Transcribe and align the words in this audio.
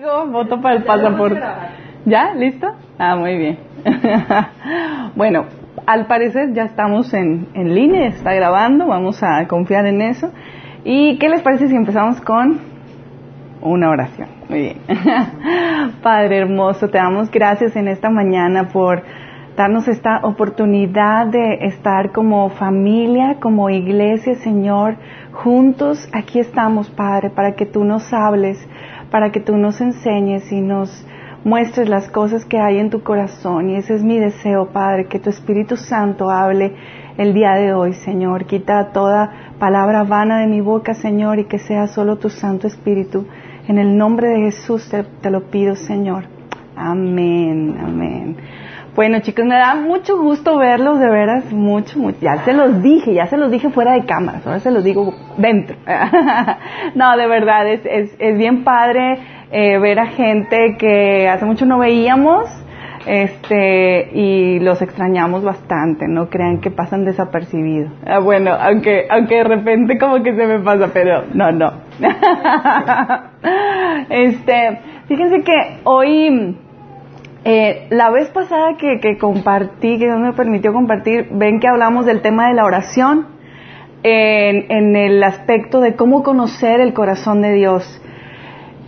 Voto 0.00 0.60
para 0.60 0.76
el 0.76 0.84
pasaporte. 0.84 1.40
¿Ya? 2.04 2.32
¿Listo? 2.34 2.68
Ah, 2.98 3.16
muy 3.16 3.36
bien. 3.36 3.58
bueno, 5.16 5.46
al 5.86 6.06
parecer 6.06 6.52
ya 6.52 6.64
estamos 6.64 7.12
en, 7.14 7.48
en 7.54 7.74
línea, 7.74 8.06
está 8.06 8.32
grabando, 8.32 8.86
vamos 8.86 9.20
a 9.24 9.46
confiar 9.48 9.86
en 9.86 10.00
eso. 10.02 10.30
¿Y 10.84 11.18
qué 11.18 11.28
les 11.28 11.42
parece 11.42 11.66
si 11.66 11.74
empezamos 11.74 12.20
con 12.20 12.60
una 13.60 13.90
oración? 13.90 14.28
Muy 14.48 14.60
bien. 14.60 14.76
Padre 16.02 16.38
hermoso, 16.38 16.88
te 16.88 16.98
damos 16.98 17.28
gracias 17.30 17.74
en 17.74 17.88
esta 17.88 18.08
mañana 18.08 18.68
por 18.68 19.02
darnos 19.56 19.88
esta 19.88 20.20
oportunidad 20.22 21.26
de 21.26 21.66
estar 21.66 22.12
como 22.12 22.50
familia, 22.50 23.38
como 23.40 23.68
iglesia, 23.68 24.36
Señor, 24.36 24.96
juntos. 25.32 26.08
Aquí 26.12 26.38
estamos, 26.38 26.88
Padre, 26.90 27.30
para 27.30 27.56
que 27.56 27.66
tú 27.66 27.82
nos 27.82 28.12
hables 28.12 28.56
para 29.10 29.30
que 29.32 29.40
tú 29.40 29.56
nos 29.56 29.80
enseñes 29.80 30.50
y 30.52 30.60
nos 30.60 31.06
muestres 31.44 31.88
las 31.88 32.08
cosas 32.08 32.44
que 32.44 32.58
hay 32.58 32.78
en 32.78 32.90
tu 32.90 33.02
corazón. 33.02 33.70
Y 33.70 33.76
ese 33.76 33.94
es 33.94 34.02
mi 34.02 34.18
deseo, 34.18 34.68
Padre, 34.72 35.06
que 35.06 35.18
tu 35.18 35.30
Espíritu 35.30 35.76
Santo 35.76 36.30
hable 36.30 36.74
el 37.16 37.34
día 37.34 37.52
de 37.54 37.72
hoy, 37.72 37.94
Señor. 37.94 38.44
Quita 38.44 38.92
toda 38.92 39.54
palabra 39.58 40.04
vana 40.04 40.40
de 40.40 40.46
mi 40.46 40.60
boca, 40.60 40.94
Señor, 40.94 41.38
y 41.38 41.44
que 41.44 41.58
sea 41.58 41.86
solo 41.86 42.16
tu 42.16 42.28
Santo 42.28 42.66
Espíritu. 42.66 43.26
En 43.66 43.78
el 43.78 43.96
nombre 43.96 44.28
de 44.28 44.40
Jesús 44.40 44.88
te, 44.88 45.04
te 45.04 45.30
lo 45.30 45.50
pido, 45.50 45.76
Señor. 45.76 46.24
Amén, 46.76 47.76
amén. 47.80 48.36
Bueno, 48.98 49.20
chicos, 49.20 49.44
me 49.44 49.54
da 49.54 49.76
mucho 49.76 50.18
gusto 50.18 50.58
verlos, 50.58 50.98
de 50.98 51.08
veras, 51.08 51.52
mucho, 51.52 52.00
mucho. 52.00 52.18
Ya 52.20 52.44
se 52.44 52.52
los 52.52 52.82
dije, 52.82 53.14
ya 53.14 53.28
se 53.28 53.36
los 53.36 53.48
dije 53.48 53.70
fuera 53.70 53.92
de 53.92 54.04
cámaras, 54.04 54.44
ahora 54.44 54.58
se 54.58 54.72
los 54.72 54.82
digo 54.82 55.14
dentro. 55.36 55.76
no, 56.96 57.16
de 57.16 57.28
verdad, 57.28 57.68
es, 57.68 57.86
es, 57.86 58.16
es 58.18 58.36
bien 58.36 58.64
padre 58.64 59.20
eh, 59.52 59.78
ver 59.78 60.00
a 60.00 60.06
gente 60.06 60.74
que 60.80 61.28
hace 61.28 61.44
mucho 61.44 61.64
no 61.64 61.78
veíamos 61.78 62.50
este 63.06 64.10
y 64.14 64.58
los 64.58 64.82
extrañamos 64.82 65.44
bastante, 65.44 66.08
no 66.08 66.28
crean 66.28 66.60
que 66.60 66.72
pasan 66.72 67.04
desapercibidos. 67.04 67.92
Ah, 68.04 68.18
bueno, 68.18 68.50
aunque 68.60 69.06
aunque 69.10 69.36
de 69.36 69.44
repente 69.44 69.96
como 69.96 70.24
que 70.24 70.34
se 70.34 70.44
me 70.44 70.58
pasa, 70.58 70.90
pero 70.92 71.22
no, 71.34 71.52
no. 71.52 71.72
este, 74.10 74.80
fíjense 75.06 75.42
que 75.42 75.78
hoy 75.84 76.56
eh, 77.50 77.86
la 77.88 78.10
vez 78.10 78.28
pasada 78.28 78.76
que, 78.76 79.16
compartí, 79.16 79.98
que 79.98 80.04
Dios 80.04 80.20
me 80.20 80.34
permitió 80.34 80.74
compartir, 80.74 81.28
ven 81.30 81.60
que 81.60 81.66
hablamos 81.66 82.04
del 82.04 82.20
tema 82.20 82.48
de 82.48 82.52
la 82.52 82.66
oración 82.66 83.26
en, 84.02 84.94
el 84.94 85.24
aspecto 85.24 85.80
de 85.80 85.96
cómo 85.96 86.22
conocer 86.22 86.82
el 86.82 86.92
corazón 86.92 87.40
de 87.40 87.54
Dios. 87.54 88.02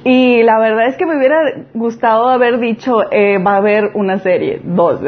Y 0.05 0.43
la 0.43 0.59
verdad 0.59 0.89
es 0.89 0.99
que 0.99 1.07
me 1.07 1.17
hubiera 1.17 1.39
gustado 1.73 2.29
haber 2.29 2.59
dicho, 2.59 3.11
eh, 3.11 3.39
va 3.43 3.55
a 3.55 3.57
haber 3.57 3.93
una 3.95 4.19
serie, 4.19 4.61
dos, 4.63 5.01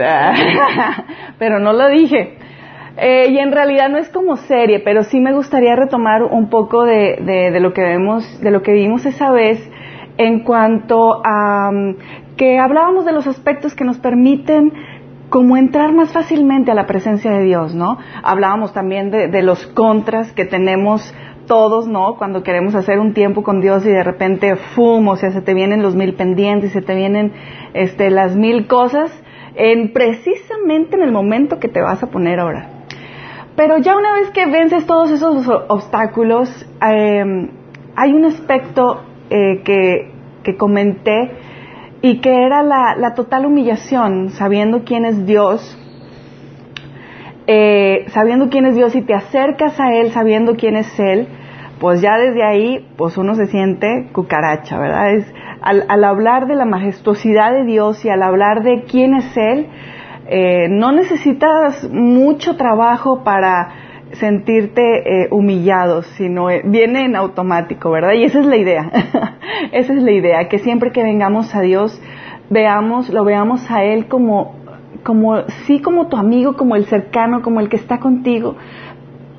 pero 1.38 1.58
no 1.58 1.74
lo 1.74 1.88
dije. 1.88 2.38
Eh, 2.96 3.32
y 3.32 3.38
en 3.38 3.52
realidad 3.52 3.90
no 3.90 3.98
es 3.98 4.08
como 4.08 4.36
serie, 4.36 4.80
pero 4.80 5.02
sí 5.02 5.20
me 5.20 5.34
gustaría 5.34 5.76
retomar 5.76 6.22
un 6.22 6.48
poco 6.48 6.84
de 6.84 7.50
lo 7.60 7.74
que 7.74 7.82
vemos, 7.82 8.40
de 8.40 8.50
lo 8.50 8.62
que 8.62 8.72
vimos 8.72 9.04
esa 9.04 9.30
vez 9.30 9.60
en 10.16 10.40
cuanto 10.40 11.22
a 11.24 11.70
que 12.36 12.58
hablábamos 12.58 13.04
de 13.04 13.12
los 13.12 13.26
aspectos 13.26 13.74
que 13.74 13.84
nos 13.84 13.98
permiten 13.98 14.72
como 15.32 15.56
entrar 15.56 15.94
más 15.94 16.12
fácilmente 16.12 16.70
a 16.70 16.74
la 16.74 16.86
presencia 16.86 17.30
de 17.30 17.42
Dios, 17.42 17.74
¿no? 17.74 17.96
Hablábamos 18.22 18.74
también 18.74 19.10
de, 19.10 19.42
los 19.42 19.66
contras 19.68 20.30
que 20.32 20.44
tenemos 20.44 21.14
todos, 21.46 21.88
¿no? 21.88 22.16
Cuando 22.16 22.42
queremos 22.42 22.74
hacer 22.74 22.98
un 22.98 23.14
tiempo 23.14 23.42
con 23.42 23.62
Dios 23.62 23.84
y 23.86 23.88
de 23.88 24.02
repente, 24.02 24.56
¡fum! 24.56 25.08
O 25.08 25.16
sea, 25.16 25.30
se 25.30 25.40
te 25.40 25.54
vienen 25.54 25.82
los 25.82 25.96
mil 25.96 26.14
pendientes, 26.14 26.72
se 26.72 26.82
te 26.82 26.94
vienen 26.94 27.32
este, 27.72 28.10
las 28.10 28.36
mil 28.36 28.66
cosas, 28.66 29.10
en 29.54 29.94
precisamente 29.94 30.96
en 30.96 31.02
el 31.02 31.12
momento 31.12 31.58
que 31.58 31.68
te 31.68 31.80
vas 31.80 32.02
a 32.02 32.08
poner 32.08 32.38
a 32.38 32.44
orar. 32.44 32.68
Pero 33.56 33.78
ya 33.78 33.96
una 33.96 34.12
vez 34.12 34.30
que 34.32 34.44
vences 34.44 34.84
todos 34.86 35.10
esos 35.10 35.48
obstáculos, 35.68 36.50
eh, 36.86 37.48
hay 37.96 38.12
un 38.12 38.26
aspecto 38.26 39.02
eh, 39.30 39.62
que 39.64 40.56
comenté 40.58 41.51
y 42.02 42.20
que 42.20 42.44
era 42.44 42.62
la, 42.62 43.14
total 43.14 43.46
humillación, 43.46 44.30
sabiendo 44.30 44.82
quién 44.84 45.06
es 45.06 45.24
Dios, 45.24 45.78
eh, 47.46 48.06
sabiendo 48.08 48.50
quién 48.50 48.66
es 48.66 48.74
Dios 48.74 48.94
y 48.96 49.02
te 49.02 49.14
acercas 49.14 49.78
a 49.80 49.94
Él 49.94 50.10
sabiendo 50.10 50.56
quién 50.56 50.76
es 50.76 50.98
Él, 50.98 51.28
pues 51.78 52.00
ya 52.00 52.18
desde 52.18 52.44
ahí, 52.44 52.86
pues 52.96 53.16
uno 53.16 53.34
se 53.34 53.46
siente 53.46 54.10
cucaracha, 54.12 54.78
¿verdad? 54.78 55.14
Es, 55.14 55.34
al, 55.60 55.84
al 55.88 56.04
hablar 56.04 56.46
de 56.46 56.56
la 56.56 56.64
majestuosidad 56.64 57.52
de 57.52 57.64
Dios 57.64 58.04
y 58.04 58.08
al 58.08 58.22
hablar 58.22 58.62
de 58.62 58.82
quién 58.82 59.14
es 59.14 59.36
Él, 59.36 59.68
eh, 60.26 60.68
no 60.68 60.92
necesitas 60.92 61.88
mucho 61.90 62.56
trabajo 62.56 63.22
para 63.24 63.68
sentirte 64.14 65.22
eh, 65.22 65.28
humillado, 65.30 66.02
sino 66.02 66.50
eh, 66.50 66.62
viene 66.64 67.04
en 67.04 67.16
automático, 67.16 67.90
¿verdad? 67.90 68.12
Y 68.12 68.24
esa 68.24 68.40
es 68.40 68.46
la 68.46 68.56
idea, 68.56 68.90
esa 69.72 69.94
es 69.94 70.02
la 70.02 70.12
idea, 70.12 70.48
que 70.48 70.58
siempre 70.58 70.92
que 70.92 71.02
vengamos 71.02 71.54
a 71.54 71.60
Dios, 71.60 72.00
veamos, 72.50 73.08
lo 73.08 73.24
veamos 73.24 73.70
a 73.70 73.84
Él 73.84 74.06
como, 74.06 74.56
como, 75.02 75.42
sí 75.66 75.80
como 75.80 76.08
tu 76.08 76.16
amigo, 76.16 76.56
como 76.56 76.76
el 76.76 76.84
cercano, 76.86 77.42
como 77.42 77.60
el 77.60 77.68
que 77.68 77.76
está 77.76 77.98
contigo, 77.98 78.56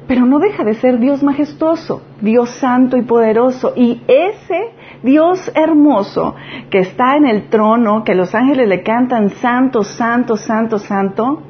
pero 0.08 0.26
no 0.26 0.40
deja 0.40 0.64
de 0.64 0.74
ser 0.74 1.00
Dios 1.00 1.24
majestuoso, 1.24 2.02
Dios 2.22 2.50
santo 2.50 2.98
y 2.98 3.04
poderoso, 3.04 3.74
y 3.76 4.02
ese 4.08 4.72
Dios 5.02 5.52
hermoso 5.56 6.36
que 6.70 6.80
está 6.80 7.16
en 7.16 7.26
el 7.26 7.50
trono, 7.50 8.04
que 8.04 8.16
los 8.16 8.34
ángeles 8.36 8.68
le 8.68 8.84
cantan 8.84 9.30
santo, 9.30 9.84
santo, 9.84 10.36
santo, 10.36 10.80
santo, 10.80 11.42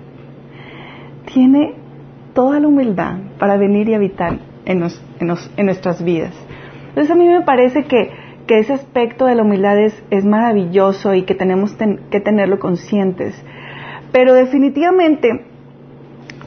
tiene 1.26 1.83
toda 2.34 2.60
la 2.60 2.68
humildad 2.68 3.16
para 3.40 3.58
venir 3.58 3.90
y 3.90 3.94
habitar 3.94 4.40
en, 4.66 4.84
en, 5.20 5.66
nuestras 5.66 6.04
vidas. 6.04 6.34
Entonces 6.90 7.12
a 7.12 7.16
mí 7.16 7.28
me 7.28 7.42
parece 7.42 7.86
que, 7.86 8.12
que 8.48 8.60
ese 8.60 8.74
aspecto 8.74 9.26
de 9.26 9.36
la 9.36 9.44
humildad 9.44 9.80
es, 9.80 10.04
es 10.10 10.26
maravilloso 10.26 11.14
y 11.14 11.24
que 11.24 11.36
tenemos 11.36 11.76
que 12.10 12.20
tenerlo 12.20 12.60
conscientes. 12.60 13.42
Pero 14.12 14.34
definitivamente, 14.34 15.46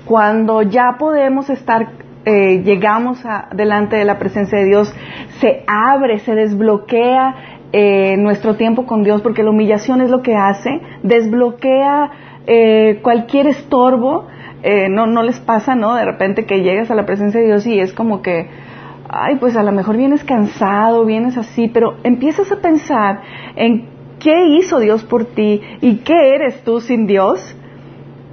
cuando 0.05 0.63
ya 0.63 0.97
podemos 0.99 1.51
estar, 1.51 1.89
eh, 2.25 2.63
llegamos 2.65 3.25
a, 3.27 3.49
delante 3.53 3.97
de 3.97 4.05
la 4.05 4.19
presencia 4.19 4.59
de 4.59 4.65
Dios, 4.65 4.95
se 5.41 5.65
abre, 5.67 6.21
se 6.21 6.35
desbloquea 6.35 7.35
eh, 7.73 8.17
nuestro 8.17 8.55
tiempo 8.55 8.87
con 8.87 9.03
Dios, 9.03 9.21
porque 9.21 9.43
la 9.43 9.51
humillación 9.51 10.01
es 10.01 10.11
lo 10.11 10.23
que 10.23 10.37
hace, 10.37 10.81
desbloquea 11.03 12.11
eh, 12.47 13.01
cualquier 13.03 13.49
estorbo 13.49 14.29
eh, 14.63 14.89
no, 14.89 15.07
no 15.07 15.23
les 15.23 15.39
pasa, 15.41 15.75
¿no? 15.75 15.95
De 15.95 16.05
repente 16.05 16.47
que 16.47 16.63
llegas 16.63 16.91
a 16.91 16.95
la 16.95 17.07
presencia 17.07 17.41
de 17.41 17.47
Dios 17.47 17.67
y 17.67 17.79
es 17.79 17.93
como 17.93 18.23
que, 18.23 18.49
ay, 19.09 19.37
pues 19.37 19.57
a 19.57 19.63
lo 19.63 19.73
mejor 19.73 19.97
vienes 19.97 20.25
cansado, 20.25 21.05
vienes 21.05 21.37
así, 21.37 21.69
pero 21.69 21.97
empiezas 22.03 22.51
a 22.53 22.61
pensar 22.61 23.21
en 23.57 23.89
qué 24.19 24.47
hizo 24.59 24.79
Dios 24.81 25.05
por 25.05 25.25
ti 25.25 25.61
y 25.81 25.99
qué 25.99 26.35
eres 26.35 26.63
tú 26.65 26.81
sin 26.81 27.07
Dios. 27.07 27.57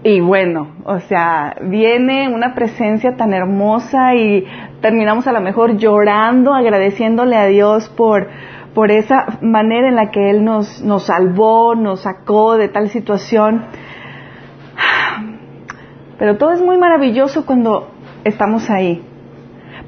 Y 0.05 0.19
bueno, 0.19 0.75
o 0.85 0.99
sea, 0.99 1.55
viene 1.61 2.27
una 2.27 2.53
presencia 2.53 3.15
tan 3.15 3.33
hermosa 3.33 4.15
y 4.15 4.45
terminamos 4.81 5.27
a 5.27 5.31
lo 5.31 5.39
mejor 5.39 5.77
llorando, 5.77 6.53
agradeciéndole 6.53 7.37
a 7.37 7.45
Dios 7.45 7.87
por, 7.89 8.27
por 8.73 8.91
esa 8.91 9.39
manera 9.41 9.87
en 9.87 9.95
la 9.95 10.11
que 10.11 10.29
Él 10.29 10.43
nos, 10.43 10.83
nos 10.83 11.05
salvó, 11.05 11.75
nos 11.75 12.01
sacó 12.01 12.57
de 12.57 12.67
tal 12.67 12.89
situación. 12.89 13.63
Pero 16.17 16.37
todo 16.37 16.51
es 16.51 16.61
muy 16.61 16.77
maravilloso 16.77 17.45
cuando 17.45 17.89
estamos 18.23 18.69
ahí. 18.69 19.03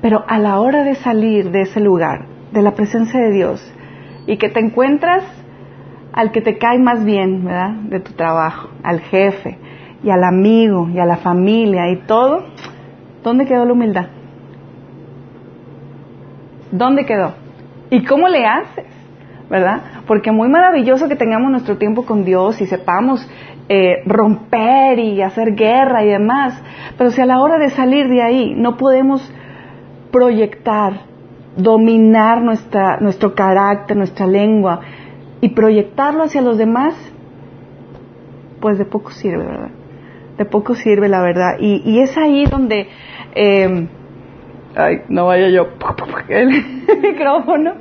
Pero 0.02 0.24
a 0.28 0.38
la 0.40 0.59
hora 0.59 0.84
de 0.84 0.96
salir 0.96 1.52
de 1.52 1.62
ese 1.62 1.80
lugar, 1.80 2.25
de 2.52 2.62
la 2.62 2.72
presencia 2.72 3.19
de 3.19 3.31
Dios, 3.31 3.74
y 4.28 4.38
que 4.38 4.50
te 4.50 4.59
encuentras 4.59 5.24
al 6.13 6.31
que 6.31 6.42
te 6.42 6.57
cae 6.57 6.80
más 6.80 7.04
bien, 7.04 7.44
¿verdad? 7.44 7.72
De 7.89 8.00
tu 8.00 8.13
trabajo, 8.13 8.69
al 8.83 9.01
jefe, 9.01 9.57
y 10.04 10.10
al 10.10 10.24
amigo, 10.24 10.89
y 10.89 11.00
a 11.00 11.06
la 11.06 11.18
familia, 11.18 11.89
y 11.92 11.98
todo, 12.07 12.45
¿dónde 13.24 13.45
quedó 13.45 13.66
la 13.66 13.74
humildad? 13.74 14.07
¿Dónde 16.71 17.06
quedó? 17.06 17.33
¿Y 17.89 18.04
cómo 18.06 18.28
le 18.28 18.45
haces? 18.45 18.86
¿Verdad? 19.50 19.81
Porque 20.07 20.31
muy 20.31 20.50
maravilloso 20.50 21.07
que 21.07 21.16
tengamos 21.16 21.51
nuestro 21.51 21.78
tiempo 21.78 22.06
con 22.06 22.24
Dios 22.25 22.62
y 22.62 22.66
sepamos 22.66 23.28
eh, 23.67 24.03
romper 24.06 25.00
y 25.00 25.21
hacer 25.21 25.56
guerra 25.56 26.03
y 26.03 26.09
demás. 26.09 26.62
Pero 26.97 27.09
si 27.12 27.21
a 27.21 27.25
la 27.25 27.39
hora 27.39 27.57
de 27.57 27.69
salir 27.69 28.07
de 28.07 28.21
ahí 28.21 28.53
no 28.56 28.77
podemos 28.77 29.33
proyectar, 30.12 31.01
dominar 31.57 32.41
nuestra, 32.41 32.97
nuestro 33.00 33.33
carácter, 33.33 33.97
nuestra 33.97 34.27
lengua 34.27 34.81
y 35.41 35.50
proyectarlo 35.50 36.23
hacia 36.23 36.41
los 36.41 36.57
demás, 36.57 36.95
pues 38.62 38.77
de 38.77 38.85
poco 38.85 39.12
sirve, 39.12 39.45
¿verdad? 39.45 39.71
De 40.38 40.45
poco 40.45 40.75
sirve 40.75 41.09
la 41.09 41.21
verdad. 41.21 41.57
Y, 41.59 41.81
y 41.85 42.01
es 42.01 42.18
ahí 42.18 42.45
donde... 42.45 42.88
Eh, 43.33 43.88
ay, 44.75 45.01
no 45.09 45.25
vaya 45.25 45.50
yo 45.50 45.69
el 46.29 46.50
micrófono. 47.01 47.73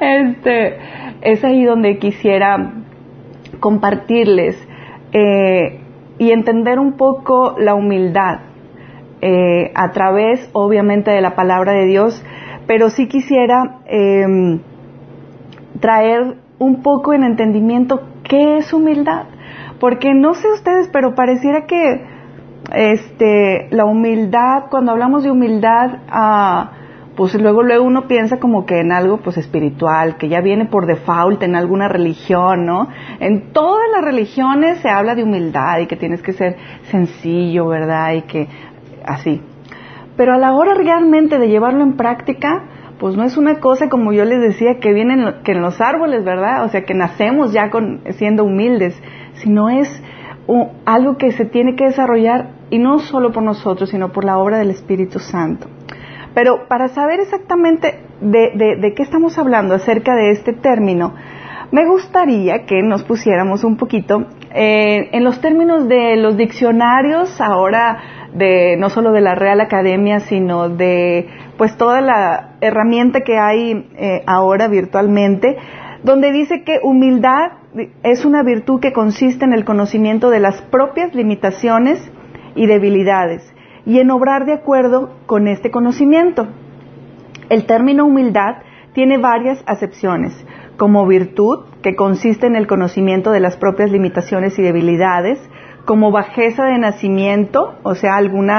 Este, 0.00 0.78
es 1.22 1.44
ahí 1.44 1.64
donde 1.64 1.98
quisiera 1.98 2.74
compartirles 3.60 4.56
eh, 5.12 5.80
y 6.18 6.30
entender 6.30 6.78
un 6.78 6.96
poco 6.96 7.56
la 7.58 7.74
humildad 7.74 8.40
eh, 9.20 9.70
a 9.74 9.90
través, 9.92 10.48
obviamente, 10.52 11.10
de 11.10 11.20
la 11.20 11.34
palabra 11.34 11.72
de 11.72 11.86
Dios, 11.86 12.24
pero 12.66 12.90
sí 12.90 13.08
quisiera 13.08 13.80
em, 13.86 14.60
traer 15.80 16.36
un 16.58 16.82
poco 16.82 17.12
en 17.12 17.24
entendimiento 17.24 18.02
qué 18.24 18.58
es 18.58 18.72
humildad, 18.72 19.26
porque 19.78 20.14
no 20.14 20.34
sé 20.34 20.48
ustedes, 20.52 20.88
pero 20.92 21.14
pareciera 21.14 21.66
que 21.66 22.04
este, 22.74 23.68
la 23.70 23.84
humildad, 23.84 24.64
cuando 24.70 24.92
hablamos 24.92 25.24
de 25.24 25.30
humildad, 25.30 25.98
ah, 26.08 26.72
pues 27.16 27.34
luego 27.34 27.62
luego 27.62 27.84
uno 27.84 28.08
piensa 28.08 28.38
como 28.38 28.64
que 28.64 28.80
en 28.80 28.92
algo 28.92 29.18
pues 29.18 29.36
espiritual, 29.36 30.16
que 30.16 30.28
ya 30.28 30.40
viene 30.40 30.66
por 30.66 30.86
default 30.86 31.42
en 31.42 31.54
alguna 31.56 31.88
religión, 31.88 32.64
¿no? 32.64 32.88
En 33.20 33.52
todas 33.52 33.84
las 33.94 34.04
religiones 34.04 34.78
se 34.80 34.88
habla 34.88 35.14
de 35.14 35.22
humildad 35.22 35.78
y 35.80 35.86
que 35.86 35.96
tienes 35.96 36.22
que 36.22 36.32
ser 36.32 36.56
sencillo, 36.90 37.66
¿verdad? 37.68 38.14
Y 38.14 38.22
que 38.22 38.48
así. 39.04 39.42
Pero 40.16 40.34
a 40.34 40.38
la 40.38 40.52
hora 40.52 40.74
realmente 40.74 41.38
de 41.38 41.48
llevarlo 41.48 41.82
en 41.82 41.96
práctica, 41.96 42.64
pues 42.98 43.16
no 43.16 43.24
es 43.24 43.36
una 43.36 43.60
cosa 43.60 43.88
como 43.88 44.12
yo 44.12 44.24
les 44.24 44.40
decía 44.40 44.78
que 44.80 44.92
vienen 44.92 45.42
que 45.44 45.52
en 45.52 45.60
los 45.60 45.80
árboles, 45.80 46.24
¿verdad? 46.24 46.64
O 46.64 46.68
sea, 46.68 46.84
que 46.84 46.94
nacemos 46.94 47.52
ya 47.52 47.70
con 47.70 48.02
siendo 48.10 48.44
humildes, 48.44 49.00
sino 49.34 49.68
es 49.68 50.02
algo 50.84 51.16
que 51.16 51.32
se 51.32 51.44
tiene 51.44 51.76
que 51.76 51.86
desarrollar 51.86 52.50
y 52.70 52.78
no 52.78 52.98
solo 52.98 53.32
por 53.32 53.42
nosotros, 53.42 53.90
sino 53.90 54.12
por 54.12 54.24
la 54.24 54.38
obra 54.38 54.58
del 54.58 54.70
Espíritu 54.70 55.18
Santo. 55.18 55.68
Pero 56.34 56.66
para 56.68 56.88
saber 56.88 57.20
exactamente 57.20 58.00
de, 58.20 58.92
qué 58.96 59.02
estamos 59.02 59.38
hablando 59.38 59.74
acerca 59.74 60.14
de 60.14 60.30
este 60.30 60.52
término, 60.52 61.14
me 61.70 61.86
gustaría 61.86 62.64
que 62.64 62.82
nos 62.82 63.02
pusiéramos 63.04 63.64
un 63.64 63.76
poquito 63.76 64.26
eh, 64.54 65.08
en 65.12 65.24
los 65.24 65.40
términos 65.40 65.88
de 65.88 66.16
los 66.16 66.36
diccionarios 66.36 67.40
ahora 67.40 68.28
de 68.34 68.76
no 68.78 68.90
solo 68.90 69.12
de 69.12 69.20
la 69.20 69.34
Real 69.34 69.60
Academia, 69.60 70.20
sino 70.20 70.68
de 70.68 71.28
pues 71.58 71.76
toda 71.76 72.00
la 72.00 72.56
herramienta 72.60 73.20
que 73.20 73.38
hay 73.38 73.88
eh, 73.96 74.22
ahora 74.26 74.68
virtualmente, 74.68 75.56
donde 76.02 76.32
dice 76.32 76.62
que 76.62 76.78
humildad 76.82 77.52
es 78.02 78.24
una 78.24 78.42
virtud 78.42 78.80
que 78.80 78.92
consiste 78.92 79.44
en 79.44 79.52
el 79.52 79.64
conocimiento 79.64 80.30
de 80.30 80.40
las 80.40 80.60
propias 80.62 81.14
limitaciones 81.14 82.10
y 82.54 82.66
debilidades 82.66 83.51
y 83.84 83.98
en 83.98 84.10
obrar 84.10 84.44
de 84.46 84.54
acuerdo 84.54 85.10
con 85.26 85.48
este 85.48 85.70
conocimiento. 85.70 86.46
El 87.48 87.66
término 87.66 88.06
humildad 88.06 88.56
tiene 88.92 89.18
varias 89.18 89.62
acepciones, 89.66 90.32
como 90.76 91.06
virtud, 91.06 91.64
que 91.82 91.96
consiste 91.96 92.46
en 92.46 92.56
el 92.56 92.66
conocimiento 92.66 93.30
de 93.30 93.40
las 93.40 93.56
propias 93.56 93.90
limitaciones 93.90 94.58
y 94.58 94.62
debilidades, 94.62 95.38
como 95.84 96.12
bajeza 96.12 96.66
de 96.66 96.78
nacimiento, 96.78 97.74
o 97.82 97.94
sea, 97.94 98.16
algún 98.16 98.50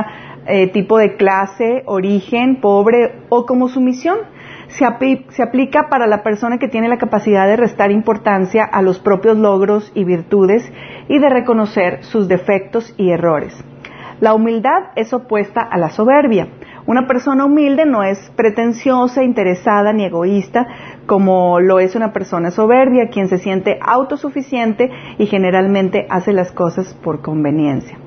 eh, 0.45 0.67
tipo 0.71 0.97
de 0.97 1.15
clase, 1.15 1.83
origen, 1.85 2.59
pobre, 2.59 3.23
o 3.29 3.45
como 3.45 3.69
sumisión. 3.69 4.17
Se, 4.67 4.85
se 5.29 5.43
aplica 5.43 5.87
para 5.89 6.07
la 6.07 6.23
persona 6.23 6.57
que 6.57 6.67
tiene 6.67 6.89
la 6.89 6.97
capacidad 6.97 7.47
de 7.47 7.55
restar 7.55 7.91
importancia 7.91 8.63
a 8.63 8.81
los 8.81 8.99
propios 8.99 9.37
logros 9.37 9.91
y 9.93 10.03
virtudes 10.03 10.69
y 11.07 11.19
de 11.19 11.29
reconocer 11.29 12.03
sus 12.03 12.27
defectos 12.27 12.93
y 12.97 13.11
errores. 13.11 13.63
La 14.23 14.33
humildad 14.33 14.91
es 14.95 15.11
opuesta 15.11 15.59
a 15.59 15.77
la 15.77 15.89
soberbia. 15.89 16.47
Una 16.85 17.07
persona 17.07 17.43
humilde 17.43 17.85
no 17.85 18.03
es 18.03 18.31
pretenciosa, 18.37 19.21
interesada 19.21 19.91
ni 19.91 20.05
egoísta 20.05 20.65
como 21.05 21.59
lo 21.59 21.81
es 21.81 21.93
una 21.93 22.13
persona 22.13 22.49
soberbia, 22.49 23.09
quien 23.09 23.27
se 23.27 23.37
siente 23.37 23.77
autosuficiente 23.81 24.89
y 25.17 25.25
generalmente 25.25 26.07
hace 26.09 26.31
las 26.31 26.53
cosas 26.53 26.93
por 27.03 27.21
conveniencia. 27.21 27.97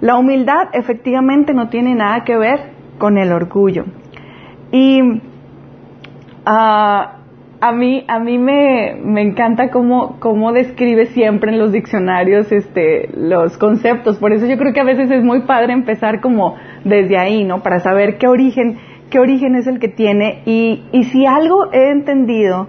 La 0.00 0.16
humildad 0.16 0.68
efectivamente 0.72 1.52
no 1.52 1.68
tiene 1.68 1.94
nada 1.94 2.24
que 2.24 2.38
ver 2.38 2.72
con 2.96 3.18
el 3.18 3.30
orgullo. 3.30 3.84
Y 4.72 5.02
uh, 5.02 5.20
a 7.60 7.72
mí, 7.72 8.04
a 8.08 8.18
mí 8.18 8.38
me, 8.38 8.96
me 9.02 9.22
encanta 9.22 9.70
cómo, 9.70 10.18
cómo, 10.20 10.52
describe 10.52 11.06
siempre 11.06 11.52
en 11.52 11.58
los 11.58 11.72
diccionarios 11.72 12.50
este, 12.52 13.08
los 13.14 13.56
conceptos. 13.58 14.18
Por 14.18 14.32
eso 14.32 14.46
yo 14.46 14.56
creo 14.58 14.72
que 14.72 14.80
a 14.80 14.84
veces 14.84 15.10
es 15.10 15.22
muy 15.22 15.40
padre 15.42 15.72
empezar 15.72 16.20
como 16.20 16.56
desde 16.84 17.16
ahí, 17.18 17.44
¿no? 17.44 17.62
Para 17.62 17.80
saber 17.80 18.18
qué 18.18 18.28
origen, 18.28 18.78
qué 19.10 19.18
origen 19.18 19.54
es 19.54 19.66
el 19.66 19.78
que 19.78 19.88
tiene. 19.88 20.42
Y, 20.44 20.84
y 20.92 21.04
si 21.04 21.26
algo 21.26 21.72
he 21.72 21.90
entendido 21.90 22.68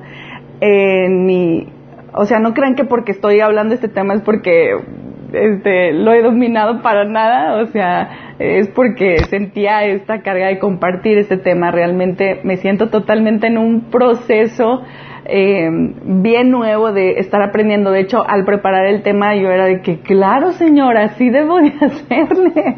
en 0.61 1.25
mi, 1.25 1.67
o 2.13 2.25
sea, 2.25 2.39
no 2.39 2.53
crean 2.53 2.75
que 2.75 2.85
porque 2.85 3.11
estoy 3.11 3.41
hablando 3.41 3.69
de 3.69 3.75
este 3.75 3.89
tema 3.89 4.13
es 4.13 4.21
porque 4.21 4.71
este, 5.33 5.94
lo 5.94 6.13
he 6.13 6.21
dominado 6.21 6.81
para 6.81 7.06
nada, 7.06 7.62
o 7.62 7.65
sea, 7.68 8.35
es 8.39 8.69
porque 8.69 9.18
sentía 9.29 9.83
esta 9.83 10.21
carga 10.21 10.47
de 10.47 10.59
compartir 10.59 11.18
este 11.18 11.38
tema. 11.38 11.71
Realmente 11.71 12.41
me 12.44 12.57
siento 12.57 12.89
totalmente 12.89 13.47
en 13.47 13.57
un 13.57 13.89
proceso 13.89 14.83
eh, 15.25 15.69
bien 16.03 16.51
nuevo 16.51 16.94
de 16.94 17.19
estar 17.19 17.41
aprendiendo. 17.41 17.91
De 17.91 18.01
hecho, 18.01 18.24
al 18.27 18.45
preparar 18.45 18.85
el 18.85 19.03
tema 19.03 19.35
yo 19.35 19.50
era 19.50 19.65
de 19.65 19.81
que, 19.81 20.00
claro, 20.00 20.53
señora, 20.53 21.06
así 21.06 21.30
debo 21.30 21.57
de 21.57 21.73
hacerle, 21.81 22.77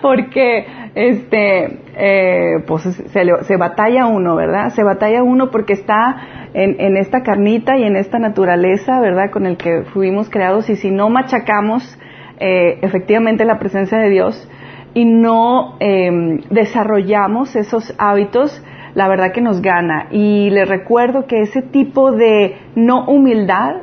porque 0.00 0.66
este, 0.94 1.78
eh, 2.02 2.64
pues 2.66 2.82
se, 2.82 3.44
se 3.44 3.56
batalla 3.56 4.06
uno, 4.06 4.34
¿verdad? 4.34 4.70
Se 4.70 4.82
batalla 4.82 5.22
uno 5.22 5.50
porque 5.50 5.74
está 5.74 6.16
en, 6.54 6.96
esta 6.96 7.22
carnita 7.22 7.76
y 7.76 7.84
en 7.84 7.96
esta 7.96 8.18
naturaleza, 8.18 9.00
¿verdad?, 9.00 9.30
con 9.30 9.46
el 9.46 9.56
que 9.56 9.82
fuimos 9.92 10.30
creados 10.30 10.70
y 10.70 10.76
si 10.76 10.90
no 10.90 11.10
machacamos 11.10 11.98
eh, 12.38 12.78
efectivamente 12.82 13.44
la 13.44 13.58
presencia 13.58 13.98
de 13.98 14.08
Dios 14.08 14.48
y 14.94 15.04
no 15.04 15.76
em, 15.78 16.40
desarrollamos 16.50 17.54
esos 17.54 17.94
hábitos, 17.98 18.64
la 18.94 19.06
verdad 19.06 19.32
que 19.32 19.40
nos 19.40 19.60
gana. 19.60 20.08
Y 20.10 20.50
les 20.50 20.68
recuerdo 20.68 21.26
que 21.26 21.42
ese 21.42 21.62
tipo 21.62 22.12
de 22.12 22.56
no 22.74 23.04
humildad 23.04 23.82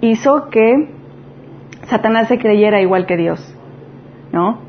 hizo 0.00 0.48
que 0.50 0.88
Satanás 1.84 2.28
se 2.28 2.38
creyera 2.38 2.80
igual 2.80 3.06
que 3.06 3.16
Dios, 3.16 3.54
¿no? 4.32 4.60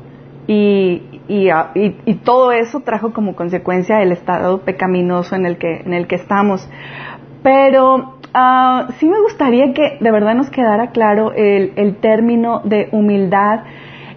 Y, 0.46 1.02
y, 1.28 2.14
todo 2.24 2.52
eso 2.52 2.80
trajo 2.80 3.12
como 3.12 3.36
consecuencia 3.36 4.02
el 4.02 4.12
estado 4.12 4.62
pecaminoso 4.62 5.36
en 5.36 5.46
el 5.46 5.58
que, 5.58 5.80
en 5.80 5.92
el 5.92 6.06
que 6.06 6.16
estamos. 6.16 6.68
Pero 7.42 7.96
uh, 7.96 8.92
sí 8.98 9.08
me 9.08 9.20
gustaría 9.20 9.72
que 9.72 9.98
de 10.00 10.10
verdad 10.10 10.34
nos 10.34 10.50
quedara 10.50 10.90
claro 10.90 11.32
el, 11.32 11.72
el 11.76 11.96
término 11.96 12.60
de 12.64 12.88
humildad 12.92 13.60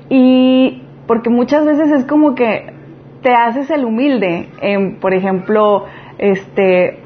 y 0.09 0.83
porque 1.07 1.29
muchas 1.29 1.65
veces 1.65 1.91
es 1.91 2.05
como 2.05 2.35
que 2.35 2.73
te 3.21 3.33
haces 3.33 3.69
el 3.69 3.85
humilde, 3.85 4.49
en, 4.61 4.99
por 4.99 5.13
ejemplo, 5.13 5.85
este 6.17 6.99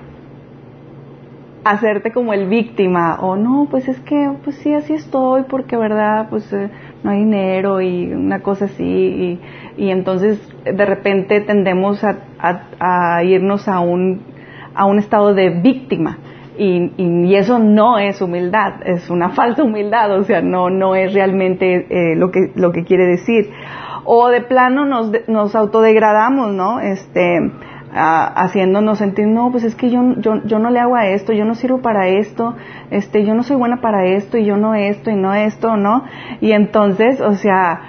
hacerte 1.65 2.12
como 2.12 2.32
el 2.32 2.48
víctima 2.48 3.18
o 3.22 3.36
no, 3.36 3.68
pues 3.70 3.88
es 3.88 4.00
que 4.01 4.32
pues 4.44 4.56
sí 4.58 4.74
así 4.74 4.94
estoy 4.94 5.44
porque 5.50 5.75
verdad 5.75 6.27
pues 6.30 6.53
eh, 6.53 6.70
no 7.06 7.12
hay 7.12 7.20
dinero 7.20 7.82
y 7.82 8.12
una 8.12 8.42
cosa 8.42 8.66
así 8.66 8.84
y, 8.84 9.40
y 9.78 9.92
entonces 9.92 10.40
de 10.64 10.86
repente 10.86 11.40
tendemos 11.42 12.04
a, 12.04 12.18
a, 12.80 13.24
irnos 13.24 13.68
a 13.68 13.80
un 13.80 14.24
a 14.74 14.86
un 14.86 14.98
estado 14.98 15.34
de 15.34 15.50
víctima. 15.62 16.18
Y, 16.58 16.92
y, 16.98 17.36
eso 17.36 17.60
no 17.60 17.98
es 18.00 18.22
humildad, 18.22 18.76
es 18.86 19.10
una 19.10 19.30
falsa 19.36 19.64
humildad, 19.64 20.18
o 20.18 20.24
sea, 20.24 20.42
no, 20.42 20.70
no 20.70 20.96
es 20.96 21.14
realmente 21.14 21.86
eh, 21.90 22.16
lo, 22.16 22.32
que, 22.32 22.52
lo 22.56 22.72
que 22.72 22.84
quiere 22.84 23.06
decir. 23.06 23.52
O 24.06 24.30
de 24.30 24.42
plano 24.42 24.86
nos, 24.86 25.12
nos 25.28 25.56
autodegradamos, 25.56 26.54
¿no? 26.54 26.80
Este, 26.80 27.40
haciéndonos 27.96 28.98
sentir, 28.98 29.28
no, 29.28 29.52
pues 29.52 29.64
es 29.64 29.75
que 29.75 29.90
yo, 29.90 30.02
yo, 30.18 30.44
yo 30.44 30.60
no 30.60 30.70
le 30.70 30.80
hago 30.80 30.96
a 30.96 31.08
esto, 31.08 31.32
yo 31.32 31.46
no 31.46 31.56
sirvo 31.56 31.82
para 31.82 32.10
esto, 32.10 32.56
este, 32.92 33.25
yo 33.25 33.34
no 33.34 33.44
soy 33.44 33.56
buena 33.56 33.80
para 33.82 34.06
esto 34.06 34.38
y 34.38 34.46
yo 34.46 34.58
no 34.58 34.75
esto 34.75 35.12
y 35.12 35.16
no 35.16 35.34
esto, 35.34 35.78
¿no? 35.78 36.04
Y 36.42 36.52
entonces, 36.52 37.22
o 37.22 37.34
sea, 37.36 37.82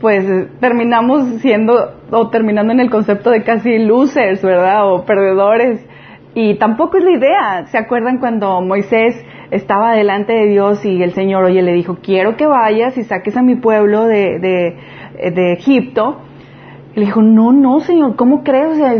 pues 0.00 0.26
terminamos 0.58 1.40
siendo 1.40 1.92
o 2.10 2.28
terminando 2.28 2.72
en 2.72 2.80
el 2.80 2.90
concepto 2.90 3.30
de 3.30 3.44
casi 3.44 3.78
losers, 3.78 4.42
¿verdad? 4.42 4.92
O 4.92 5.04
perdedores 5.04 5.86
y 6.34 6.54
tampoco 6.54 6.96
es 6.96 7.04
la 7.04 7.12
idea. 7.12 7.66
¿Se 7.66 7.78
acuerdan 7.78 8.18
cuando 8.18 8.60
Moisés 8.62 9.14
estaba 9.50 9.94
delante 9.94 10.32
de 10.32 10.46
Dios 10.46 10.84
y 10.84 11.02
el 11.02 11.12
Señor, 11.12 11.44
oye, 11.44 11.62
le 11.62 11.72
dijo, 11.72 11.98
quiero 12.02 12.36
que 12.36 12.46
vayas 12.46 12.96
y 12.96 13.04
saques 13.04 13.36
a 13.36 13.42
mi 13.42 13.56
pueblo 13.56 14.06
de, 14.06 14.38
de, 14.38 15.30
de 15.30 15.52
Egipto? 15.52 16.20
Y 16.94 17.00
le 17.00 17.06
dijo, 17.06 17.22
no, 17.22 17.52
no, 17.52 17.80
Señor, 17.80 18.16
¿cómo 18.16 18.42
crees? 18.42 18.72
O 18.72 18.74
sea, 18.74 18.94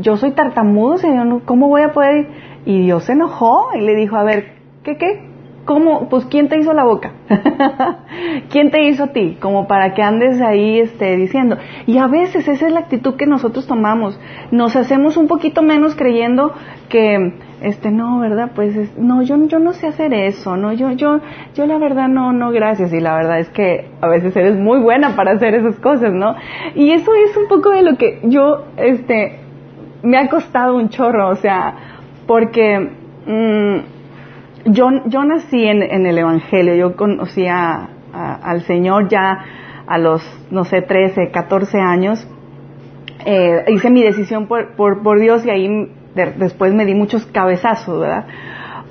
yo 0.00 0.16
soy 0.16 0.32
tartamudo, 0.32 0.98
Señor, 0.98 1.42
¿cómo 1.44 1.68
voy 1.68 1.82
a 1.82 1.92
poder? 1.92 2.28
Y 2.66 2.82
Dios 2.82 3.04
se 3.04 3.12
enojó 3.12 3.68
y 3.74 3.80
le 3.80 3.94
dijo, 3.94 4.16
a 4.16 4.24
ver, 4.24 4.52
¿qué, 4.82 4.96
qué? 4.96 5.27
¿Cómo? 5.68 6.08
Pues 6.08 6.24
¿quién 6.24 6.48
te 6.48 6.58
hizo 6.58 6.72
la 6.72 6.82
boca? 6.82 7.12
¿Quién 8.50 8.70
te 8.70 8.88
hizo 8.88 9.04
a 9.04 9.06
ti? 9.08 9.36
Como 9.38 9.68
para 9.68 9.92
que 9.92 10.02
andes 10.02 10.40
ahí 10.40 10.80
este, 10.80 11.14
diciendo. 11.18 11.58
Y 11.86 11.98
a 11.98 12.06
veces 12.06 12.48
esa 12.48 12.66
es 12.66 12.72
la 12.72 12.80
actitud 12.80 13.16
que 13.16 13.26
nosotros 13.26 13.66
tomamos. 13.66 14.18
Nos 14.50 14.76
hacemos 14.76 15.18
un 15.18 15.28
poquito 15.28 15.60
menos 15.60 15.94
creyendo 15.94 16.54
que, 16.88 17.34
este, 17.60 17.90
no, 17.90 18.18
¿verdad? 18.18 18.52
Pues, 18.54 18.96
no, 18.96 19.20
yo, 19.20 19.36
yo 19.46 19.58
no 19.58 19.74
sé 19.74 19.88
hacer 19.88 20.14
eso, 20.14 20.56
¿no? 20.56 20.72
Yo, 20.72 20.92
yo, 20.92 21.20
yo 21.54 21.66
la 21.66 21.76
verdad 21.76 22.08
no, 22.08 22.32
no, 22.32 22.50
gracias. 22.50 22.90
Y 22.94 23.00
la 23.00 23.14
verdad 23.16 23.38
es 23.38 23.50
que 23.50 23.90
a 24.00 24.08
veces 24.08 24.34
eres 24.36 24.56
muy 24.56 24.80
buena 24.80 25.16
para 25.16 25.32
hacer 25.32 25.54
esas 25.54 25.78
cosas, 25.80 26.14
¿no? 26.14 26.34
Y 26.76 26.92
eso 26.92 27.12
es 27.14 27.36
un 27.36 27.46
poco 27.46 27.68
de 27.72 27.82
lo 27.82 27.98
que 27.98 28.20
yo, 28.22 28.64
este, 28.78 29.40
me 30.02 30.16
ha 30.16 30.30
costado 30.30 30.76
un 30.76 30.88
chorro, 30.88 31.28
o 31.28 31.36
sea, 31.36 31.74
porque 32.26 32.90
mm, 33.26 33.97
yo, 34.70 34.90
yo 35.06 35.24
nací 35.24 35.64
en, 35.64 36.06
el 36.06 36.18
Evangelio, 36.18 36.74
yo 36.74 36.96
conocí 36.96 37.46
a, 37.46 37.88
al 38.12 38.62
Señor 38.62 39.08
ya 39.08 39.44
a 39.86 39.98
los, 39.98 40.22
no 40.50 40.64
sé, 40.64 40.82
13, 40.82 41.30
14 41.30 41.78
años. 41.80 42.28
Eh, 43.24 43.64
hice 43.68 43.90
mi 43.90 44.02
decisión 44.02 44.46
por, 44.46 44.76
por, 44.76 45.02
por 45.02 45.20
Dios 45.20 45.44
y 45.44 45.50
ahí 45.50 45.92
después 46.36 46.74
me 46.74 46.84
di 46.84 46.94
muchos 46.94 47.26
cabezazos, 47.26 48.00
¿verdad? 48.00 48.26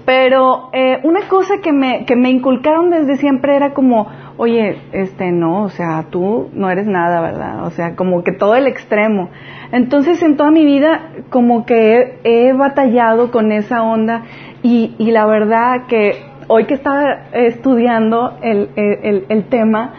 Pero 0.08 0.70
eh, 0.72 1.02
una 1.04 1.28
cosa 1.28 1.56
que 1.62 1.74
me, 1.74 2.06
que 2.06 2.16
me 2.16 2.30
inculcaron 2.30 2.90
desde 2.90 3.18
siempre 3.18 3.58
era 3.58 3.74
como, 3.74 4.08
oye, 4.38 4.78
este, 4.94 5.34
no, 5.34 5.64
o 5.64 5.70
sea, 5.70 6.06
tú 6.10 6.50
no 6.54 6.70
eres 6.70 6.88
nada, 6.88 7.20
¿verdad? 7.20 7.66
O 7.66 7.72
sea, 7.72 7.96
como 7.98 8.24
que 8.24 8.32
todo 8.32 8.56
el 8.56 8.68
extremo. 8.68 9.30
Entonces, 9.74 10.24
en 10.24 10.38
toda 10.38 10.50
mi 10.50 10.64
vida, 10.64 11.10
como 11.30 11.66
que 11.66 12.20
he, 12.24 12.54
batallado 12.54 13.32
con 13.32 13.52
esa 13.52 13.84
onda 13.84 14.24
y, 14.68 15.12
la 15.12 15.26
verdad 15.26 15.88
que 15.88 16.26
hoy 16.48 16.66
que 16.66 16.74
estaba 16.74 17.30
estudiando 17.32 18.38
el, 18.42 18.70
el, 18.76 19.26
el 19.30 19.46
tema, 19.46 19.94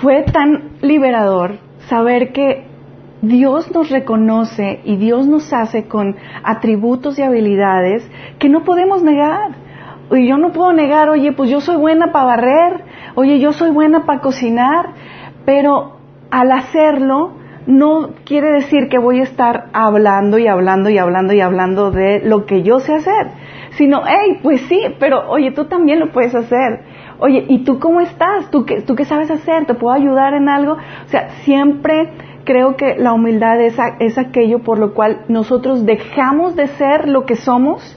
fue 0.00 0.22
tan 0.22 0.70
liberador 0.82 1.58
saber 1.88 2.32
que 2.32 2.66
Dios 3.22 3.70
nos 3.74 3.90
reconoce 3.90 4.80
y 4.84 4.96
Dios 4.96 5.26
nos 5.26 5.52
hace 5.52 5.88
con 5.88 6.16
atributos 6.42 7.18
y 7.18 7.22
habilidades 7.22 8.08
que 8.38 8.48
no 8.48 8.64
podemos 8.64 9.02
negar. 9.02 9.52
Y 10.10 10.26
yo 10.26 10.38
no 10.38 10.52
puedo 10.52 10.72
negar, 10.72 11.08
oye, 11.08 11.32
pues 11.32 11.50
yo 11.50 11.60
soy 11.60 11.76
buena 11.76 12.12
para 12.12 12.24
barrer, 12.24 12.84
oye, 13.14 13.38
yo 13.38 13.52
soy 13.52 13.70
buena 13.70 14.06
para 14.06 14.20
cocinar, 14.20 14.90
pero 15.44 15.98
al 16.30 16.50
hacerlo 16.52 17.39
no 17.66 18.10
quiere 18.24 18.52
decir 18.52 18.88
que 18.88 18.98
voy 18.98 19.20
a 19.20 19.24
estar 19.24 19.66
hablando 19.72 20.38
y 20.38 20.46
hablando 20.46 20.90
y 20.90 20.98
hablando 20.98 21.32
y 21.32 21.40
hablando 21.40 21.90
de 21.90 22.20
lo 22.20 22.46
que 22.46 22.62
yo 22.62 22.80
sé 22.80 22.94
hacer, 22.94 23.28
sino, 23.72 24.02
hey, 24.06 24.38
pues 24.42 24.60
sí, 24.62 24.80
pero 24.98 25.28
oye, 25.30 25.52
tú 25.52 25.66
también 25.66 26.00
lo 26.00 26.10
puedes 26.10 26.34
hacer. 26.34 26.80
Oye, 27.18 27.44
¿y 27.48 27.64
tú 27.64 27.78
cómo 27.78 28.00
estás? 28.00 28.50
¿Tú 28.50 28.64
qué, 28.64 28.80
¿Tú 28.80 28.94
qué 28.94 29.04
sabes 29.04 29.30
hacer? 29.30 29.66
¿Te 29.66 29.74
puedo 29.74 29.94
ayudar 29.94 30.34
en 30.34 30.48
algo? 30.48 30.72
O 30.72 31.08
sea, 31.08 31.30
siempre 31.44 32.10
creo 32.44 32.76
que 32.76 32.96
la 32.96 33.12
humildad 33.12 33.60
es, 33.60 33.76
es 33.98 34.16
aquello 34.16 34.60
por 34.60 34.78
lo 34.78 34.94
cual 34.94 35.24
nosotros 35.28 35.84
dejamos 35.84 36.56
de 36.56 36.66
ser 36.68 37.08
lo 37.08 37.26
que 37.26 37.36
somos 37.36 37.96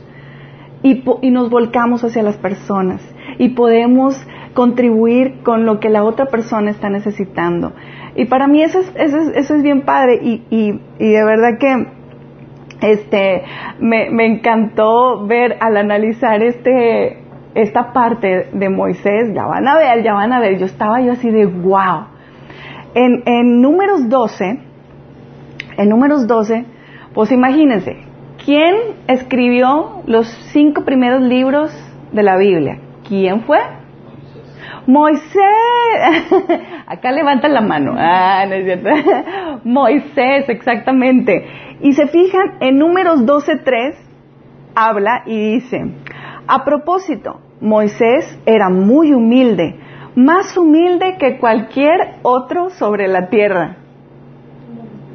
y, 0.84 1.04
y 1.22 1.32
nos 1.32 1.50
volcamos 1.50 2.04
hacia 2.04 2.22
las 2.22 2.38
personas 2.38 3.02
y 3.40 3.50
podemos 3.50 4.22
contribuir 4.54 5.42
con 5.44 5.66
lo 5.66 5.80
que 5.80 5.90
la 5.90 6.04
otra 6.04 6.28
persona 6.28 6.72
está 6.72 6.90
necesitando. 6.90 7.74
Y 8.16 8.26
para 8.26 8.48
mí 8.48 8.62
eso 8.62 8.80
es, 8.80 8.92
eso 8.96 9.18
es, 9.18 9.28
eso 9.36 9.56
es 9.56 9.64
bien 9.64 9.82
padre 9.82 10.20
y, 10.22 10.44
y, 10.50 10.80
y, 11.00 11.12
de 11.12 11.24
verdad 11.26 11.58
que 11.60 11.88
este, 12.82 13.44
me, 13.80 14.10
me 14.12 14.26
encantó 14.28 15.26
ver 15.26 15.58
al 15.60 15.78
analizar 15.78 16.44
este, 16.44 17.24
esta 17.56 17.92
parte 17.92 18.50
de 18.54 18.70
Moisés, 18.70 19.34
ya 19.34 19.46
van 19.46 19.68
a 19.68 19.78
ver, 19.78 20.04
ya 20.04 20.14
van 20.14 20.32
a 20.32 20.40
ver, 20.40 20.60
yo 20.60 20.66
estaba 20.66 21.02
yo 21.02 21.14
así 21.14 21.30
de 21.30 21.46
wow. 21.46 22.08
En, 22.94 23.24
en 23.26 23.62
números 23.62 24.08
12, 24.10 24.60
en 25.78 25.90
números 25.90 26.28
12, 26.28 26.66
pues 27.16 27.32
imagínense, 27.32 27.98
¿quién 28.46 28.76
escribió 29.08 30.02
los 30.06 30.28
cinco 30.52 30.84
primeros 30.84 31.22
libros 31.22 31.72
de 32.12 32.22
la 32.22 32.38
Biblia? 32.38 32.80
¿Quién 33.08 33.42
fue? 33.42 33.58
Moisés. 34.86 35.32
Acá 36.88 37.12
levantan 37.12 37.54
la 37.54 37.62
mano. 37.62 37.94
Ah, 37.98 38.46
no 38.48 38.56
es 38.56 38.66
cierto. 38.66 38.90
Moisés, 39.64 40.50
exactamente. 40.50 41.46
Y 41.82 41.94
se 41.94 42.08
fijan, 42.08 42.58
en 42.60 42.78
números 42.78 43.26
12.3 43.26 43.96
habla 44.76 45.24
y 45.26 45.54
dice, 45.54 45.86
a 46.48 46.64
propósito, 46.66 47.40
Moisés 47.62 48.40
era 48.46 48.70
muy 48.70 49.14
humilde, 49.14 49.80
más 50.16 50.58
humilde 50.58 51.18
que 51.18 51.38
cualquier 51.38 52.16
otro 52.24 52.70
sobre 52.72 53.08
la 53.08 53.30
tierra. 53.30 53.78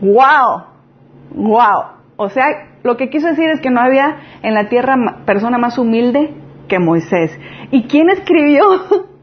¡Wow! 0.01 0.65
¡Wow! 1.35 1.83
O 2.17 2.29
sea, 2.29 2.45
lo 2.83 2.97
que 2.97 3.11
quiso 3.11 3.29
decir 3.29 3.51
es 3.51 3.61
que 3.61 3.71
no 3.71 3.81
había 3.81 4.17
en 4.43 4.55
la 4.55 4.69
tierra 4.69 4.97
persona 5.27 5.59
más 5.59 5.79
humilde 5.79 6.35
que 6.69 6.79
Moisés. 6.79 7.39
¿Y 7.71 7.85
quién 7.85 8.11
escribió? 8.11 8.65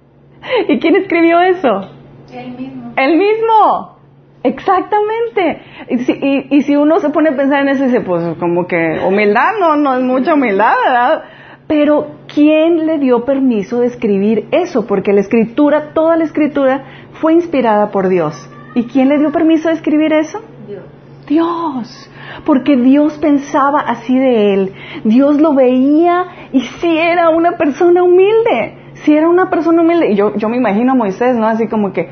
¿Y 0.67 0.79
quién 0.79 0.95
escribió 0.95 1.39
eso? 1.39 1.89
El 2.33 2.51
mismo. 2.51 2.93
El 2.95 3.17
mismo. 3.17 3.95
Exactamente. 4.43 5.61
Y 5.89 5.97
si, 5.99 6.11
y, 6.13 6.47
y 6.57 6.61
si, 6.61 6.75
uno 6.75 6.99
se 6.99 7.09
pone 7.09 7.29
a 7.29 7.35
pensar 7.35 7.61
en 7.61 7.69
eso, 7.69 7.83
dice, 7.83 8.01
pues 8.01 8.37
como 8.37 8.67
que 8.67 8.99
humildad 9.05 9.53
no, 9.59 9.75
no 9.75 9.95
es 9.95 10.03
mucha 10.03 10.35
humildad, 10.35 10.75
¿verdad? 10.85 11.23
Pero 11.67 12.07
¿quién 12.31 12.85
le 12.85 12.99
dio 12.99 13.25
permiso 13.25 13.79
de 13.79 13.87
escribir 13.87 14.47
eso? 14.51 14.85
Porque 14.85 15.13
la 15.13 15.21
escritura, 15.21 15.93
toda 15.93 16.15
la 16.15 16.25
escritura 16.25 16.83
fue 17.13 17.33
inspirada 17.33 17.89
por 17.89 18.07
Dios. 18.07 18.49
¿Y 18.75 18.83
quién 18.83 19.09
le 19.09 19.17
dio 19.17 19.31
permiso 19.31 19.69
de 19.69 19.75
escribir 19.75 20.13
eso? 20.13 20.41
Dios. 20.67 20.83
Dios. 21.27 22.11
Porque 22.45 22.75
Dios 22.75 23.17
pensaba 23.17 23.79
así 23.79 24.15
de 24.15 24.53
él. 24.53 24.73
Dios 25.05 25.41
lo 25.41 25.55
veía 25.55 26.49
y 26.51 26.61
si 26.61 26.97
era 26.97 27.29
una 27.29 27.53
persona 27.53 28.03
humilde. 28.03 28.84
Si 29.03 29.15
era 29.15 29.29
una 29.29 29.49
persona 29.49 29.81
humilde. 29.81 30.11
Y 30.11 30.15
yo, 30.15 30.35
yo 30.35 30.49
me 30.49 30.57
imagino 30.57 30.93
a 30.93 30.95
Moisés, 30.95 31.35
¿no? 31.35 31.47
Así 31.47 31.67
como 31.67 31.93
que, 31.93 32.09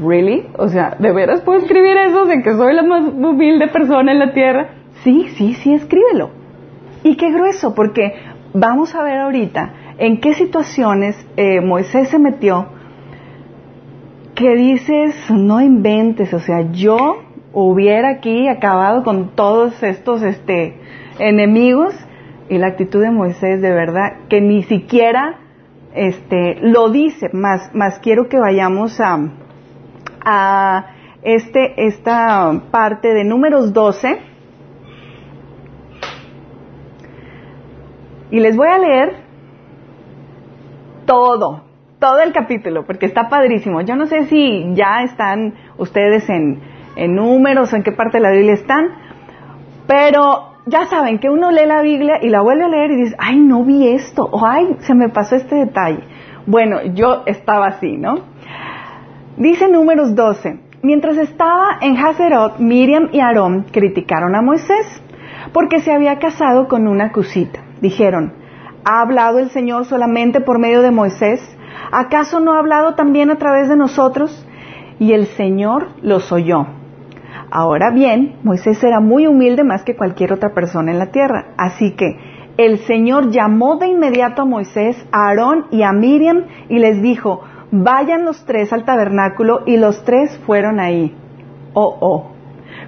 ¿really? 0.00 0.46
O 0.56 0.68
sea, 0.68 0.96
¿de 0.98 1.12
veras 1.12 1.40
puedo 1.42 1.58
escribir 1.58 1.96
eso 1.96 2.26
de 2.26 2.42
que 2.42 2.54
soy 2.54 2.74
la 2.74 2.82
más 2.82 3.02
humilde 3.12 3.68
persona 3.68 4.12
en 4.12 4.18
la 4.18 4.32
tierra? 4.32 4.70
Sí, 5.02 5.28
sí, 5.36 5.54
sí, 5.54 5.74
escríbelo. 5.74 6.30
Y 7.02 7.16
qué 7.16 7.32
grueso, 7.32 7.74
porque 7.74 8.14
vamos 8.54 8.94
a 8.94 9.02
ver 9.02 9.18
ahorita 9.18 9.72
en 9.98 10.20
qué 10.20 10.34
situaciones 10.34 11.16
eh, 11.36 11.60
Moisés 11.60 12.08
se 12.08 12.18
metió 12.18 12.66
que 14.34 14.54
dices, 14.54 15.14
no 15.30 15.60
inventes, 15.60 16.32
o 16.32 16.38
sea, 16.38 16.70
yo 16.72 17.18
hubiera 17.52 18.10
aquí 18.10 18.48
acabado 18.48 19.02
con 19.04 19.34
todos 19.34 19.82
estos 19.82 20.22
este, 20.22 20.78
enemigos 21.18 21.94
y 22.48 22.58
la 22.58 22.68
actitud 22.68 23.00
de 23.00 23.10
Moisés 23.10 23.60
de 23.60 23.70
verdad 23.70 24.14
que 24.28 24.40
ni 24.40 24.62
siquiera 24.62 25.38
este, 25.94 26.58
lo 26.60 26.90
dice, 26.90 27.30
más, 27.32 27.74
más 27.74 27.98
quiero 28.00 28.28
que 28.28 28.38
vayamos 28.38 29.00
a, 29.00 29.18
a 30.24 30.86
este, 31.22 31.86
esta 31.86 32.62
parte 32.70 33.12
de 33.12 33.24
números 33.24 33.72
12 33.72 34.18
y 38.30 38.40
les 38.40 38.56
voy 38.56 38.68
a 38.68 38.78
leer 38.78 39.16
todo, 41.04 41.64
todo 41.98 42.20
el 42.20 42.32
capítulo, 42.32 42.86
porque 42.86 43.06
está 43.06 43.28
padrísimo. 43.28 43.82
Yo 43.82 43.94
no 43.94 44.06
sé 44.06 44.24
si 44.26 44.74
ya 44.74 45.02
están 45.02 45.54
ustedes 45.76 46.28
en, 46.30 46.60
en 46.96 47.14
números 47.14 47.72
o 47.72 47.76
en 47.76 47.82
qué 47.82 47.92
parte 47.92 48.18
de 48.18 48.22
la 48.22 48.30
Biblia 48.30 48.54
están, 48.54 48.88
pero 49.86 50.51
ya 50.66 50.86
saben 50.86 51.18
que 51.18 51.28
uno 51.28 51.50
lee 51.50 51.66
la 51.66 51.82
Biblia 51.82 52.18
y 52.22 52.28
la 52.28 52.40
vuelve 52.40 52.64
a 52.64 52.68
leer 52.68 52.90
y 52.92 52.96
dice, 52.96 53.16
ay, 53.18 53.38
no 53.38 53.64
vi 53.64 53.88
esto, 53.88 54.28
o 54.30 54.46
ay, 54.46 54.76
se 54.80 54.94
me 54.94 55.08
pasó 55.08 55.36
este 55.36 55.56
detalle. 55.56 56.04
Bueno, 56.46 56.82
yo 56.94 57.22
estaba 57.26 57.66
así, 57.66 57.96
¿no? 57.96 58.20
Dice 59.36 59.68
números 59.68 60.14
12, 60.14 60.60
mientras 60.82 61.16
estaba 61.16 61.78
en 61.80 61.96
Hazerot, 61.96 62.58
Miriam 62.58 63.08
y 63.12 63.20
Aarón 63.20 63.66
criticaron 63.72 64.34
a 64.34 64.42
Moisés 64.42 65.02
porque 65.52 65.80
se 65.80 65.92
había 65.92 66.18
casado 66.18 66.68
con 66.68 66.86
una 66.86 67.12
cusita. 67.12 67.60
Dijeron, 67.80 68.34
¿ha 68.84 69.00
hablado 69.00 69.38
el 69.38 69.50
Señor 69.50 69.86
solamente 69.86 70.40
por 70.40 70.58
medio 70.58 70.82
de 70.82 70.90
Moisés? 70.90 71.40
¿Acaso 71.90 72.40
no 72.40 72.52
ha 72.52 72.58
hablado 72.58 72.94
también 72.94 73.30
a 73.30 73.36
través 73.36 73.68
de 73.68 73.76
nosotros? 73.76 74.46
Y 74.98 75.12
el 75.12 75.26
Señor 75.26 75.88
los 76.02 76.30
oyó. 76.30 76.66
Ahora 77.54 77.90
bien, 77.90 78.36
Moisés 78.44 78.82
era 78.82 79.00
muy 79.00 79.26
humilde 79.26 79.62
más 79.62 79.84
que 79.84 79.94
cualquier 79.94 80.32
otra 80.32 80.54
persona 80.54 80.90
en 80.90 80.98
la 80.98 81.10
tierra. 81.10 81.48
Así 81.58 81.92
que 81.92 82.16
el 82.56 82.78
Señor 82.86 83.30
llamó 83.30 83.76
de 83.76 83.88
inmediato 83.88 84.40
a 84.40 84.46
Moisés, 84.46 84.96
a 85.12 85.28
Aarón 85.28 85.66
y 85.70 85.82
a 85.82 85.92
Miriam 85.92 86.46
y 86.70 86.78
les 86.78 87.02
dijo, 87.02 87.42
vayan 87.70 88.24
los 88.24 88.42
tres 88.46 88.72
al 88.72 88.86
tabernáculo 88.86 89.64
y 89.66 89.76
los 89.76 90.02
tres 90.02 90.34
fueron 90.46 90.80
ahí. 90.80 91.14
Oh, 91.74 91.94
oh. 92.00 92.30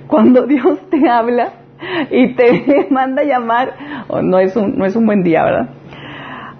Cuando 0.06 0.42
Dios 0.46 0.78
te 0.88 1.10
habla, 1.10 1.52
y 2.10 2.34
te 2.34 2.86
manda 2.90 3.20
a 3.20 3.26
llamar, 3.26 3.74
no, 4.22 4.38
es 4.38 4.56
un, 4.56 4.78
no 4.78 4.86
es 4.86 4.96
un 4.96 5.04
buen 5.04 5.22
día, 5.22 5.44
¿verdad? 5.44 5.68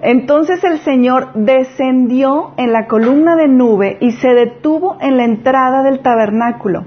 Entonces 0.03 0.63
el 0.63 0.81
Señor 0.81 1.33
descendió 1.35 2.53
en 2.59 2.71
la 2.73 2.87
columna 2.87 3.35
de 3.37 3.49
nube 3.49 3.97
y 4.01 4.13
se 4.13 4.35
detuvo 4.35 4.99
en 5.01 5.17
la 5.17 5.25
entrada 5.25 5.83
del 5.83 6.01
tabernáculo. 6.01 6.85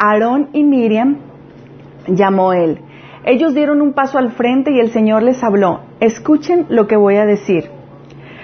Aarón 0.00 0.48
y 0.54 0.64
Miriam 0.64 1.18
llamó 2.08 2.54
él. 2.54 2.80
Ellos 3.24 3.54
dieron 3.54 3.82
un 3.82 3.92
paso 3.92 4.16
al 4.16 4.32
frente 4.32 4.72
y 4.72 4.80
el 4.80 4.90
Señor 4.90 5.22
les 5.22 5.44
habló. 5.44 5.80
Escuchen 6.00 6.64
lo 6.70 6.86
que 6.86 6.96
voy 6.96 7.16
a 7.16 7.26
decir. 7.26 7.70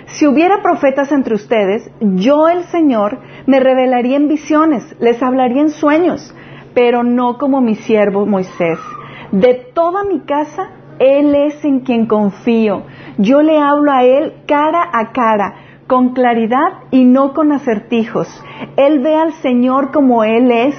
Si 0.05 0.27
hubiera 0.27 0.63
profetas 0.63 1.11
entre 1.13 1.35
ustedes, 1.35 1.91
yo 2.01 2.49
el 2.49 2.65
Señor 2.65 3.19
me 3.47 3.59
revelaría 3.59 4.17
en 4.17 4.29
visiones, 4.29 4.85
les 5.01 5.23
hablaría 5.23 5.63
en 5.63 5.71
sueños, 5.71 6.35
pero 6.75 7.03
no 7.03 7.39
como 7.39 7.63
mi 7.63 7.75
siervo 7.75 8.27
Moisés. 8.27 8.79
De 9.33 9.55
toda 9.75 10.05
mi 10.05 10.21
casa, 10.21 10.71
Él 10.99 11.35
es 11.35 11.65
en 11.65 11.81
quien 11.81 12.07
confío. 12.07 12.83
Yo 13.17 13.41
le 13.41 13.59
hablo 13.59 13.91
a 13.91 14.05
Él 14.05 14.35
cara 14.47 14.83
a 14.93 15.11
cara, 15.13 15.55
con 15.87 16.13
claridad 16.13 16.83
y 16.91 17.05
no 17.05 17.33
con 17.33 17.51
acertijos. 17.51 18.29
Él 18.77 19.01
ve 19.01 19.15
al 19.15 19.33
Señor 19.35 19.91
como 19.91 20.23
Él 20.23 20.51
es. 20.51 20.77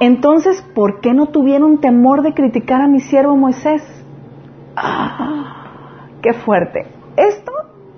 Entonces, 0.00 0.62
¿por 0.74 1.00
qué 1.00 1.14
no 1.14 1.26
tuvieron 1.26 1.80
temor 1.80 2.22
de 2.22 2.34
criticar 2.34 2.82
a 2.82 2.88
mi 2.88 3.00
siervo 3.00 3.36
Moisés? 3.36 3.82
¡Ah! 4.76 6.08
¡Qué 6.20 6.34
fuerte! 6.34 6.86
Esto 7.16 7.52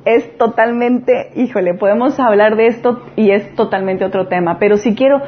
es 0.04 0.38
totalmente, 0.38 1.32
híjole, 1.34 1.74
podemos 1.74 2.18
hablar 2.20 2.56
de 2.56 2.68
esto 2.68 3.02
y 3.16 3.30
es 3.32 3.54
totalmente 3.56 4.04
otro 4.04 4.28
tema, 4.28 4.58
pero 4.58 4.76
si 4.76 4.94
quiero 4.94 5.20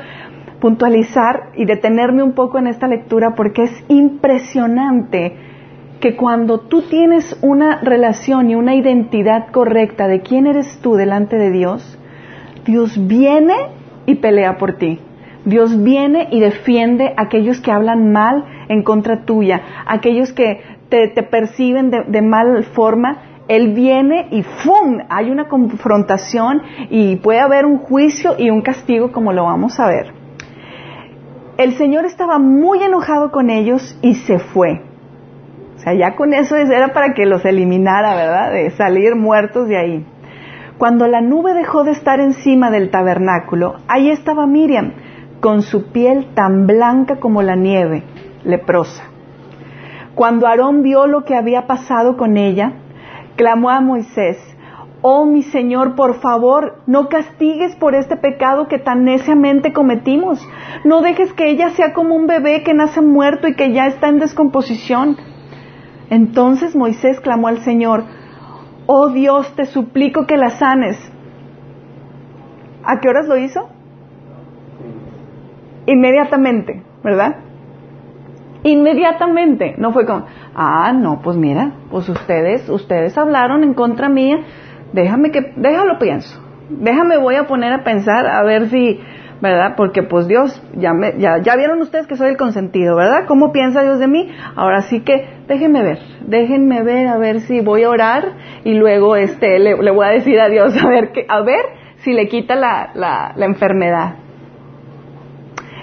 puntualizar 0.61 1.50
y 1.57 1.65
detenerme 1.65 2.23
un 2.23 2.35
poco 2.35 2.59
en 2.59 2.67
esta 2.67 2.87
lectura 2.87 3.35
porque 3.35 3.65
es 3.65 3.85
impresionante 3.89 5.37
que 6.00 6.17
cuando 6.17 6.61
tú 6.61 6.83
tienes 6.83 7.37
una 7.43 7.81
relación 7.81 8.50
y 8.50 8.55
una 8.55 8.75
identidad 8.75 9.50
correcta 9.50 10.07
de 10.07 10.21
quién 10.21 10.47
eres 10.47 10.81
tú 10.81 10.95
delante 10.95 11.37
de 11.37 11.50
Dios, 11.50 11.99
Dios 12.65 12.97
viene 13.07 13.55
y 14.07 14.15
pelea 14.17 14.57
por 14.57 14.75
ti. 14.79 15.00
Dios 15.50 15.83
viene 15.83 16.28
y 16.30 16.40
defiende 16.40 17.12
a 17.16 17.23
aquellos 17.23 17.61
que 17.61 17.73
hablan 17.73 18.12
mal 18.12 18.45
en 18.69 18.83
contra 18.83 19.25
tuya, 19.25 19.61
aquellos 19.87 20.33
que 20.33 20.62
te, 20.88 21.09
perciben 21.23 21.90
de, 21.90 22.04
de 22.09 22.23
mal 22.23 22.64
forma 22.73 23.23
él 23.49 23.75
viene 23.75 24.28
y 24.30 24.45
¡fum! 24.45 25.00
Hay 25.09 25.28
una 25.28 25.49
confrontación 25.49 26.62
y 26.88 27.16
puede 27.16 27.40
haber 27.40 27.66
un 27.66 27.78
juicio 27.78 28.37
y 28.38 28.49
un 28.49 28.62
castigo 28.62 29.11
como 29.11 29.33
lo 29.33 29.42
vamos 29.42 29.80
a 29.80 29.88
ver. 29.88 30.12
El 31.59 31.75
Señor 31.75 32.07
estaba 32.07 32.38
muy 32.38 32.80
enojado 32.80 33.33
con 33.33 33.50
ellos 33.50 33.99
y 34.02 34.14
se 34.14 34.38
fue. 34.38 34.80
O 35.75 35.78
sea, 35.80 35.95
ya 35.95 36.14
con 36.14 36.33
eso 36.33 36.57
era 36.57 36.92
para 36.92 37.12
que 37.12 37.26
los 37.26 37.45
eliminara, 37.45 38.14
¿verdad? 38.14 38.52
De 38.52 38.71
salir 38.71 39.16
muertos 39.16 39.66
de 39.66 39.78
ahí. 39.78 40.07
Cuando 40.78 41.09
la 41.09 41.21
nube 41.21 41.52
dejó 41.52 41.83
de 41.83 41.90
estar 41.90 42.21
encima 42.21 42.71
del 42.71 42.90
tabernáculo, 42.90 43.78
ahí 43.88 44.11
estaba 44.11 44.47
Miriam, 44.47 44.92
con 45.41 45.63
su 45.63 45.91
piel 45.91 46.35
tan 46.35 46.67
blanca 46.67 47.19
como 47.19 47.43
la 47.43 47.57
nieve, 47.57 48.05
leprosa. 48.45 49.05
Cuando 50.15 50.47
Aarón 50.47 50.83
vio 50.83 51.07
lo 51.07 51.25
que 51.25 51.35
había 51.35 51.67
pasado 51.67 52.17
con 52.17 52.37
ella, 52.37 52.73
clamó 53.37 53.71
a 53.71 53.81
Moisés, 53.81 54.37
Oh 55.03 55.25
mi 55.25 55.43
Señor, 55.43 55.95
por 55.95 56.21
favor, 56.21 56.83
no 56.87 57.09
castigues 57.09 57.75
por 57.77 57.95
este 57.95 58.19
pecado 58.19 58.69
que 58.69 58.79
tan 58.79 59.05
neciamente 59.05 59.73
cometimos. 59.73 60.47
No 60.85 61.01
dejes 61.01 61.33
que 61.33 61.49
ella 61.49 61.71
sea 61.71 61.95
como 61.95 62.15
un 62.15 62.27
bebé 62.27 62.63
que 62.63 62.75
nace 62.75 63.01
muerto 63.01 63.49
y 63.49 63.55
que 63.55 63.73
ya 63.73 63.87
está 63.87 64.09
en 64.09 64.19
descomposición. 64.19 65.17
Entonces 66.11 66.77
Moisés 66.77 67.19
clamó 67.21 67.49
al 67.49 67.63
Señor, 67.63 68.05
Oh 68.87 69.09
Dios, 69.09 69.55
te 69.57 69.65
suplico 69.65 70.27
que 70.27 70.37
la 70.37 70.51
sanes. 70.51 70.99
¿A 72.85 73.01
qué 73.01 73.09
horas 73.09 73.27
lo 73.27 73.39
hizo? 73.39 73.71
Inmediatamente, 75.87 76.83
¿verdad? 77.03 77.37
Inmediatamente, 78.63 79.75
no 79.79 79.93
fue 79.93 80.05
como, 80.05 80.27
ah, 80.55 80.93
no, 80.93 81.21
pues 81.23 81.37
mira, 81.37 81.73
pues 81.91 82.09
ustedes, 82.09 82.69
ustedes 82.69 83.17
hablaron 83.17 83.65
en 83.65 83.73
contra 83.73 84.11
mía, 84.11 84.41
déjame 84.93 85.31
que, 85.31 85.53
déjalo 85.57 85.99
pienso, 85.99 86.39
déjame 86.69 87.17
voy 87.17 87.37
a 87.37 87.47
poner 87.47 87.73
a 87.73 87.85
pensar 87.85 88.27
a 88.27 88.43
ver 88.43 88.69
si, 88.69 89.00
¿verdad? 89.41 89.76
Porque 89.78 90.02
pues 90.02 90.28
Dios, 90.28 90.63
ya, 90.75 90.93
me, 90.93 91.19
ya, 91.19 91.39
ya 91.43 91.57
vieron 91.57 91.81
ustedes 91.81 92.07
que 92.07 92.17
soy 92.17 92.28
el 92.28 92.37
consentido, 92.37 92.97
¿verdad? 92.97 93.25
¿Cómo 93.26 93.50
piensa 93.50 93.83
Dios 93.83 93.99
de 93.99 94.09
mí? 94.09 94.31
Ahora 94.57 94.83
sí 94.83 95.00
que 95.00 95.26
déjenme 95.49 95.83
ver, 95.83 95.99
déjenme 96.26 96.83
ver 96.83 97.09
a 97.09 97.17
ver 97.17 97.41
si 97.41 97.61
voy 97.61 97.85
a 97.85 97.89
orar 97.89 98.25
y 98.65 98.75
luego 98.75 99.17
este, 99.17 99.59
le, 99.59 99.75
voy 99.91 100.07
a 100.07 100.11
decir 100.11 100.39
a 100.39 100.50
Dios 100.50 100.76
a 100.85 100.87
ver, 100.87 101.13
que, 101.13 101.25
a 101.26 101.41
ver 101.41 101.65
si 101.97 102.13
le 102.13 102.28
quita 102.28 102.57
la, 102.57 102.91
la, 102.95 103.33
la 103.37 103.47
enfermedad. 103.47 104.17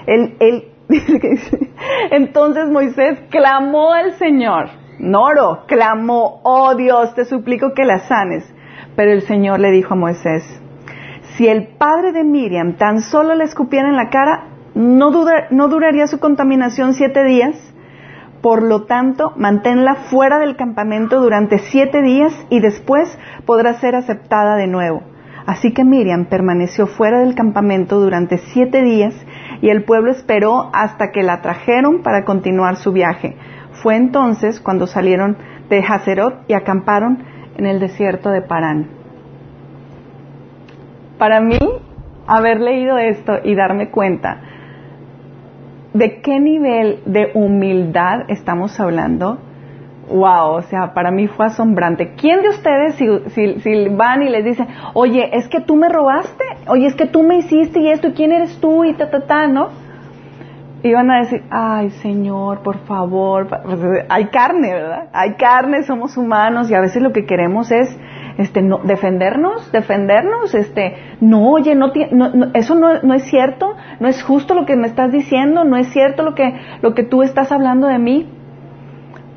Entonces 2.10 2.70
Moisés 2.70 3.18
clamó 3.30 3.92
al 3.92 4.16
Señor, 4.18 4.70
Noro, 4.98 5.64
clamó, 5.66 6.40
oh 6.44 6.74
Dios, 6.74 7.14
te 7.14 7.24
suplico 7.24 7.72
que 7.74 7.84
la 7.84 8.00
sanes. 8.00 8.44
Pero 8.96 9.12
el 9.12 9.22
Señor 9.22 9.60
le 9.60 9.70
dijo 9.70 9.94
a 9.94 9.96
Moisés, 9.96 10.42
si 11.36 11.46
el 11.46 11.68
padre 11.76 12.12
de 12.12 12.24
Miriam 12.24 12.76
tan 12.76 13.00
solo 13.00 13.34
le 13.34 13.44
escupiera 13.44 13.88
en 13.88 13.96
la 13.96 14.08
cara, 14.08 14.48
no, 14.74 15.10
no 15.50 15.68
duraría 15.68 16.06
su 16.06 16.18
contaminación 16.18 16.94
siete 16.94 17.22
días. 17.24 17.54
Por 18.40 18.62
lo 18.62 18.86
tanto, 18.86 19.32
manténla 19.36 19.94
fuera 20.10 20.38
del 20.38 20.56
campamento 20.56 21.20
durante 21.20 21.58
siete 21.58 22.02
días 22.02 22.32
y 22.50 22.60
después 22.60 23.18
podrá 23.44 23.74
ser 23.74 23.94
aceptada 23.94 24.56
de 24.56 24.68
nuevo. 24.68 25.02
Así 25.46 25.72
que 25.72 25.84
Miriam 25.84 26.26
permaneció 26.26 26.86
fuera 26.86 27.20
del 27.20 27.34
campamento 27.34 28.00
durante 28.00 28.38
siete 28.38 28.82
días 28.82 29.14
y 29.60 29.70
el 29.70 29.84
pueblo 29.84 30.10
esperó 30.10 30.70
hasta 30.72 31.10
que 31.10 31.22
la 31.22 31.40
trajeron 31.40 32.02
para 32.02 32.24
continuar 32.24 32.76
su 32.76 32.92
viaje. 32.92 33.36
Fue 33.82 33.96
entonces 33.96 34.60
cuando 34.60 34.86
salieron 34.86 35.36
de 35.68 35.78
Hazerot 35.80 36.44
y 36.48 36.54
acamparon 36.54 37.24
en 37.56 37.66
el 37.66 37.80
desierto 37.80 38.30
de 38.30 38.42
Parán. 38.42 38.88
Para 41.18 41.40
mí, 41.40 41.58
haber 42.26 42.60
leído 42.60 42.98
esto 42.98 43.34
y 43.42 43.54
darme 43.54 43.90
cuenta 43.90 44.40
de 45.94 46.20
qué 46.20 46.38
nivel 46.38 47.00
de 47.06 47.32
humildad 47.34 48.26
estamos 48.28 48.78
hablando, 48.78 49.38
wow, 50.08 50.52
o 50.52 50.62
sea, 50.62 50.92
para 50.94 51.10
mí 51.10 51.26
fue 51.28 51.46
asombrante. 51.46 52.14
¿Quién 52.16 52.42
de 52.42 52.48
ustedes, 52.48 52.94
si, 52.96 53.60
si, 53.60 53.88
van 53.88 54.22
y 54.22 54.28
les 54.28 54.44
dicen, 54.44 54.66
oye, 54.94 55.30
es 55.36 55.48
que 55.48 55.60
tú 55.60 55.76
me 55.76 55.88
robaste, 55.88 56.44
oye, 56.66 56.86
es 56.86 56.94
que 56.94 57.06
tú 57.06 57.22
me 57.22 57.38
hiciste 57.38 57.80
y 57.80 57.90
esto, 57.90 58.12
quién 58.14 58.32
eres 58.32 58.60
tú, 58.60 58.84
y 58.84 58.94
ta, 58.94 59.10
ta, 59.10 59.26
ta, 59.26 59.46
¿no? 59.46 59.68
Y 60.82 60.92
van 60.92 61.10
a 61.10 61.18
decir, 61.18 61.42
ay, 61.50 61.90
Señor, 61.90 62.62
por 62.62 62.78
favor, 62.86 63.48
hay 64.08 64.26
carne, 64.26 64.72
¿verdad? 64.72 65.08
Hay 65.12 65.34
carne, 65.34 65.82
somos 65.82 66.16
humanos 66.16 66.70
y 66.70 66.74
a 66.74 66.80
veces 66.80 67.02
lo 67.02 67.12
que 67.12 67.26
queremos 67.26 67.72
es, 67.72 67.98
este, 68.38 68.62
no, 68.62 68.78
defendernos, 68.84 69.72
defendernos, 69.72 70.54
este, 70.54 70.94
no, 71.20 71.50
oye, 71.50 71.74
no, 71.74 71.88
no, 72.12 72.50
eso 72.54 72.76
no, 72.76 73.02
no 73.02 73.14
es 73.14 73.24
cierto, 73.24 73.74
no 73.98 74.06
es 74.06 74.22
justo 74.22 74.54
lo 74.54 74.66
que 74.66 74.76
me 74.76 74.86
estás 74.86 75.10
diciendo, 75.10 75.64
no 75.64 75.76
es 75.76 75.88
cierto 75.88 76.22
lo 76.22 76.36
que, 76.36 76.54
lo 76.80 76.94
que 76.94 77.02
tú 77.02 77.22
estás 77.22 77.50
hablando 77.50 77.88
de 77.88 77.98
mí. 77.98 78.28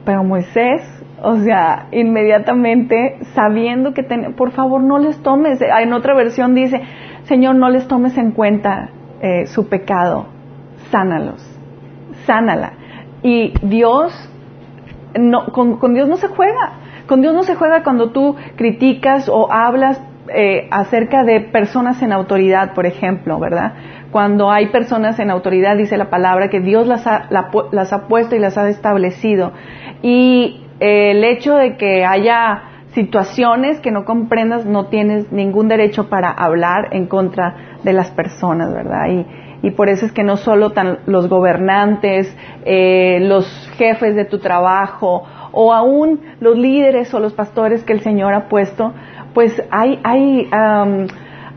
Pero 0.06 0.24
Moisés, 0.24 0.82
o 1.22 1.38
sea, 1.38 1.88
inmediatamente 1.92 3.20
sabiendo 3.34 3.94
que, 3.94 4.04
por 4.36 4.52
favor, 4.52 4.82
no 4.82 4.98
les 4.98 5.22
tomes, 5.22 5.62
en 5.62 5.94
otra 5.94 6.16
versión 6.16 6.56
dice, 6.56 6.82
Señor, 7.24 7.56
no 7.56 7.70
les 7.70 7.88
tomes 7.88 8.18
en 8.18 8.32
cuenta 8.32 8.90
eh, 9.22 9.46
su 9.46 9.70
pecado, 9.70 10.26
sánalos, 10.90 11.42
sánala. 12.26 12.74
Y 13.22 13.54
Dios, 13.62 14.12
no, 15.20 15.46
con, 15.48 15.94
Dios 15.94 16.10
no 16.10 16.18
se 16.18 16.28
juega, 16.28 16.74
con 17.08 17.22
Dios 17.22 17.34
no 17.34 17.44
se 17.44 17.56
juega 17.56 17.84
cuando 17.84 18.10
tú 18.10 18.36
criticas 18.56 19.30
o 19.30 19.52
hablas 19.52 20.02
eh, 20.28 20.68
acerca 20.72 21.24
de 21.24 21.42
personas 21.42 22.02
en 22.02 22.12
autoridad, 22.12 22.74
por 22.74 22.86
ejemplo, 22.86 23.40
¿verdad? 23.40 23.74
cuando 24.12 24.52
hay 24.52 24.68
personas 24.68 25.20
en 25.20 25.32
autoridad, 25.32 25.78
dice 25.78 25.98
la 25.98 26.10
palabra, 26.10 26.50
que 26.50 26.60
Dios 26.60 26.86
las 26.86 27.08
ha, 27.08 27.28
las 27.72 27.94
ha 27.94 28.08
puesto 28.08 28.36
y 28.36 28.40
las 28.40 28.58
ha 28.58 28.68
establecido. 28.70 29.54
Y 30.02 30.66
eh, 30.80 31.12
el 31.12 31.24
hecho 31.24 31.56
de 31.56 31.78
que 31.78 32.06
haya 32.06 32.64
situaciones 32.94 33.80
que 33.80 33.92
no 33.92 34.04
comprendas, 34.04 34.66
no 34.66 34.88
tienes 34.88 35.32
ningún 35.32 35.70
derecho 35.70 36.10
para 36.10 36.30
hablar 36.30 36.90
en 36.92 37.08
contra 37.08 37.78
de 37.84 37.94
las 37.94 38.12
personas, 38.12 38.74
¿verdad? 38.74 39.08
Y, 39.10 39.68
y 39.68 39.72
por 39.72 39.88
eso 39.88 40.06
es 40.06 40.12
que 40.12 40.24
no 40.24 40.36
solo 40.36 40.72
tan, 40.72 41.00
los 41.06 41.30
gobernantes, 41.30 42.36
eh, 42.66 43.20
los 43.22 43.48
jefes 43.78 44.16
de 44.16 44.26
tu 44.26 44.40
trabajo 44.40 45.24
o 45.52 45.74
aún 45.74 46.22
los 46.40 46.58
líderes 46.58 47.14
o 47.14 47.20
los 47.20 47.34
pastores 47.34 47.84
que 47.84 47.94
el 47.94 48.02
Señor 48.02 48.34
ha 48.34 48.48
puesto, 48.48 48.94
pues 49.34 49.62
hay, 49.72 50.00
hay 50.04 50.50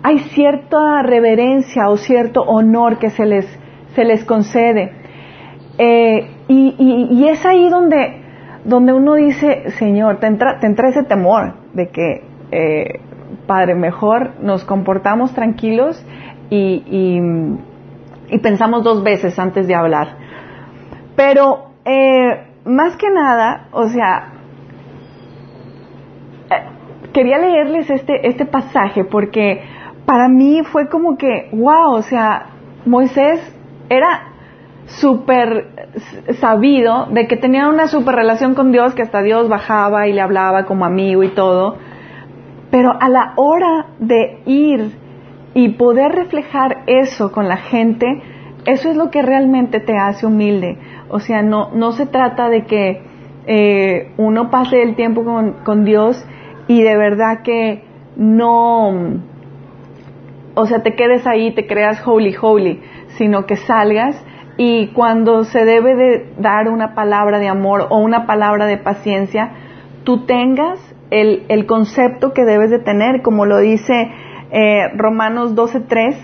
hay 0.04 0.18
cierta 0.34 1.02
reverencia 1.02 1.88
o 1.88 1.96
cierto 1.96 2.42
honor 2.42 2.98
que 2.98 3.08
se 3.08 3.24
les, 3.24 3.46
se 3.94 4.04
les 4.04 4.22
concede. 4.26 4.92
Eh, 5.78 6.30
y, 6.46 7.26
es 7.26 7.44
ahí 7.46 7.70
donde, 7.70 8.22
donde 8.66 8.92
uno 8.92 9.14
dice, 9.14 9.70
Señor, 9.78 10.20
te 10.20 10.26
entra, 10.26 10.60
te 10.60 10.66
entra 10.66 10.90
ese 10.90 11.04
temor 11.04 11.54
de 11.72 11.88
que 11.88 12.22
eh, 12.50 13.00
Padre, 13.46 13.74
mejor 13.74 14.40
nos 14.40 14.62
comportamos 14.64 15.32
tranquilos 15.32 16.04
y, 16.50 17.18
y, 18.28 18.38
pensamos 18.40 18.84
dos 18.84 19.02
veces 19.02 19.38
antes 19.38 19.66
de 19.66 19.74
hablar. 19.74 20.18
Pero 21.16 21.70
eh, 21.86 22.46
más 22.64 22.96
que 22.96 23.10
nada, 23.10 23.68
o 23.72 23.88
sea, 23.88 24.32
eh, 26.50 27.10
quería 27.12 27.38
leerles 27.38 27.90
este, 27.90 28.26
este 28.26 28.46
pasaje 28.46 29.04
porque 29.04 29.62
para 30.06 30.28
mí 30.28 30.62
fue 30.64 30.88
como 30.88 31.16
que, 31.16 31.50
wow, 31.52 31.94
o 31.94 32.02
sea, 32.02 32.46
Moisés 32.86 33.40
era 33.88 34.34
súper 34.86 35.68
sabido 36.40 37.06
de 37.10 37.26
que 37.26 37.36
tenía 37.36 37.68
una 37.68 37.86
súper 37.86 38.14
relación 38.16 38.54
con 38.54 38.72
Dios, 38.72 38.94
que 38.94 39.02
hasta 39.02 39.22
Dios 39.22 39.48
bajaba 39.48 40.06
y 40.08 40.12
le 40.12 40.20
hablaba 40.20 40.64
como 40.64 40.84
amigo 40.84 41.22
y 41.22 41.34
todo, 41.34 41.76
pero 42.70 42.92
a 43.00 43.08
la 43.08 43.32
hora 43.36 43.86
de 43.98 44.42
ir 44.46 44.98
y 45.54 45.70
poder 45.70 46.12
reflejar 46.12 46.82
eso 46.86 47.30
con 47.30 47.48
la 47.48 47.56
gente, 47.56 48.06
eso 48.66 48.90
es 48.90 48.96
lo 48.96 49.10
que 49.10 49.22
realmente 49.22 49.80
te 49.80 49.96
hace 49.96 50.26
humilde. 50.26 50.78
O 51.08 51.20
sea, 51.20 51.42
no, 51.42 51.70
no 51.72 51.92
se 51.92 52.06
trata 52.06 52.48
de 52.48 52.64
que 52.64 53.02
eh, 53.46 54.12
uno 54.16 54.50
pase 54.50 54.82
el 54.82 54.96
tiempo 54.96 55.24
con, 55.24 55.64
con 55.64 55.84
Dios 55.84 56.24
y 56.66 56.82
de 56.82 56.96
verdad 56.96 57.42
que 57.42 57.84
no, 58.16 58.88
o 60.54 60.66
sea, 60.66 60.82
te 60.82 60.94
quedes 60.94 61.26
ahí, 61.26 61.52
te 61.52 61.66
creas 61.66 62.02
holy, 62.06 62.34
holy, 62.40 62.80
sino 63.18 63.44
que 63.46 63.56
salgas 63.56 64.24
y 64.56 64.88
cuando 64.88 65.44
se 65.44 65.64
debe 65.64 65.94
de 65.96 66.32
dar 66.38 66.68
una 66.68 66.94
palabra 66.94 67.38
de 67.38 67.48
amor 67.48 67.88
o 67.90 67.98
una 67.98 68.26
palabra 68.26 68.66
de 68.66 68.78
paciencia, 68.78 69.52
tú 70.04 70.24
tengas 70.26 70.78
el, 71.10 71.44
el 71.48 71.66
concepto 71.66 72.32
que 72.32 72.44
debes 72.44 72.70
de 72.70 72.78
tener, 72.78 73.22
como 73.22 73.46
lo 73.46 73.58
dice 73.58 74.10
eh, 74.50 74.88
Romanos 74.96 75.54
12.3, 75.56 76.16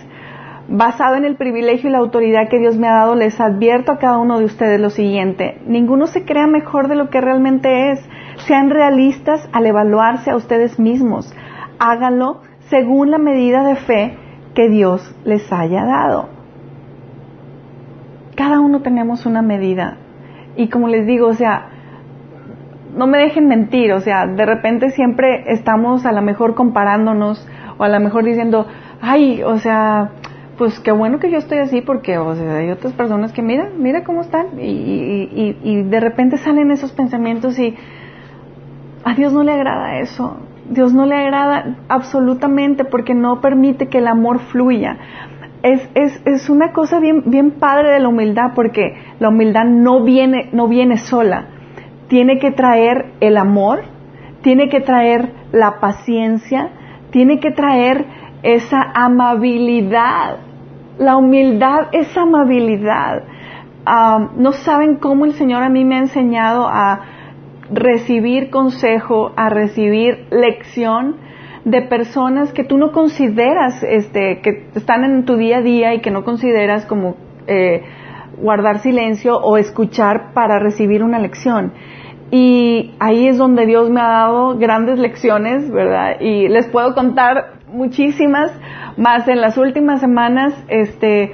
basado 0.71 1.17
en 1.17 1.25
el 1.25 1.35
privilegio 1.35 1.91
y 1.91 1.93
la 1.93 1.99
autoridad 1.99 2.49
que 2.49 2.61
Dios 2.61 2.79
me 2.79 2.89
ha 2.89 2.93
dado, 2.93 3.17
les 3.17 3.41
advierto 3.41 3.91
a 3.91 3.99
cada 3.99 4.19
uno 4.19 4.39
de 4.39 4.45
ustedes 4.45 4.81
lo 4.81 4.91
siguiente, 4.91 5.61
ninguno 5.67 6.07
se 6.07 6.25
crea 6.25 6.47
mejor 6.47 6.87
de 6.87 6.95
lo 6.95 7.11
que 7.11 7.21
realmente 7.21 7.91
es, 7.91 8.09
sean 8.47 8.71
realistas 8.71 9.49
al 9.53 9.67
evaluarse 9.67 10.31
a 10.31 10.37
ustedes 10.37 10.79
mismos, 10.79 11.35
háganlo 11.81 12.43
según 12.69 13.11
la 13.11 13.19
medida 13.19 13.65
de 13.65 13.75
fe 13.75 14.17
que 14.55 14.69
Dios 14.69 15.15
les 15.25 15.53
haya 15.53 15.85
dado. 15.85 16.29
Cada 18.37 18.61
uno 18.61 18.81
tenemos 18.81 19.27
una 19.27 19.43
medida. 19.43 19.97
Y 20.57 20.69
como 20.69 20.89
les 20.89 21.05
digo, 21.05 21.27
o 21.27 21.35
sea, 21.35 21.69
no 22.95 23.07
me 23.09 23.19
dejen 23.19 23.49
mentir, 23.49 23.93
o 23.93 24.01
sea, 24.01 24.27
de 24.27 24.47
repente 24.47 24.91
siempre 24.91 25.53
estamos 25.53 26.07
a 26.07 26.13
lo 26.13 26.23
mejor 26.23 26.55
comparándonos 26.55 27.47
o 27.77 27.85
a 27.85 27.89
lo 27.89 28.01
mejor 28.01 28.25
diciendo, 28.25 28.67
ay, 29.01 29.43
o 29.43 29.59
sea, 29.59 30.11
pues 30.61 30.79
qué 30.81 30.93
bueno 30.93 31.19
que 31.19 31.31
yo 31.31 31.39
estoy 31.39 31.57
así 31.57 31.81
porque 31.81 32.19
o 32.19 32.35
sea, 32.35 32.57
hay 32.57 32.71
otras 32.71 32.93
personas 32.93 33.33
que 33.33 33.41
mira, 33.41 33.71
mira 33.75 34.05
cómo 34.05 34.21
están 34.21 34.61
y, 34.61 35.57
y, 35.63 35.83
de 35.85 36.01
repente 36.01 36.37
salen 36.37 36.71
esos 36.71 36.93
pensamientos 36.93 37.59
y 37.59 37.75
a 39.03 39.15
Dios 39.15 39.33
no 39.33 39.43
le 39.43 39.53
agrada 39.53 40.01
eso. 40.01 40.37
Dios 40.69 40.93
no 40.93 41.07
le 41.07 41.17
agrada 41.17 41.79
absolutamente 41.89 42.85
porque 42.85 43.15
no 43.15 43.41
permite 43.41 43.89
que 43.89 43.99
el 43.99 44.07
amor 44.07 44.39
fluya. 44.39 44.99
Es, 45.63 45.89
es, 45.95 46.21
es 46.27 46.51
una 46.51 46.75
cosa 46.75 47.01
bien, 47.01 47.23
bien 47.31 47.53
padre 47.53 47.93
de 47.93 48.01
la 48.01 48.09
humildad 48.09 48.53
porque 48.55 48.97
la 49.19 49.31
humildad 49.31 49.65
no 49.65 50.05
viene, 50.05 50.51
no 50.53 50.69
viene 50.69 50.99
sola 50.99 51.47
tiene 52.11 52.41
que 52.41 52.51
traer 52.51 53.13
el 53.21 53.39
amor, 53.39 53.85
tiene 54.43 54.69
que 54.69 54.81
traer 54.81 55.33
la 55.53 55.79
paciencia, 55.79 56.71
tiene 57.11 57.39
que 57.39 57.53
traer 57.53 58.05
esa 58.43 58.83
amabilidad. 58.95 60.50
La 60.99 61.17
humildad 61.17 61.89
es 61.93 62.17
amabilidad. 62.17 63.23
no 64.37 64.53
saben 64.53 64.97
cómo 64.97 65.25
el 65.25 65.33
Señor 65.35 65.63
a 65.63 65.69
mí 65.69 65.85
me 65.85 65.97
ha 65.97 66.01
enseñado 66.01 66.69
a 66.69 67.01
recibir 67.73 68.51
consejo, 68.51 69.33
a 69.37 69.49
recibir 69.49 70.27
lección 70.31 71.17
de 71.65 71.83
personas 71.83 72.53
que 72.53 72.65
tú 72.65 72.79
no 72.79 72.93
consideras, 72.93 73.83
este, 73.83 74.41
que 74.41 74.69
están 74.75 75.05
en 75.05 75.25
tu 75.25 75.37
día 75.37 75.59
a 75.59 75.63
día 75.63 75.95
y 75.95 76.01
que 76.01 76.11
no 76.11 76.25
consideras 76.25 76.87
como 76.87 77.17
eh, 77.47 77.83
guardar 78.41 78.79
silencio 78.79 79.37
o 79.37 79.57
escuchar 79.57 80.33
para 80.33 80.59
recibir 80.59 81.03
una 81.03 81.19
lección. 81.19 81.73
Y 82.31 82.95
ahí 83.01 83.27
es 83.27 83.39
donde 83.39 83.67
Dios 83.67 83.91
me 83.91 84.01
ha 84.01 84.09
dado 84.09 84.57
grandes 84.57 84.99
lecciones, 84.99 85.71
¿verdad? 85.71 86.21
Y 86.21 86.49
les 86.49 86.69
puedo 86.69 86.95
contar 86.95 87.60
muchísimas, 87.73 88.53
más 88.97 89.27
en 89.29 89.41
las 89.41 89.57
últimas 89.59 90.01
semanas, 90.01 90.55
este, 90.69 91.33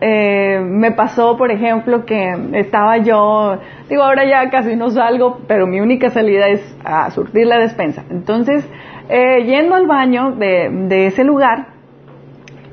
eh, 0.00 0.60
me 0.60 0.92
pasó, 0.92 1.36
por 1.36 1.50
ejemplo, 1.50 2.04
que 2.04 2.34
estaba 2.54 2.98
yo, 2.98 3.58
digo, 3.88 4.02
ahora 4.02 4.24
ya 4.24 4.50
casi 4.50 4.74
no 4.74 4.90
salgo, 4.90 5.40
pero 5.46 5.66
mi 5.66 5.80
única 5.80 6.10
salida 6.10 6.48
es 6.48 6.76
a 6.84 7.10
surtir 7.10 7.46
la 7.46 7.58
despensa. 7.58 8.04
Entonces, 8.10 8.68
eh, 9.08 9.44
yendo 9.44 9.74
al 9.74 9.86
baño 9.86 10.32
de, 10.32 10.68
de 10.88 11.06
ese 11.06 11.24
lugar, 11.24 11.66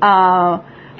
uh, 0.02 0.58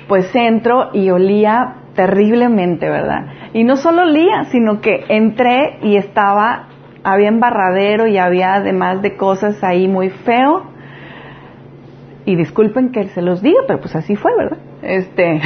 pues 0.08 0.34
entro 0.34 0.90
y 0.92 1.10
olía 1.10 1.74
terriblemente, 1.94 2.88
¿verdad? 2.88 3.26
Y 3.52 3.64
no 3.64 3.76
solo 3.76 4.02
olía, 4.02 4.44
sino 4.50 4.80
que 4.80 5.04
entré 5.08 5.78
y 5.82 5.96
estaba, 5.96 6.68
había 7.02 7.28
embarradero 7.28 8.06
y 8.06 8.18
había 8.18 8.54
además 8.54 9.02
de 9.02 9.16
cosas 9.16 9.62
ahí 9.64 9.88
muy 9.88 10.10
feo. 10.10 10.69
Y 12.24 12.36
disculpen 12.36 12.92
que 12.92 13.08
se 13.08 13.22
los 13.22 13.42
diga, 13.42 13.60
pero 13.66 13.80
pues 13.80 13.96
así 13.96 14.16
fue, 14.16 14.32
¿verdad? 14.36 14.58
Este. 14.82 15.40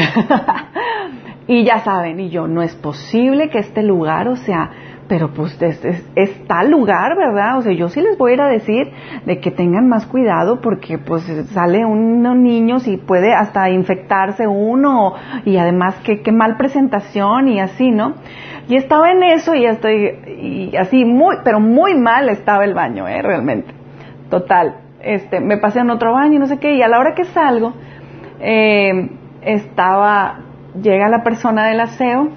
y 1.46 1.64
ya 1.64 1.80
saben, 1.80 2.20
y 2.20 2.30
yo, 2.30 2.48
no 2.48 2.62
es 2.62 2.74
posible 2.74 3.48
que 3.48 3.58
este 3.58 3.82
lugar, 3.82 4.28
o 4.28 4.36
sea, 4.36 4.70
pero 5.08 5.32
pues 5.34 5.60
es, 5.60 5.84
es, 6.14 6.46
tal 6.46 6.70
lugar, 6.70 7.16
¿verdad? 7.16 7.58
O 7.58 7.62
sea, 7.62 7.72
yo 7.72 7.88
sí 7.88 8.00
les 8.00 8.16
voy 8.16 8.32
a 8.32 8.34
ir 8.34 8.40
a 8.40 8.48
decir 8.48 8.90
de 9.26 9.38
que 9.38 9.50
tengan 9.50 9.88
más 9.88 10.06
cuidado 10.06 10.60
porque 10.60 10.98
pues 10.98 11.24
sale 11.52 11.84
unos 11.84 12.36
niños 12.36 12.86
y 12.86 12.96
puede 12.96 13.34
hasta 13.34 13.70
infectarse 13.70 14.46
uno 14.46 15.14
y 15.44 15.56
además 15.58 15.96
qué, 16.04 16.22
qué 16.22 16.32
mal 16.32 16.56
presentación 16.56 17.48
y 17.48 17.60
así, 17.60 17.90
¿no? 17.90 18.14
Y 18.68 18.76
estaba 18.76 19.10
en 19.10 19.22
eso 19.22 19.54
y 19.54 19.66
estoy, 19.66 20.70
y 20.72 20.76
así 20.76 21.04
muy, 21.04 21.36
pero 21.44 21.60
muy 21.60 21.94
mal 21.94 22.30
estaba 22.30 22.64
el 22.64 22.72
baño, 22.72 23.06
¿eh? 23.06 23.20
Realmente. 23.20 23.74
Total. 24.30 24.83
Este, 25.04 25.40
me 25.40 25.58
pasé 25.58 25.80
en 25.80 25.90
otro 25.90 26.12
baño 26.12 26.36
y 26.36 26.38
no 26.38 26.46
sé 26.46 26.58
qué, 26.58 26.74
y 26.74 26.82
a 26.82 26.88
la 26.88 26.98
hora 26.98 27.14
que 27.14 27.24
salgo, 27.26 27.74
eh, 28.40 29.10
estaba, 29.42 30.40
llega 30.80 31.08
la 31.08 31.22
persona 31.22 31.66
del 31.66 31.80
aseo 31.80 32.30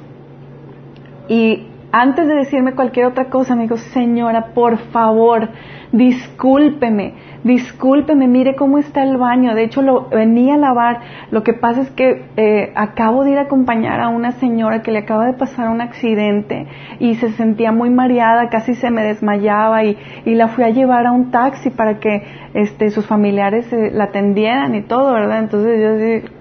y 1.30 1.68
antes 2.02 2.28
de 2.28 2.36
decirme 2.36 2.74
cualquier 2.74 3.08
otra 3.08 3.26
cosa, 3.30 3.56
me 3.56 3.64
dijo, 3.64 3.78
señora, 3.78 4.54
por 4.54 4.78
favor, 4.78 5.50
discúlpeme, 5.92 7.14
discúlpeme, 7.44 8.28
mire 8.28 8.56
cómo 8.56 8.78
está 8.78 9.04
el 9.04 9.18
baño. 9.18 9.56
De 9.56 9.64
hecho, 9.64 9.82
lo 9.82 10.10
venía 10.10 10.56
a 10.56 10.58
lavar. 10.58 11.00
Lo 11.32 11.44
que 11.44 11.54
pasa 11.54 11.82
es 11.82 11.90
que 11.92 12.26
eh, 12.36 12.72
acabo 12.76 13.24
de 13.24 13.32
ir 13.32 13.38
a 13.38 13.44
acompañar 13.44 14.00
a 14.02 14.10
una 14.10 14.34
señora 14.34 14.82
que 14.82 14.92
le 14.92 15.00
acaba 15.00 15.26
de 15.26 15.34
pasar 15.34 15.70
un 15.70 15.82
accidente 15.82 16.68
y 17.00 17.16
se 17.16 17.32
sentía 17.32 17.72
muy 17.72 17.90
mareada, 17.90 18.50
casi 18.50 18.76
se 18.76 18.92
me 18.92 19.04
desmayaba 19.04 19.84
y, 19.84 19.98
y 20.26 20.36
la 20.36 20.50
fui 20.50 20.64
a 20.64 20.70
llevar 20.70 21.08
a 21.08 21.12
un 21.12 21.32
taxi 21.32 21.70
para 21.70 22.00
que 22.00 22.24
este, 22.54 22.90
sus 22.90 23.06
familiares 23.06 23.72
eh, 23.72 23.92
la 23.92 24.06
atendieran 24.06 24.76
y 24.76 24.82
todo, 24.82 25.14
¿verdad? 25.14 25.40
Entonces 25.40 25.82
yo 25.82 25.96
así, 25.96 26.37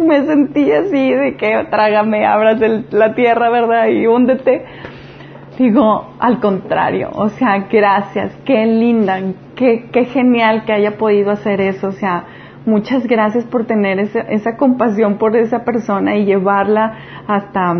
me 0.00 0.24
sentí 0.24 0.70
así 0.72 1.12
de 1.12 1.36
que 1.36 1.66
trágame, 1.70 2.26
abras 2.26 2.60
la 2.90 3.14
tierra, 3.14 3.50
¿verdad? 3.50 3.88
Y 3.88 4.06
húndete. 4.06 4.64
Digo, 5.58 6.14
al 6.18 6.40
contrario, 6.40 7.10
o 7.12 7.28
sea, 7.28 7.66
gracias, 7.70 8.34
qué 8.46 8.64
linda, 8.64 9.20
qué, 9.56 9.90
qué 9.92 10.06
genial 10.06 10.64
que 10.64 10.72
haya 10.72 10.96
podido 10.96 11.30
hacer 11.30 11.60
eso, 11.60 11.88
o 11.88 11.92
sea, 11.92 12.24
muchas 12.64 13.06
gracias 13.06 13.44
por 13.44 13.66
tener 13.66 13.98
esa, 13.98 14.20
esa 14.20 14.56
compasión 14.56 15.18
por 15.18 15.36
esa 15.36 15.64
persona 15.64 16.16
y 16.16 16.24
llevarla 16.24 16.94
hasta, 17.26 17.74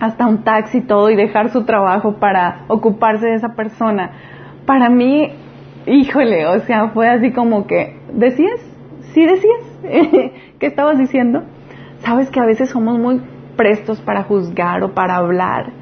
hasta 0.00 0.26
un 0.26 0.42
taxi 0.42 0.78
y 0.78 0.86
todo 0.86 1.10
y 1.10 1.16
dejar 1.16 1.50
su 1.50 1.66
trabajo 1.66 2.16
para 2.16 2.64
ocuparse 2.68 3.26
de 3.26 3.34
esa 3.34 3.54
persona. 3.54 4.12
Para 4.64 4.88
mí, 4.88 5.32
híjole, 5.86 6.46
o 6.46 6.60
sea, 6.60 6.88
fue 6.88 7.08
así 7.08 7.30
como 7.30 7.66
que, 7.66 7.98
¿decías? 8.12 8.75
¿Sí 9.16 9.24
decías? 9.24 9.62
¿Qué 10.60 10.66
estabas 10.66 10.98
diciendo? 10.98 11.42
Sabes 12.00 12.28
que 12.28 12.38
a 12.38 12.44
veces 12.44 12.68
somos 12.68 12.98
muy 12.98 13.22
prestos 13.56 13.98
para 14.02 14.24
juzgar 14.24 14.84
o 14.84 14.92
para 14.92 15.16
hablar 15.16 15.72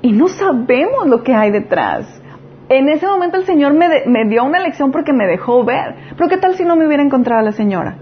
y 0.00 0.12
no 0.12 0.28
sabemos 0.28 1.06
lo 1.06 1.22
que 1.22 1.34
hay 1.34 1.50
detrás. 1.50 2.22
En 2.70 2.88
ese 2.88 3.06
momento 3.06 3.36
el 3.36 3.44
Señor 3.44 3.74
me, 3.74 3.86
me 4.06 4.24
dio 4.30 4.44
una 4.44 4.60
lección 4.60 4.92
porque 4.92 5.12
me 5.12 5.26
dejó 5.26 5.62
ver. 5.62 5.94
Pero 6.16 6.30
¿qué 6.30 6.38
tal 6.38 6.54
si 6.54 6.64
no 6.64 6.74
me 6.74 6.86
hubiera 6.86 7.02
encontrado 7.02 7.42
a 7.42 7.44
la 7.44 7.52
señora? 7.52 7.98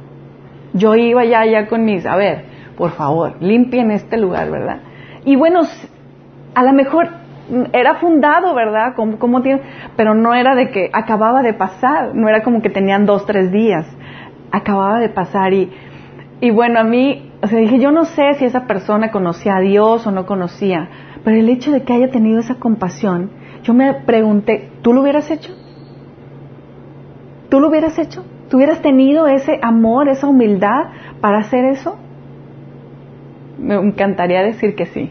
Yo 0.74 0.94
iba 0.94 1.24
ya, 1.24 1.44
ya 1.44 1.66
con 1.66 1.84
mis, 1.84 2.06
a 2.06 2.14
ver, 2.14 2.44
por 2.76 2.92
favor, 2.92 3.38
limpien 3.40 3.90
este 3.90 4.16
lugar, 4.16 4.48
¿verdad? 4.48 4.78
Y 5.24 5.34
bueno, 5.34 5.62
a 6.54 6.62
lo 6.62 6.72
mejor 6.72 7.08
era 7.72 7.96
fundado, 7.96 8.54
¿verdad? 8.54 8.94
Como, 8.94 9.42
tiene, 9.42 9.60
pero 9.96 10.14
no 10.14 10.34
era 10.34 10.54
de 10.54 10.70
que 10.70 10.90
acababa 10.92 11.42
de 11.42 11.54
pasar, 11.54 12.14
no 12.14 12.28
era 12.28 12.42
como 12.42 12.62
que 12.62 12.70
tenían 12.70 13.06
dos, 13.06 13.26
tres 13.26 13.50
días, 13.50 13.86
acababa 14.52 15.00
de 15.00 15.08
pasar 15.08 15.52
y, 15.52 15.72
y 16.40 16.50
bueno, 16.50 16.78
a 16.78 16.84
mí, 16.84 17.32
o 17.42 17.46
sea, 17.46 17.58
dije, 17.58 17.78
yo 17.80 17.90
no 17.90 18.04
sé 18.04 18.34
si 18.34 18.44
esa 18.44 18.66
persona 18.66 19.10
conocía 19.10 19.56
a 19.56 19.60
Dios 19.60 20.06
o 20.06 20.10
no 20.10 20.26
conocía, 20.26 20.88
pero 21.24 21.36
el 21.36 21.48
hecho 21.48 21.72
de 21.72 21.82
que 21.82 21.92
haya 21.92 22.10
tenido 22.10 22.38
esa 22.38 22.56
compasión, 22.56 23.30
yo 23.62 23.74
me 23.74 23.94
pregunté, 23.94 24.70
¿tú 24.82 24.92
lo 24.92 25.02
hubieras 25.02 25.30
hecho? 25.30 25.52
¿Tú 27.48 27.60
lo 27.60 27.68
hubieras 27.68 27.98
hecho? 27.98 28.24
¿Tú 28.48 28.56
hubieras 28.56 28.82
tenido 28.82 29.26
ese 29.26 29.58
amor, 29.62 30.08
esa 30.08 30.26
humildad 30.26 30.90
para 31.20 31.38
hacer 31.38 31.64
eso? 31.64 31.96
Me 33.58 33.74
encantaría 33.76 34.42
decir 34.42 34.74
que 34.74 34.86
sí, 34.86 35.10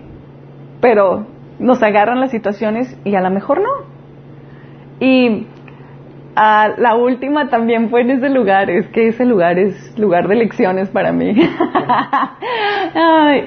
pero 0.80 1.26
nos 1.60 1.82
agarran 1.82 2.20
las 2.20 2.32
situaciones 2.32 2.98
y 3.04 3.16
a 3.16 3.22
lo 3.22 3.30
mejor 3.30 3.62
no. 3.62 3.70
Y 5.00 5.48
a 6.36 6.70
la 6.78 6.96
última 6.96 7.50
también 7.50 7.90
fue 7.90 8.02
en 8.02 8.12
ese 8.12 8.30
lugar, 8.30 8.70
es 8.70 8.88
que 8.88 9.08
ese 9.08 9.26
lugar 9.26 9.58
es 9.60 9.98
lugar 9.98 10.28
de 10.28 10.36
lecciones 10.36 10.90
para 10.90 11.12
mí. 11.12 11.32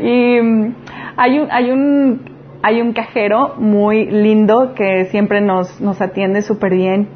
y 0.02 0.40
mm, 0.40 0.74
hay 1.16 1.38
un, 1.38 1.48
hay 1.50 1.70
un, 1.70 2.20
hay 2.62 2.80
un 2.80 2.92
cajero 2.92 3.54
muy 3.58 4.06
lindo 4.06 4.74
que 4.74 5.06
siempre 5.06 5.40
nos, 5.40 5.80
nos 5.80 6.00
atiende 6.00 6.42
súper 6.42 6.74
bien, 6.74 7.08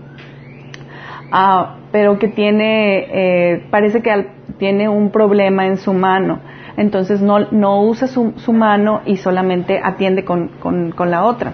ah, 1.32 1.76
pero 1.92 2.18
que 2.18 2.28
tiene, 2.28 3.06
eh, 3.10 3.66
parece 3.70 4.02
que 4.02 4.28
tiene 4.58 4.88
un 4.88 5.10
problema 5.10 5.66
en 5.66 5.76
su 5.76 5.92
mano 5.92 6.40
entonces 6.78 7.20
no, 7.20 7.40
no 7.50 7.82
usa 7.82 8.06
su, 8.06 8.34
su 8.36 8.52
mano 8.52 9.02
y 9.04 9.16
solamente 9.16 9.80
atiende 9.82 10.24
con, 10.24 10.48
con, 10.60 11.10
la 11.10 11.24
otra. 11.24 11.52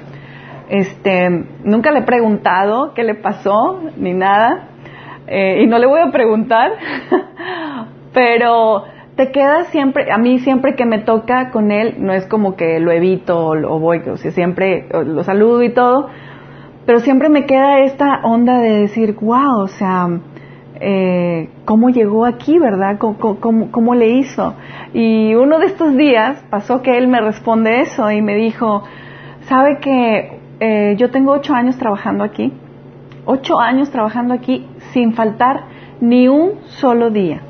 Este, 0.69 1.29
nunca 1.65 1.91
le 1.91 2.01
he 2.01 2.05
preguntado 2.05 2.95
qué 2.95 3.03
le 3.03 3.15
pasó 3.15 3.81
ni 3.97 4.13
nada 4.13 4.69
eh, 5.27 5.63
y 5.63 5.67
no 5.67 5.79
le 5.79 5.87
voy 5.87 6.01
a 6.01 6.11
preguntar, 6.11 6.73
pero 8.13 8.85
te 9.17 9.31
queda 9.31 9.65
siempre, 9.65 10.11
a 10.11 10.19
mí 10.19 10.39
siempre 10.41 10.75
que 10.75 10.85
me 10.85 10.99
toca 10.99 11.51
con 11.51 11.71
él, 11.71 11.97
no 11.99 12.13
es 12.13 12.27
como 12.27 12.57
que 12.57 12.81
lo 12.81 12.93
evito 12.93 13.49
o, 13.49 13.79
voy, 13.79 13.99
o 14.09 14.17
sea, 14.17 14.33
siempre 14.33 14.89
lo 14.93 15.23
saludo 15.23 15.63
y 15.63 15.73
todo, 15.73 16.09
pero 16.85 17.01
siempre 17.01 17.29
me 17.29 17.47
queda 17.47 17.81
esta 17.81 18.21
onda 18.25 18.59
de 18.59 18.81
decir, 18.81 19.17
wow, 19.21 19.61
o 19.63 19.69
sea, 19.69 20.09
eh, 20.81 21.49
cómo 21.65 21.89
llegó 21.91 22.27
aquí, 22.27 22.59
¿verdad? 22.59 22.99
¿Cómo, 22.99 23.95
le 23.95 24.09
hizo? 24.09 24.55
Y 24.93 25.35
uno 25.35 25.59
de 25.59 25.67
estos 25.67 25.97
días 25.97 26.45
pasó 26.51 26.83
que 26.83 26.99
él 26.99 27.09
me 27.09 27.21
responde 27.21 27.81
eso 27.81 28.11
y 28.11 28.21
me 28.21 28.35
dijo, 28.35 28.83
¿sabe 29.43 29.79
que 29.81 30.44
eh, 30.67 30.97
yo 30.97 31.11
tengo 31.11 31.33
ocho 31.33 31.53
años 31.53 31.77
trabajando 31.77 32.25
aquí? 32.25 32.51
Ocho 33.27 33.61
años 33.61 33.91
trabajando 33.91 34.33
aquí 34.33 34.67
sin 34.95 35.13
faltar 35.13 35.65
ni 36.01 36.27
un 36.27 36.53
solo 36.81 37.11
día. 37.11 37.43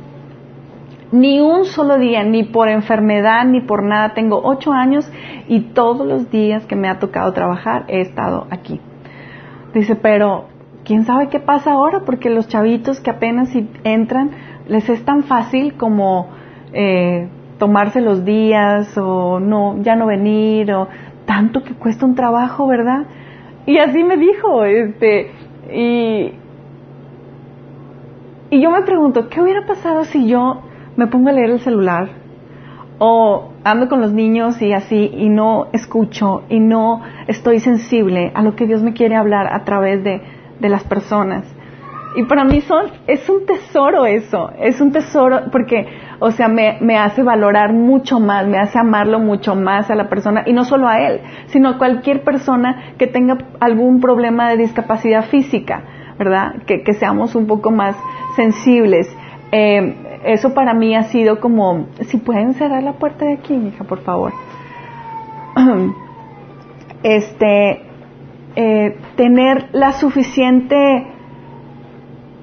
Ni 1.13 1.41
un 1.41 1.65
solo 1.65 1.97
día, 1.99 2.25
ni 2.25 2.43
por 2.43 2.69
enfermedad, 2.69 3.45
ni 3.45 3.61
por 3.61 3.85
nada. 3.85 4.15
Tengo 4.15 4.41
ocho 4.43 4.73
años 4.73 5.09
y 5.47 5.61
todos 5.61 6.05
los 6.05 6.29
días 6.33 6.67
que 6.67 6.75
me 6.75 6.89
ha 6.89 6.99
tocado 6.99 7.33
trabajar 7.33 7.85
he 7.87 8.01
estado 8.01 8.49
aquí. 8.51 8.81
Dice, 9.75 9.95
pero 9.95 10.47
quién 10.85 11.05
sabe 11.05 11.29
qué 11.29 11.39
pasa 11.39 11.71
ahora, 11.71 12.01
porque 12.01 12.31
los 12.31 12.49
chavitos 12.49 12.99
que 12.99 13.11
apenas 13.11 13.51
entran, 13.85 14.33
les 14.67 14.89
es 14.89 15.05
tan 15.05 15.23
fácil 15.23 15.75
como 15.75 16.31
eh, 16.73 17.29
tomarse 17.59 18.01
los 18.01 18.25
días 18.25 18.99
o 18.99 19.39
no, 19.39 19.81
ya 19.83 19.95
no 19.95 20.07
venir 20.07 20.73
o 20.73 20.89
tanto 21.27 21.63
que 21.63 21.75
cuesta 21.75 22.07
un 22.07 22.15
trabajo, 22.15 22.67
¿verdad? 22.67 23.07
Y 23.67 23.79
así 23.79 24.05
me 24.05 24.17
dijo, 24.17 24.65
este, 24.65 25.31
y, 25.73 26.33
yo 28.51 28.71
me 28.71 28.83
pregunto, 28.83 29.29
¿qué 29.29 29.41
hubiera 29.41 29.67
pasado 29.67 30.05
si 30.05 30.27
yo 30.29 30.61
me 30.97 31.07
pongo 31.07 31.31
a 31.31 31.33
leer 31.33 31.51
el 31.51 31.61
celular 31.61 32.09
o 32.99 33.51
ando 33.65 33.89
con 33.89 34.01
los 34.01 34.13
niños 34.13 34.63
y 34.63 34.73
así 34.73 35.11
y 35.13 35.29
no 35.29 35.67
escucho 35.73 36.45
y 36.49 36.61
no 36.61 37.03
estoy 37.27 37.59
sensible 37.59 38.31
a 38.35 38.43
lo 38.43 38.55
que 38.55 38.67
Dios 38.67 38.83
me 38.83 38.93
quiere 38.93 39.17
hablar 39.17 39.53
a 39.53 39.65
través 39.65 40.05
de, 40.05 40.23
de 40.61 40.69
las 40.69 40.85
personas. 40.85 41.45
Y 42.17 42.23
para 42.25 42.45
mí 42.45 42.61
son, 42.61 42.87
es 43.09 43.29
un 43.29 43.45
tesoro 43.45 44.07
eso, 44.07 44.51
es 44.61 44.81
un 44.81 44.93
tesoro 44.93 45.51
porque, 45.51 45.87
o 46.21 46.31
sea, 46.31 46.47
me, 46.47 46.79
me, 46.81 46.97
hace 46.97 47.25
valorar 47.25 47.73
mucho 47.73 48.21
más, 48.21 48.47
me 48.47 48.59
hace 48.59 48.79
amarlo 48.79 49.19
mucho 49.19 49.57
más 49.57 49.91
a 49.91 49.97
la 49.97 50.09
persona, 50.09 50.45
y 50.47 50.53
no 50.53 50.65
solo 50.65 50.87
a 50.87 51.01
él, 51.01 51.21
sino 51.47 51.71
a 51.71 51.79
cualquier 51.79 52.23
persona 52.23 52.95
que 52.99 53.09
tenga 53.09 53.39
algún 53.59 54.01
problema 54.01 54.49
de 54.51 54.59
discapacidad 54.59 55.25
física, 55.25 55.83
¿verdad? 56.17 56.63
Que, 56.67 56.85
que 56.85 56.95
seamos 56.95 57.35
un 57.35 57.49
poco 57.49 57.73
más 57.73 57.97
sensibles. 58.37 59.13
Eh, 59.51 60.21
eso 60.25 60.55
para 60.55 60.73
mí 60.73 60.95
ha 60.95 61.05
sido 61.05 61.41
como, 61.41 61.87
si 62.03 62.19
pueden 62.19 62.55
cerrar 62.55 62.83
la 62.83 62.93
puerta 62.93 63.27
de 63.27 63.35
aquí, 63.35 63.55
hija, 63.55 63.85
por 63.85 64.01
favor. 64.03 64.33
Este, 67.07 67.83
eh, 68.57 68.97
tener 69.17 69.69
la 69.73 69.93
suficiente 69.93 71.14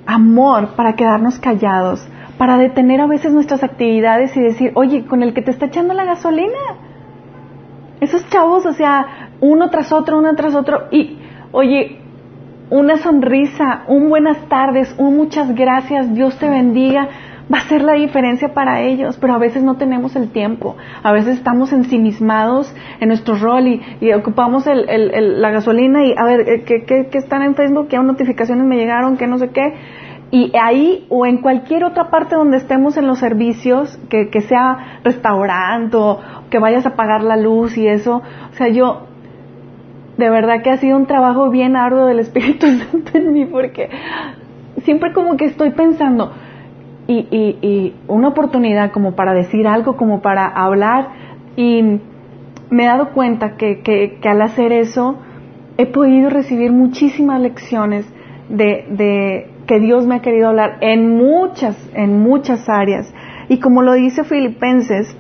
amor 0.06 0.76
para 0.76 0.94
quedarnos 0.94 1.40
callados, 1.40 2.08
para 2.38 2.58
detener 2.58 3.02
a 3.02 3.08
veces 3.08 3.34
nuestras 3.34 3.64
actividades 3.64 4.36
y 4.36 4.42
decir, 4.42 4.72
oye, 4.76 5.06
con 5.06 5.24
el 5.24 5.34
que 5.34 5.42
te 5.42 5.52
está 5.52 5.68
echando 5.68 5.94
la 5.94 6.06
gasolina. 6.06 6.58
Esos 8.00 8.28
chavos, 8.30 8.66
o 8.66 8.74
sea, 8.74 9.30
uno 9.42 9.70
tras 9.70 9.92
otro, 9.92 10.18
uno 10.18 10.34
tras 10.36 10.56
otro, 10.56 10.88
y 10.92 11.20
oye, 11.52 12.00
una 12.72 12.98
sonrisa, 12.98 13.84
un 13.88 14.10
buenas 14.10 14.38
tardes, 14.48 14.96
un 14.98 15.18
muchas 15.18 15.54
gracias, 15.54 16.14
Dios 16.14 16.38
te 16.40 16.50
bendiga, 16.50 17.08
va 17.52 17.60
a 17.60 17.68
ser 17.68 17.82
la 17.82 17.94
diferencia 17.94 18.54
para 18.54 18.82
ellos, 18.82 19.18
pero 19.20 19.34
a 19.34 19.38
veces 19.38 19.64
no 19.64 19.76
tenemos 19.76 20.16
el 20.16 20.30
tiempo, 20.30 20.78
a 21.04 21.12
veces 21.12 21.38
estamos 21.38 21.74
ensimismados 21.74 22.74
en 23.00 23.08
nuestro 23.10 23.36
rol 23.36 23.68
y, 23.68 24.14
ocupamos 24.14 24.66
la 24.66 25.52
gasolina 25.52 26.06
y 26.06 26.14
a 26.18 26.24
ver, 26.24 26.48
eh, 26.48 26.64
¿qué, 26.64 27.08
están 27.14 27.42
en 27.44 27.56
Facebook? 27.56 27.88
¿Qué 27.88 27.98
notificaciones 27.98 28.66
me 28.66 28.76
llegaron? 28.76 29.18
¿Qué 29.18 29.28
no 29.28 29.38
sé 29.38 29.50
qué? 29.50 29.74
Y 30.32 30.52
ahí 30.58 31.06
o 31.10 31.26
en 31.26 31.40
cualquier 31.42 31.84
otra 31.84 32.10
parte 32.10 32.36
donde 32.36 32.58
estemos 32.58 32.96
en 32.98 33.08
los 33.08 33.20
servicios, 33.20 33.98
que, 34.10 34.30
que 34.30 34.42
sea 34.42 35.00
restaurante 35.04 35.98
o 35.98 36.20
que 36.50 36.60
vayas 36.60 36.86
a 36.86 36.96
pagar 36.96 37.24
la 37.24 37.36
luz 37.36 37.78
y 37.78 37.88
eso, 37.88 38.22
o 38.52 38.56
sea, 38.56 38.70
yo 38.70 39.08
de 40.18 40.30
verdad 40.30 40.62
que 40.62 40.70
ha 40.70 40.78
sido 40.78 40.98
un 40.98 41.08
trabajo 41.08 41.50
bien 41.50 41.76
arduo 41.76 42.06
del 42.06 42.20
Espíritu 42.20 42.68
Santo 42.92 43.18
en 43.18 43.34
mí 43.34 43.46
porque 43.46 43.90
siempre 44.84 45.14
como 45.14 45.36
que 45.38 45.46
estoy 45.46 45.72
pensando, 45.72 46.32
y, 47.19 47.93
una 48.08 48.30
oportunidad 48.30 48.91
como 48.91 49.15
para 49.15 49.34
decir 49.34 49.67
algo, 49.67 49.97
como 49.97 50.21
para 50.21 50.47
hablar 50.47 51.10
y 51.56 52.00
me 52.69 52.84
he 52.84 52.88
dado 52.88 53.12
cuenta 53.12 53.58
que, 53.58 54.19
al 54.24 54.41
hacer 54.41 54.71
eso 54.71 55.17
he 55.78 55.86
podido 55.86 56.30
recibir 56.30 56.71
muchísimas 56.71 57.41
lecciones 57.41 58.06
de, 58.50 58.86
de, 58.89 59.50
que 59.67 59.80
Dios 59.80 60.06
me 60.06 60.15
ha 60.15 60.19
querido 60.21 60.50
hablar 60.50 60.78
en 60.82 61.17
muchas, 61.17 61.78
en 61.93 62.19
muchas 62.19 62.67
áreas. 62.69 63.13
Y 63.50 63.60
como 63.60 63.82
lo 63.82 63.93
dice 63.93 64.24
Filipenses, 64.24 65.15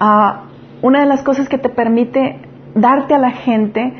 uh, 0.00 0.86
una 0.86 1.00
de 1.00 1.06
las 1.06 1.22
cosas 1.22 1.48
que 1.48 1.58
te 1.58 1.68
permite 1.68 2.40
darte 2.74 3.14
a 3.14 3.18
la 3.18 3.30
gente 3.30 3.94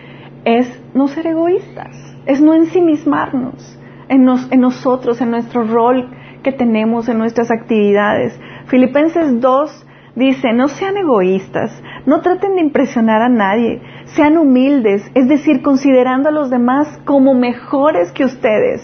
es 0.45 0.83
no 0.95 1.09
ser 1.09 1.27
egoístas, 1.27 1.95
es 2.27 2.41
no 2.41 2.55
ensimismarnos 2.55 3.79
en, 4.09 4.25
nos, 4.25 4.51
en 4.51 4.61
nosotros, 4.61 5.21
en 5.21 5.31
nuestro 5.31 5.65
rol 5.65 6.11
que 6.43 6.53
tenemos 6.53 7.09
en 7.09 7.19
nuestras 7.19 7.51
actividades. 7.51 8.39
Filipenses 8.67 9.41
2 9.41 9.87
dice, 10.15 10.53
no 10.53 10.69
sean 10.69 10.97
egoístas, 10.97 11.73
no 12.05 12.21
traten 12.21 12.57
de 12.57 12.61
impresionar 12.61 13.23
a 13.23 13.29
nadie, 13.29 13.81
sean 14.07 14.37
humildes, 14.37 15.11
es 15.15 15.29
decir, 15.29 15.63
considerando 15.63 16.29
a 16.29 16.33
los 16.33 16.51
demás 16.51 17.01
como 17.05 17.35
mejores 17.35 18.13
que 18.13 18.25
ustedes. 18.25 18.83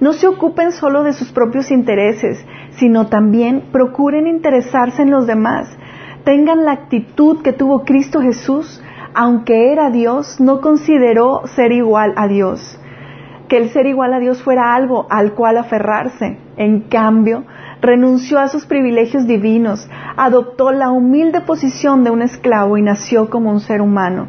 No 0.00 0.12
se 0.12 0.28
ocupen 0.28 0.72
solo 0.72 1.02
de 1.02 1.12
sus 1.12 1.32
propios 1.32 1.70
intereses, 1.70 2.44
sino 2.72 3.06
también 3.08 3.64
procuren 3.72 4.28
interesarse 4.28 5.02
en 5.02 5.10
los 5.10 5.26
demás. 5.26 5.76
Tengan 6.24 6.64
la 6.64 6.72
actitud 6.72 7.42
que 7.42 7.52
tuvo 7.52 7.84
Cristo 7.84 8.20
Jesús, 8.20 8.82
aunque 9.14 9.72
era 9.72 9.90
Dios, 9.90 10.38
no 10.40 10.60
consideró 10.60 11.46
ser 11.46 11.72
igual 11.72 12.12
a 12.16 12.28
Dios 12.28 12.78
que 13.48 13.56
el 13.56 13.70
ser 13.70 13.86
igual 13.86 14.14
a 14.14 14.20
Dios 14.20 14.42
fuera 14.42 14.74
algo 14.74 15.06
al 15.10 15.34
cual 15.34 15.56
aferrarse. 15.56 16.38
En 16.56 16.82
cambio, 16.82 17.44
renunció 17.80 18.38
a 18.38 18.48
sus 18.48 18.66
privilegios 18.66 19.26
divinos, 19.26 19.88
adoptó 20.16 20.70
la 20.72 20.90
humilde 20.90 21.40
posición 21.40 22.04
de 22.04 22.10
un 22.10 22.22
esclavo 22.22 22.76
y 22.76 22.82
nació 22.82 23.30
como 23.30 23.50
un 23.50 23.60
ser 23.60 23.80
humano. 23.80 24.28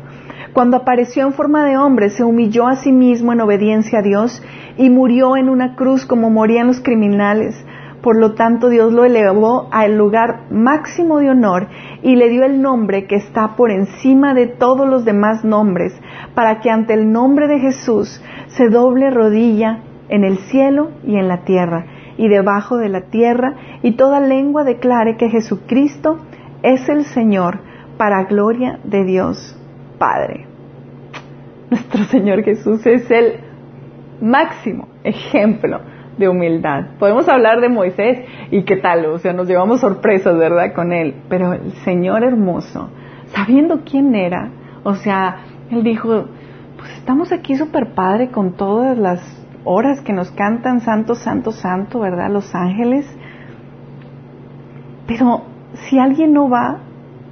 Cuando 0.54 0.78
apareció 0.78 1.26
en 1.26 1.34
forma 1.34 1.64
de 1.66 1.78
hombre, 1.78 2.10
se 2.10 2.24
humilló 2.24 2.68
a 2.68 2.76
sí 2.76 2.92
mismo 2.92 3.34
en 3.34 3.42
obediencia 3.42 4.00
a 4.00 4.02
Dios 4.02 4.42
y 4.78 4.90
murió 4.90 5.38
en 5.38 5.50
una 5.50 5.76
cruz 5.76 6.06
como 6.06 6.30
morían 6.30 6.68
los 6.68 6.82
criminales. 6.82 7.56
Por 8.02 8.18
lo 8.18 8.34
tanto, 8.34 8.70
Dios 8.70 8.94
lo 8.94 9.04
elevó 9.04 9.68
al 9.72 9.98
lugar 9.98 10.46
máximo 10.52 11.20
de 11.20 11.30
honor 11.30 11.68
y 12.02 12.16
le 12.16 12.30
dio 12.30 12.46
el 12.46 12.62
nombre 12.62 13.08
que 13.08 13.16
está 13.16 13.56
por 13.56 13.72
encima 13.72 14.34
de 14.34 14.48
todos 14.48 14.88
los 14.88 15.04
demás 15.04 15.44
nombres, 15.44 15.94
para 16.34 16.62
que 16.62 16.70
ante 16.70 16.94
el 16.94 17.12
nombre 17.12 17.48
de 17.48 17.60
Jesús 17.60 18.24
se 18.48 18.70
doble 18.70 19.10
rodilla 19.10 19.80
en 20.08 20.24
el 20.24 20.38
cielo 20.38 20.92
y 21.04 21.18
en 21.18 21.28
la 21.28 21.44
tierra 21.44 21.86
y 22.18 22.28
debajo 22.28 22.78
de 22.78 22.90
la 22.90 23.02
tierra, 23.10 23.56
y 23.82 23.94
toda 23.94 24.20
lengua 24.20 24.66
declare 24.66 25.16
que 25.16 25.30
Jesucristo 25.30 26.18
es 26.64 26.90
el 26.90 27.06
Señor 27.06 27.60
para 27.98 28.26
gloria 28.26 28.80
de 28.84 29.06
Dios 29.06 29.58
Padre. 29.98 30.46
Nuestro 31.70 32.04
Señor 32.06 32.44
Jesús 32.44 32.86
es 32.86 33.10
el 33.10 33.40
máximo 34.22 34.90
ejemplo 35.04 35.80
de 36.20 36.30
humildad. 36.30 36.98
Podemos 37.00 37.28
hablar 37.30 37.62
de 37.62 37.70
Moisés 37.70 38.26
y 38.52 38.64
qué 38.64 38.76
tal, 38.76 39.06
o 39.06 39.18
sea, 39.18 39.34
nos 39.34 39.48
llevamos 39.48 39.80
sorpresas, 39.80 40.38
¿verdad? 40.38 40.74
Con 40.76 40.92
él, 40.92 41.16
pero 41.30 41.54
el 41.54 41.72
Señor 41.86 42.24
hermoso, 42.24 42.90
sabiendo 43.34 43.82
quién 43.86 44.14
era, 44.14 44.52
o 44.84 44.96
sea, 44.96 45.38
él 45.72 45.82
dijo, 45.84 46.26
pues 46.78 46.92
estamos 46.98 47.32
aquí 47.32 47.56
súper 47.56 47.94
padre 47.94 48.30
con 48.30 48.54
todas 48.54 48.98
las 48.98 49.22
horas 49.64 50.02
que 50.02 50.14
nos 50.14 50.30
cantan 50.32 50.82
Santo, 50.82 51.16
Santo, 51.16 51.52
Santo, 51.52 52.00
¿verdad? 52.00 52.30
Los 52.30 52.54
ángeles. 52.54 53.06
Pero 55.08 55.44
si 55.74 56.00
alguien 56.00 56.34
no 56.34 56.50
va, 56.50 56.80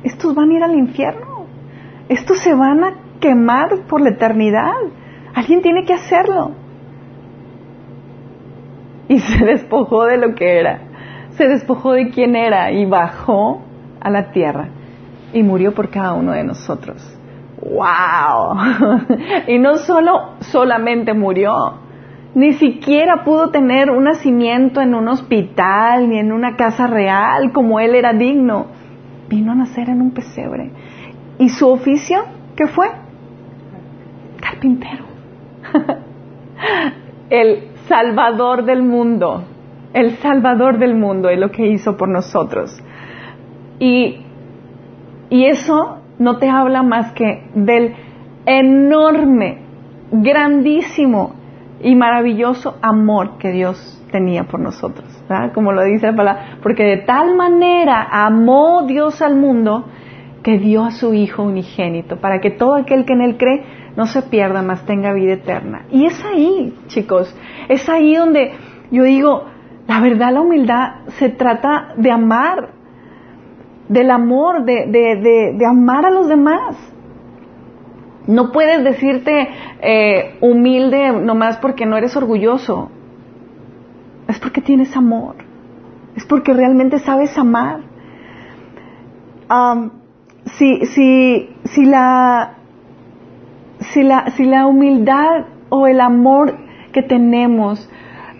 estos 0.03 0.33
van 0.33 0.51
a 0.51 0.53
ir 0.53 0.63
al 0.63 0.75
infierno. 0.75 1.45
Estos 2.09 2.39
se 2.39 2.53
van 2.53 2.83
a 2.83 2.93
quemar 3.19 3.85
por 3.87 4.01
la 4.01 4.09
eternidad. 4.09 4.71
Alguien 5.33 5.61
tiene 5.61 5.83
que 5.85 5.93
hacerlo. 5.93 6.51
Y 9.09 9.19
se 9.19 9.45
despojó 9.45 10.05
de 10.05 10.17
lo 10.17 10.35
que 10.35 10.59
era. 10.59 10.81
Se 11.31 11.47
despojó 11.47 11.93
de 11.93 12.09
quién 12.09 12.35
era 12.35 12.71
y 12.71 12.85
bajó 12.85 13.61
a 14.01 14.09
la 14.09 14.31
tierra 14.31 14.69
y 15.33 15.43
murió 15.43 15.73
por 15.73 15.89
cada 15.89 16.13
uno 16.13 16.31
de 16.31 16.43
nosotros. 16.43 17.17
¡Wow! 17.61 18.57
y 19.47 19.59
no 19.59 19.75
solo 19.77 20.33
solamente 20.39 21.13
murió, 21.13 21.79
ni 22.33 22.53
siquiera 22.53 23.23
pudo 23.23 23.49
tener 23.49 23.89
un 23.89 24.03
nacimiento 24.03 24.81
en 24.81 24.93
un 24.93 25.07
hospital 25.07 26.09
ni 26.09 26.19
en 26.19 26.31
una 26.31 26.55
casa 26.55 26.87
real 26.87 27.51
como 27.51 27.79
él 27.79 27.95
era 27.95 28.13
digno. 28.13 28.67
Vino 29.29 29.51
a 29.51 29.55
nacer 29.55 29.89
en 29.89 30.01
un 30.01 30.11
pesebre. 30.11 30.71
¿Y 31.39 31.49
su 31.49 31.67
oficio 31.67 32.19
qué 32.55 32.67
fue? 32.67 32.87
Carpintero. 34.39 35.05
el 37.29 37.69
salvador 37.87 38.65
del 38.65 38.83
mundo. 38.83 39.43
El 39.93 40.17
salvador 40.17 40.77
del 40.77 40.95
mundo 40.95 41.29
es 41.29 41.39
lo 41.39 41.51
que 41.51 41.67
hizo 41.67 41.97
por 41.97 42.09
nosotros. 42.09 42.77
Y, 43.79 44.21
y 45.29 45.45
eso 45.45 45.99
no 46.19 46.37
te 46.37 46.49
habla 46.49 46.83
más 46.83 47.13
que 47.13 47.43
del 47.53 47.95
enorme, 48.45 49.59
grandísimo 50.11 51.35
y 51.81 51.95
maravilloso 51.95 52.77
amor 52.81 53.37
que 53.37 53.51
Dios 53.51 53.93
tenía 54.11 54.45
por 54.45 54.59
nosotros, 54.59 55.05
como 55.53 55.73
lo 55.73 55.83
dice 55.83 56.07
la 56.07 56.15
palabra, 56.15 56.57
porque 56.63 56.83
de 56.83 56.97
tal 56.97 57.35
manera 57.35 58.07
amó 58.09 58.83
Dios 58.87 59.21
al 59.21 59.35
mundo 59.35 59.85
que 60.43 60.57
dio 60.57 60.85
a 60.85 60.91
su 60.91 61.13
Hijo 61.13 61.43
unigénito, 61.43 62.17
para 62.17 62.39
que 62.39 62.51
todo 62.51 62.75
aquel 62.75 63.05
que 63.05 63.13
en 63.13 63.21
Él 63.21 63.37
cree 63.37 63.63
no 63.95 64.05
se 64.05 64.21
pierda, 64.21 64.61
más 64.61 64.85
tenga 64.85 65.11
vida 65.13 65.33
eterna. 65.33 65.85
Y 65.91 66.05
es 66.05 66.23
ahí, 66.23 66.73
chicos, 66.87 67.35
es 67.69 67.87
ahí 67.89 68.15
donde 68.15 68.53
yo 68.91 69.03
digo, 69.03 69.45
la 69.87 69.99
verdad, 69.99 70.33
la 70.33 70.41
humildad 70.41 71.05
se 71.17 71.29
trata 71.29 71.93
de 71.97 72.11
amar, 72.11 72.69
del 73.89 74.11
amor, 74.11 74.65
de, 74.65 74.85
de, 74.87 75.53
de 75.57 75.65
amar 75.65 76.05
a 76.05 76.11
los 76.11 76.27
demás. 76.27 76.75
No 78.27 78.51
puedes 78.51 78.83
decirte 78.83 79.47
eh, 79.81 80.37
humilde 80.41 81.13
nomás 81.13 81.57
porque 81.57 81.85
no 81.85 81.95
eres 81.95 82.15
orgulloso. 82.17 82.91
Es 84.27 84.37
porque 84.39 84.61
tienes 84.61 84.95
amor. 84.97 85.35
Es 86.15 86.25
porque 86.25 86.53
realmente 86.53 86.99
sabes 86.99 87.37
amar. 87.37 87.81
si, 90.57 90.85
si, 90.87 91.49
si, 91.63 91.85
la, 91.85 92.57
si, 93.79 94.03
la, 94.03 94.29
si 94.31 94.43
la 94.43 94.67
humildad 94.67 95.45
o 95.69 95.87
el 95.87 96.01
amor 96.01 96.66
que 96.97 97.03
tenemos 97.03 97.87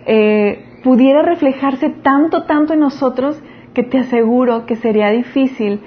eh, 0.08 0.66
pudiera 0.84 1.22
reflejarse 1.22 1.90
tanto, 2.02 2.46
tanto 2.46 2.74
en 2.74 2.80
nosotros, 2.80 3.40
que 3.76 3.84
te 3.84 4.00
aseguro 4.00 4.66
que 4.66 4.76
sería 4.76 5.12
difícil 5.12 5.80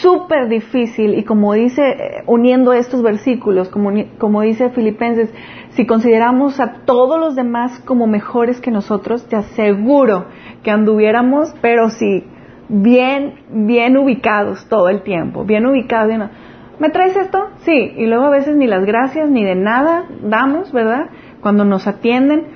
súper 0.00 0.48
difícil 0.48 1.18
y 1.18 1.24
como 1.24 1.54
dice, 1.54 1.82
eh, 1.82 2.22
uniendo 2.26 2.72
estos 2.72 3.02
versículos, 3.02 3.68
como, 3.68 3.90
como 4.18 4.42
dice 4.42 4.70
Filipenses, 4.70 5.34
si 5.70 5.86
consideramos 5.86 6.60
a 6.60 6.84
todos 6.84 7.18
los 7.18 7.34
demás 7.34 7.80
como 7.80 8.06
mejores 8.06 8.60
que 8.60 8.70
nosotros, 8.70 9.26
te 9.28 9.34
aseguro 9.34 10.26
que 10.62 10.70
anduviéramos, 10.70 11.52
pero 11.60 11.90
sí, 11.90 12.24
bien, 12.68 13.40
bien 13.50 13.96
ubicados 13.96 14.68
todo 14.68 14.88
el 14.88 15.02
tiempo, 15.02 15.44
bien 15.44 15.66
ubicados. 15.66 16.30
¿Me 16.78 16.90
traes 16.90 17.16
esto? 17.16 17.48
Sí, 17.64 17.92
y 17.96 18.06
luego 18.06 18.26
a 18.26 18.30
veces 18.30 18.54
ni 18.56 18.68
las 18.68 18.84
gracias 18.84 19.28
ni 19.28 19.42
de 19.42 19.56
nada 19.56 20.04
damos, 20.22 20.72
¿verdad? 20.72 21.08
Cuando 21.40 21.64
nos 21.64 21.86
atienden. 21.86 22.46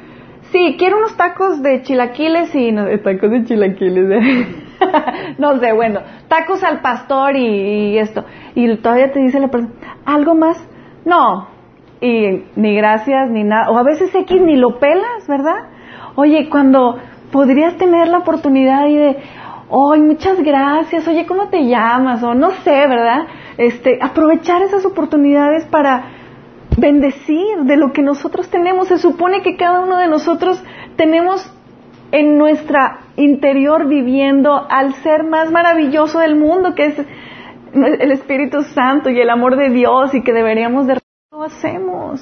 Sí, 0.50 0.76
quiero 0.78 0.98
unos 0.98 1.16
tacos 1.16 1.62
de 1.62 1.82
chilaquiles 1.82 2.54
y 2.54 2.72
no, 2.72 2.84
tacos 3.00 3.30
de 3.30 3.44
chilaquiles. 3.44 4.10
¿eh? 4.10 4.46
no 5.38 5.58
sé, 5.58 5.72
bueno, 5.72 6.00
tacos 6.28 6.62
al 6.62 6.80
pastor 6.80 7.36
y, 7.36 7.96
esto. 7.98 8.24
Y 8.54 8.76
todavía 8.76 9.12
te 9.12 9.20
dice 9.20 9.40
la 9.40 9.48
persona, 9.48 9.72
¿algo 10.04 10.34
más? 10.34 10.62
No. 11.04 11.48
Y 12.00 12.44
ni 12.56 12.74
gracias, 12.76 13.30
ni 13.30 13.44
nada. 13.44 13.70
O 13.70 13.78
a 13.78 13.82
veces 13.82 14.14
X 14.14 14.42
ni 14.42 14.56
lo 14.56 14.78
pelas, 14.78 15.26
¿verdad? 15.28 15.68
Oye, 16.16 16.48
cuando 16.50 16.98
podrías 17.30 17.76
tener 17.76 18.08
la 18.08 18.18
oportunidad 18.18 18.86
y 18.88 18.96
de, 18.96 19.16
¡ay, 19.70 20.00
muchas 20.00 20.42
gracias! 20.42 21.06
Oye, 21.08 21.24
¿cómo 21.26 21.48
te 21.48 21.66
llamas? 21.66 22.22
O 22.22 22.34
no 22.34 22.50
sé, 22.50 22.86
¿verdad? 22.88 23.26
Este, 23.56 23.98
aprovechar 24.02 24.62
esas 24.62 24.84
oportunidades 24.84 25.64
para 25.66 26.04
bendecir 26.76 27.58
de 27.64 27.76
lo 27.76 27.92
que 27.92 28.02
nosotros 28.02 28.48
tenemos. 28.50 28.88
Se 28.88 28.98
supone 28.98 29.42
que 29.42 29.56
cada 29.56 29.80
uno 29.80 29.98
de 29.98 30.08
nosotros 30.08 30.62
tenemos 30.96 31.52
en 32.12 32.36
nuestra 32.38 33.00
interior 33.16 33.88
viviendo 33.88 34.66
al 34.68 34.94
ser 34.96 35.24
más 35.24 35.50
maravilloso 35.50 36.18
del 36.18 36.36
mundo, 36.36 36.74
que 36.74 36.86
es 36.86 36.94
el 37.74 38.12
Espíritu 38.12 38.62
Santo 38.62 39.10
y 39.10 39.18
el 39.20 39.30
amor 39.30 39.56
de 39.56 39.70
Dios 39.70 40.14
y 40.14 40.22
que 40.22 40.32
deberíamos 40.32 40.86
de 40.86 40.98
lo 41.30 41.42
hacemos. 41.42 42.20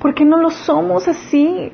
¿Por 0.00 0.14
qué 0.14 0.24
no 0.24 0.36
lo 0.38 0.50
somos 0.50 1.06
así? 1.06 1.70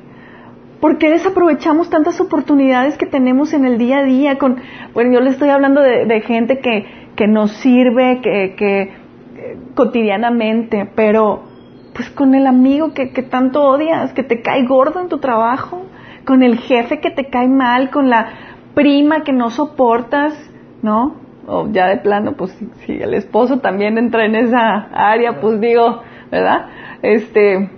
¿Por 0.79 0.99
qué 0.99 1.09
desaprovechamos 1.09 1.89
tantas 1.89 2.21
oportunidades 2.21 2.97
que 2.97 3.07
tenemos 3.07 3.53
en 3.53 3.65
el 3.65 3.79
día 3.79 3.97
a 3.97 4.03
día? 4.03 4.37
Con, 4.37 4.57
bueno, 4.93 5.11
yo 5.11 5.19
le 5.19 5.31
estoy 5.31 5.49
hablando 5.49 5.81
de, 5.81 6.21
gente 6.21 6.59
que, 6.59 6.85
que, 7.15 7.27
nos 7.27 7.51
sirve, 7.53 8.21
que, 8.21 8.55
que 8.55 8.81
eh, 8.81 9.57
cotidianamente, 9.73 10.89
pero 10.95 11.48
pues 11.93 12.09
con 12.09 12.35
el 12.35 12.47
amigo 12.47 12.93
que, 12.93 13.11
que 13.11 13.23
tanto 13.23 13.63
odias, 13.63 14.13
que 14.13 14.23
te 14.23 14.41
cae 14.41 14.65
gordo 14.65 14.99
en 14.99 15.09
tu 15.09 15.19
trabajo, 15.19 15.85
con 16.25 16.43
el 16.43 16.57
jefe 16.57 16.99
que 16.99 17.11
te 17.11 17.29
cae 17.29 17.47
mal, 17.47 17.89
con 17.89 18.09
la 18.09 18.29
prima 18.73 19.23
que 19.23 19.33
no 19.33 19.49
soportas, 19.49 20.33
¿no? 20.81 21.15
O 21.47 21.67
ya 21.71 21.87
de 21.87 21.97
plano, 21.97 22.33
pues 22.33 22.55
si, 22.85 22.93
el 22.93 23.13
esposo 23.13 23.59
también 23.59 23.97
entra 23.97 24.25
en 24.25 24.35
esa 24.35 24.89
área, 24.93 25.39
pues 25.41 25.59
digo, 25.59 26.01
¿verdad? 26.31 26.67
Este, 27.01 27.69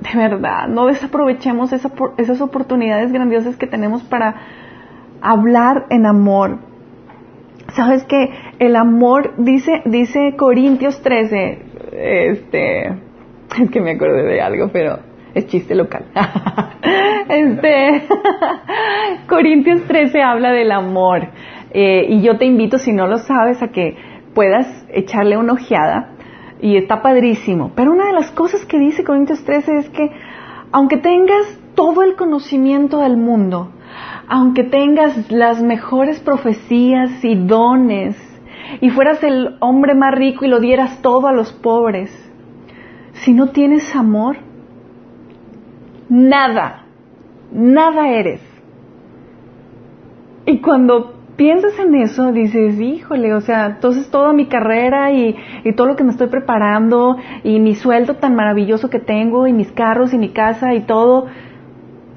de 0.00 0.18
verdad, 0.18 0.66
no 0.68 0.86
desaprovechemos 0.86 1.72
esas 1.72 2.40
oportunidades 2.40 3.12
grandiosas 3.12 3.56
que 3.56 3.66
tenemos 3.66 4.02
para 4.02 4.34
hablar 5.20 5.86
en 5.90 6.06
amor. 6.06 6.58
Sabes 7.74 8.04
que 8.04 8.34
el 8.58 8.76
amor, 8.76 9.34
dice, 9.38 9.82
dice 9.86 10.34
Corintios 10.36 11.00
13, 11.00 11.62
este, 11.92 12.88
es 12.88 13.70
que 13.70 13.80
me 13.80 13.92
acordé 13.92 14.22
de 14.24 14.40
algo, 14.40 14.70
pero 14.72 14.98
es 15.34 15.46
chiste 15.46 15.74
local. 15.74 16.06
este, 17.28 18.02
Corintios 19.28 19.82
13 19.84 20.22
habla 20.22 20.52
del 20.52 20.72
amor 20.72 21.28
eh, 21.72 22.06
y 22.08 22.22
yo 22.22 22.38
te 22.38 22.44
invito, 22.44 22.78
si 22.78 22.92
no 22.92 23.06
lo 23.06 23.18
sabes, 23.18 23.62
a 23.62 23.68
que 23.68 23.96
puedas 24.34 24.66
echarle 24.92 25.36
una 25.36 25.54
ojeada 25.54 26.12
y 26.60 26.76
está 26.76 27.02
padrísimo. 27.02 27.72
Pero 27.74 27.92
una 27.92 28.06
de 28.06 28.12
las 28.12 28.30
cosas 28.30 28.64
que 28.64 28.78
dice 28.78 29.04
Corintios 29.04 29.44
13 29.44 29.78
es 29.78 29.88
que 29.90 30.10
aunque 30.70 30.96
tengas 30.96 31.60
todo 31.74 32.02
el 32.02 32.16
conocimiento 32.16 33.00
del 33.00 33.16
mundo, 33.16 33.72
aunque 34.28 34.64
tengas 34.64 35.30
las 35.30 35.62
mejores 35.62 36.20
profecías 36.20 37.22
y 37.24 37.34
dones, 37.34 38.16
y 38.80 38.90
fueras 38.90 39.22
el 39.22 39.56
hombre 39.60 39.94
más 39.94 40.14
rico 40.14 40.44
y 40.44 40.48
lo 40.48 40.60
dieras 40.60 41.00
todo 41.02 41.28
a 41.28 41.32
los 41.32 41.52
pobres, 41.52 42.10
si 43.12 43.32
no 43.32 43.48
tienes 43.48 43.94
amor, 43.94 44.36
nada, 46.08 46.86
nada 47.52 48.08
eres. 48.08 48.40
Y 50.46 50.58
cuando 50.58 51.14
piensas 51.36 51.78
en 51.78 51.94
eso, 51.94 52.32
dices, 52.32 52.78
híjole, 52.80 53.34
o 53.34 53.40
sea, 53.40 53.66
entonces 53.66 54.10
toda 54.10 54.32
mi 54.32 54.46
carrera 54.46 55.12
y, 55.12 55.36
todo 55.76 55.88
lo 55.88 55.96
que 55.96 56.04
me 56.04 56.10
estoy 56.10 56.28
preparando 56.28 57.16
y 57.44 57.60
mi 57.60 57.74
sueldo 57.74 58.14
tan 58.14 58.34
maravilloso 58.34 58.90
que 58.90 58.98
tengo 58.98 59.46
y 59.46 59.52
mis 59.52 59.72
carros 59.72 60.12
y 60.12 60.18
mi 60.18 60.30
casa 60.30 60.74
y 60.74 60.80
todo, 60.80 61.26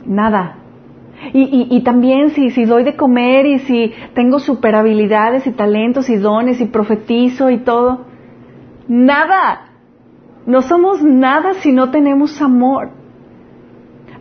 nada. 0.05 0.57
Y, 1.33 1.41
y, 1.41 1.77
y 1.77 1.81
también 1.81 2.29
si, 2.31 2.49
si 2.51 2.65
doy 2.65 2.83
de 2.83 2.95
comer 2.95 3.45
y 3.45 3.59
si 3.59 3.93
tengo 4.13 4.39
super 4.39 4.75
habilidades 4.75 5.47
y 5.47 5.51
talentos 5.51 6.09
y 6.09 6.17
dones 6.17 6.61
y 6.61 6.65
profetizo 6.65 7.49
y 7.49 7.59
todo, 7.59 8.05
nada. 8.87 9.71
No 10.45 10.61
somos 10.61 11.01
nada 11.01 11.53
si 11.55 11.71
no 11.71 11.89
tenemos 11.89 12.41
amor. 12.41 12.91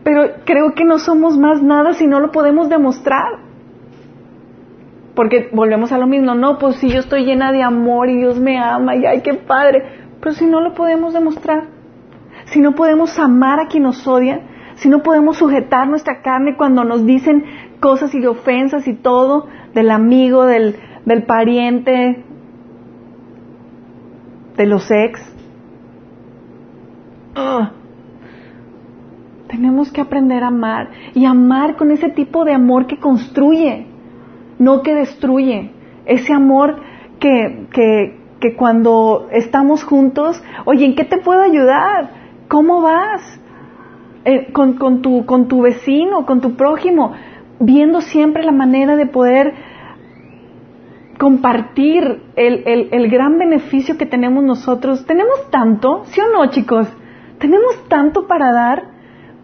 Pero 0.03 0.22
creo 0.45 0.74
que 0.74 0.84
no 0.84 0.99
somos 0.99 1.36
más 1.38 1.62
nada 1.62 1.95
si 1.95 2.07
no 2.07 2.20
lo 2.20 2.30
podemos 2.30 2.68
demostrar. 2.68 3.40
Porque 5.14 5.49
volvemos 5.53 5.92
a 5.92 5.99
lo 5.99 6.07
mismo, 6.07 6.34
no, 6.34 6.59
pues 6.59 6.76
si 6.76 6.88
yo 6.88 7.01
estoy 7.01 7.24
llena 7.24 7.53
de 7.53 7.62
amor 7.62 8.09
y 8.09 8.16
Dios 8.16 8.40
me 8.40 8.59
ama 8.59 8.97
y 8.97 9.07
ay, 9.07 9.20
qué 9.22 9.34
padre. 9.34 9.82
Pero 10.20 10.34
si 10.34 10.47
no 10.47 10.61
lo 10.61 10.74
podemos 10.74 11.12
demostrar, 11.12 11.64
si 12.47 12.61
no 12.61 12.72
podemos 12.72 13.18
amar 13.18 13.61
a 13.61 13.66
quien 13.68 13.84
nos 13.84 14.07
odia, 14.07 14.40
si 14.76 14.88
no 14.88 15.02
podemos 15.02 15.36
sujetar 15.36 15.88
nuestra 15.88 16.22
carne 16.22 16.56
cuando 16.56 16.84
nos 16.84 17.06
dicen 17.06 17.44
cosas 17.80 18.14
y 18.14 18.24
ofensas 18.26 18.86
y 18.86 18.94
todo, 18.94 19.46
del 19.74 19.90
amigo, 19.90 20.44
del, 20.44 20.76
del 21.04 21.24
pariente, 21.24 22.24
de 24.56 24.66
los 24.66 24.90
ex. 24.90 25.20
Tenemos 29.48 29.92
que 29.92 30.00
aprender 30.00 30.42
a 30.42 30.48
amar 30.48 30.90
y 31.14 31.26
amar 31.26 31.76
con 31.76 31.90
ese 31.90 32.08
tipo 32.08 32.44
de 32.44 32.54
amor 32.54 32.86
que 32.86 32.98
construye, 32.98 33.86
no 34.58 34.82
que 34.82 34.94
destruye. 34.94 35.70
Ese 36.06 36.32
amor 36.32 36.76
que, 37.20 37.68
que, 37.72 38.20
que 38.40 38.56
cuando 38.56 39.28
estamos 39.30 39.84
juntos, 39.84 40.42
oye, 40.64 40.84
¿en 40.84 40.94
qué 40.96 41.04
te 41.04 41.18
puedo 41.18 41.40
ayudar? 41.40 42.10
¿Cómo 42.48 42.82
vas? 42.82 43.40
Eh, 44.26 44.52
con, 44.52 44.78
con, 44.78 45.02
tu, 45.02 45.26
con 45.26 45.48
tu 45.48 45.60
vecino, 45.60 46.24
con 46.24 46.40
tu 46.40 46.56
prójimo, 46.56 47.12
viendo 47.60 48.00
siempre 48.00 48.42
la 48.42 48.52
manera 48.52 48.96
de 48.96 49.04
poder 49.04 49.52
compartir 51.18 52.22
el, 52.34 52.88
el, 52.90 53.10
gran 53.10 53.36
beneficio 53.38 53.98
que 53.98 54.06
tenemos 54.06 54.42
nosotros. 54.42 55.04
Tenemos 55.04 55.50
tanto, 55.50 56.04
¿sí 56.06 56.22
o 56.22 56.32
no, 56.32 56.46
chicos? 56.46 56.88
Tenemos 57.38 57.86
tanto 57.88 58.26
para 58.26 58.50
dar. 58.50 58.94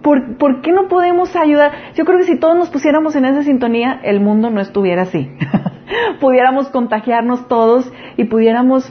¿Por, 0.00 0.38
¿Por, 0.38 0.62
qué 0.62 0.72
no 0.72 0.88
podemos 0.88 1.36
ayudar? 1.36 1.72
Yo 1.94 2.06
creo 2.06 2.16
que 2.16 2.24
si 2.24 2.38
todos 2.38 2.56
nos 2.56 2.70
pusiéramos 2.70 3.14
en 3.16 3.26
esa 3.26 3.42
sintonía, 3.42 4.00
el 4.02 4.20
mundo 4.20 4.48
no 4.48 4.62
estuviera 4.62 5.02
así. 5.02 5.30
pudiéramos 6.20 6.70
contagiarnos 6.70 7.48
todos 7.48 7.92
y 8.16 8.24
pudiéramos 8.24 8.88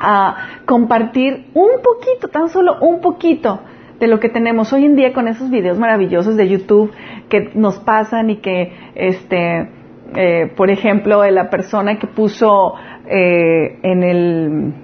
uh, 0.00 0.64
compartir 0.64 1.50
un 1.52 1.72
poquito, 1.82 2.28
tan 2.28 2.48
solo 2.48 2.78
un 2.80 3.02
poquito 3.02 3.60
de 4.04 4.10
lo 4.10 4.20
que 4.20 4.28
tenemos 4.28 4.70
hoy 4.74 4.84
en 4.84 4.96
día 4.96 5.14
con 5.14 5.28
esos 5.28 5.48
videos 5.48 5.78
maravillosos 5.78 6.36
de 6.36 6.46
YouTube 6.46 6.92
que 7.30 7.52
nos 7.54 7.78
pasan 7.78 8.28
y 8.28 8.36
que, 8.36 8.70
este, 8.94 9.70
eh, 10.14 10.52
por 10.54 10.70
ejemplo, 10.70 11.24
la 11.30 11.48
persona 11.48 11.98
que 11.98 12.06
puso 12.06 12.74
eh, 13.06 13.78
en 13.82 14.02
el, 14.02 14.74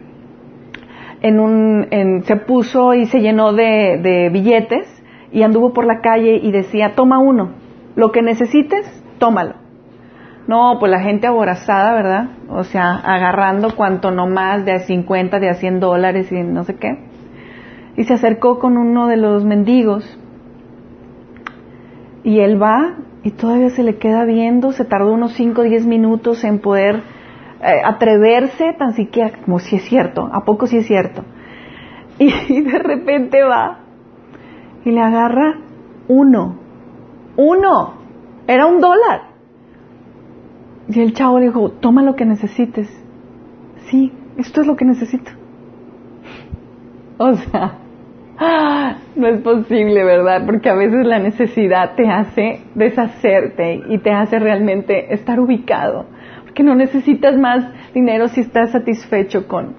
en 1.20 1.38
un, 1.38 1.86
en, 1.90 2.22
se 2.22 2.36
puso 2.36 2.94
y 2.94 3.04
se 3.06 3.20
llenó 3.20 3.52
de, 3.52 4.00
de 4.02 4.30
billetes 4.30 4.88
y 5.32 5.42
anduvo 5.42 5.74
por 5.74 5.84
la 5.84 6.00
calle 6.00 6.40
y 6.42 6.50
decía, 6.50 6.94
toma 6.96 7.18
uno, 7.18 7.50
lo 7.96 8.12
que 8.12 8.22
necesites, 8.22 8.86
tómalo. 9.18 9.56
No, 10.48 10.78
pues 10.80 10.90
la 10.90 11.00
gente 11.00 11.26
aborazada, 11.26 11.92
¿verdad? 11.92 12.30
O 12.48 12.64
sea, 12.64 12.94
agarrando 12.94 13.76
cuanto 13.76 14.12
no 14.12 14.26
más 14.26 14.64
de 14.64 14.72
a 14.72 14.78
50, 14.78 15.38
de 15.40 15.50
a 15.50 15.54
100 15.54 15.78
dólares 15.78 16.32
y 16.32 16.42
no 16.42 16.64
sé 16.64 16.76
qué 16.76 17.09
y 18.00 18.04
se 18.04 18.14
acercó 18.14 18.58
con 18.58 18.78
uno 18.78 19.08
de 19.08 19.18
los 19.18 19.44
mendigos. 19.44 20.18
Y 22.24 22.40
él 22.40 22.60
va 22.60 22.94
y 23.22 23.32
todavía 23.32 23.68
se 23.68 23.82
le 23.82 23.98
queda 23.98 24.24
viendo, 24.24 24.72
se 24.72 24.86
tardó 24.86 25.12
unos 25.12 25.34
5 25.34 25.60
o 25.60 25.64
10 25.64 25.84
minutos 25.84 26.42
en 26.44 26.60
poder 26.60 27.02
eh, 27.60 27.82
atreverse 27.84 28.72
tan 28.78 28.94
siquiera, 28.94 29.42
como 29.44 29.58
si 29.58 29.76
es 29.76 29.82
cierto, 29.84 30.30
¿a 30.32 30.46
poco 30.46 30.66
si 30.66 30.78
es 30.78 30.86
cierto? 30.86 31.24
Y, 32.18 32.62
de 32.62 32.78
repente 32.78 33.42
va 33.42 33.80
y 34.82 34.92
le 34.92 35.00
agarra 35.02 35.58
uno, 36.08 36.56
uno, 37.36 37.94
era 38.46 38.64
un 38.64 38.80
dólar. 38.80 39.28
Y 40.88 41.00
el 41.00 41.12
chavo 41.12 41.38
le 41.38 41.48
dijo, 41.48 41.70
toma 41.72 42.02
lo 42.02 42.16
que 42.16 42.24
necesites. 42.24 42.88
Sí, 43.90 44.10
esto 44.38 44.62
es 44.62 44.66
lo 44.66 44.76
que 44.76 44.86
necesito. 44.86 45.30
O 47.22 47.34
sea, 47.34 47.80
no 49.16 49.26
es 49.28 49.40
posible, 49.42 50.02
¿verdad? 50.02 50.44
Porque 50.46 50.70
a 50.70 50.74
veces 50.74 51.06
la 51.06 51.18
necesidad 51.18 51.94
te 51.94 52.08
hace 52.08 52.60
deshacerte 52.74 53.82
y 53.88 53.98
te 53.98 54.12
hace 54.12 54.38
realmente 54.38 55.12
estar 55.12 55.38
ubicado. 55.38 56.06
Porque 56.44 56.62
no 56.62 56.74
necesitas 56.74 57.36
más 57.36 57.64
dinero 57.92 58.28
si 58.28 58.40
estás 58.40 58.72
satisfecho 58.72 59.46
con, 59.46 59.76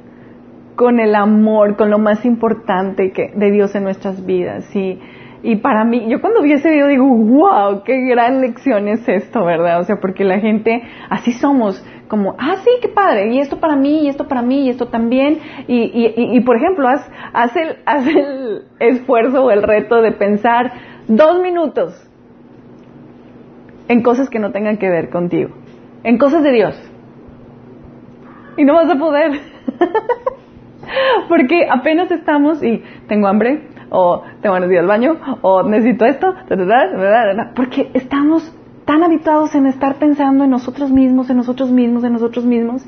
con 0.76 1.00
el 1.00 1.16
amor, 1.16 1.76
con 1.76 1.90
lo 1.90 1.98
más 1.98 2.24
importante 2.24 3.12
que, 3.12 3.32
de 3.36 3.52
Dios 3.52 3.74
en 3.76 3.84
nuestras 3.84 4.26
vidas. 4.26 4.74
Y, 4.76 5.00
y 5.44 5.56
para 5.56 5.84
mí, 5.84 6.08
yo 6.08 6.22
cuando 6.22 6.44
vi 6.44 6.54
ese 6.54 6.70
video 6.70 6.88
digo, 6.88 7.08
wow, 7.08 7.84
qué 7.84 8.00
gran 8.06 8.42
lección 8.42 8.88
es 8.88 9.08
esto, 9.10 9.44
¿verdad? 9.44 9.80
O 9.80 9.84
sea, 9.84 9.96
porque 10.00 10.24
la 10.24 10.40
gente, 10.40 10.84
así 11.10 11.32
somos, 11.32 11.84
como, 12.12 12.36
ah, 12.38 12.58
sí, 12.62 12.70
qué 12.82 12.90
padre, 12.90 13.34
y 13.34 13.40
esto 13.40 13.62
para 13.62 13.78
mí, 13.78 14.02
y 14.02 14.10
esto 14.10 14.28
para 14.28 14.42
mí, 14.42 14.66
y 14.66 14.70
esto 14.70 14.88
también. 14.88 15.40
Y, 15.66 15.78
y, 15.78 16.14
y, 16.36 16.42
por 16.42 16.58
ejemplo, 16.58 16.86
haz, 16.90 17.10
haz, 17.32 17.56
el, 17.56 17.78
haz 17.86 18.06
el 18.06 18.66
esfuerzo 18.80 19.46
o 19.46 19.50
el 19.50 19.64
reto 19.64 20.02
de 20.02 20.12
pensar 20.12 20.74
dos 21.08 21.42
minutos 21.42 22.06
en 23.88 24.04
cosas 24.04 24.30
que 24.30 24.40
no 24.40 24.52
tengan 24.52 24.76
que 24.76 24.90
ver 24.90 25.10
contigo, 25.10 25.52
en 26.04 26.18
cosas 26.18 26.44
de 26.44 26.52
Dios. 26.52 26.92
Y 28.58 28.66
no 28.66 28.74
vas 28.74 28.90
a 28.90 29.00
poder. 29.00 29.32
Porque 31.30 31.66
apenas 31.72 32.12
estamos 32.12 32.62
y 32.62 32.84
tengo 33.08 33.30
hambre, 33.30 33.70
o 33.90 34.22
tengo 34.42 34.56
ganas 34.56 34.68
de 34.68 34.76
ir 34.76 34.82
al 34.82 34.88
baño, 34.88 35.16
o 35.44 35.64
necesito 35.64 36.04
esto, 36.04 36.36
porque 37.56 37.90
estamos 37.94 38.54
tan 38.92 39.04
habituados 39.06 39.56
en 39.56 39.68
estar 39.68 39.96
pensando 39.96 40.44
en 40.44 40.50
nosotros 40.50 40.92
mismos, 40.92 41.30
en 41.30 41.38
nosotros 41.38 41.72
mismos, 41.72 42.04
en 42.04 42.12
nosotros 42.12 42.44
mismos, 42.44 42.84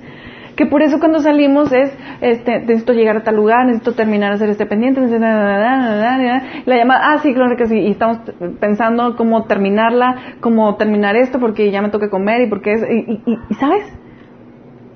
que 0.58 0.66
por 0.66 0.82
eso 0.82 1.00
cuando 1.00 1.22
salimos 1.22 1.72
es, 1.72 1.98
este, 2.20 2.60
necesito 2.60 2.92
llegar 2.92 3.16
a 3.16 3.24
tal 3.24 3.38
lugar, 3.38 3.66
necesito 3.68 3.94
terminar 3.94 4.32
de 4.32 4.36
hacer 4.36 4.50
este 4.50 4.66
pendiente, 4.66 5.00
la 5.00 6.76
llamada, 6.76 7.14
ah, 7.14 7.20
sí, 7.20 7.34
claro 7.34 7.56
que 7.56 7.68
sí, 7.68 7.80
y 7.80 7.92
estamos 7.92 8.18
pensando 8.60 9.16
cómo 9.16 9.46
terminarla, 9.46 10.36
cómo 10.42 10.76
terminar 10.76 11.16
esto, 11.16 11.40
porque 11.40 11.72
ya 11.72 11.82
me 11.82 11.88
toca 11.88 12.10
comer 12.10 12.42
y 12.42 12.50
porque 12.50 12.74
es, 12.74 12.84
y, 12.84 13.22
y, 13.26 13.40
y 13.50 13.54
¿sabes? 13.54 13.86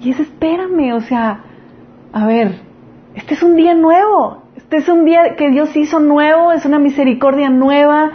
Y 0.01 0.09
es 0.09 0.19
espérame, 0.19 0.91
o 0.93 0.99
sea, 0.99 1.39
a 2.11 2.27
ver, 2.27 2.59
este 3.15 3.33
es 3.33 3.43
un 3.43 3.55
día 3.55 3.73
nuevo, 3.75 4.43
este 4.57 4.75
es 4.75 4.89
un 4.89 5.05
día 5.05 5.35
que 5.37 5.51
Dios 5.51 5.73
hizo 5.77 6.01
nuevo, 6.01 6.51
es 6.51 6.65
una 6.65 6.79
misericordia 6.79 7.49
nueva, 7.49 8.11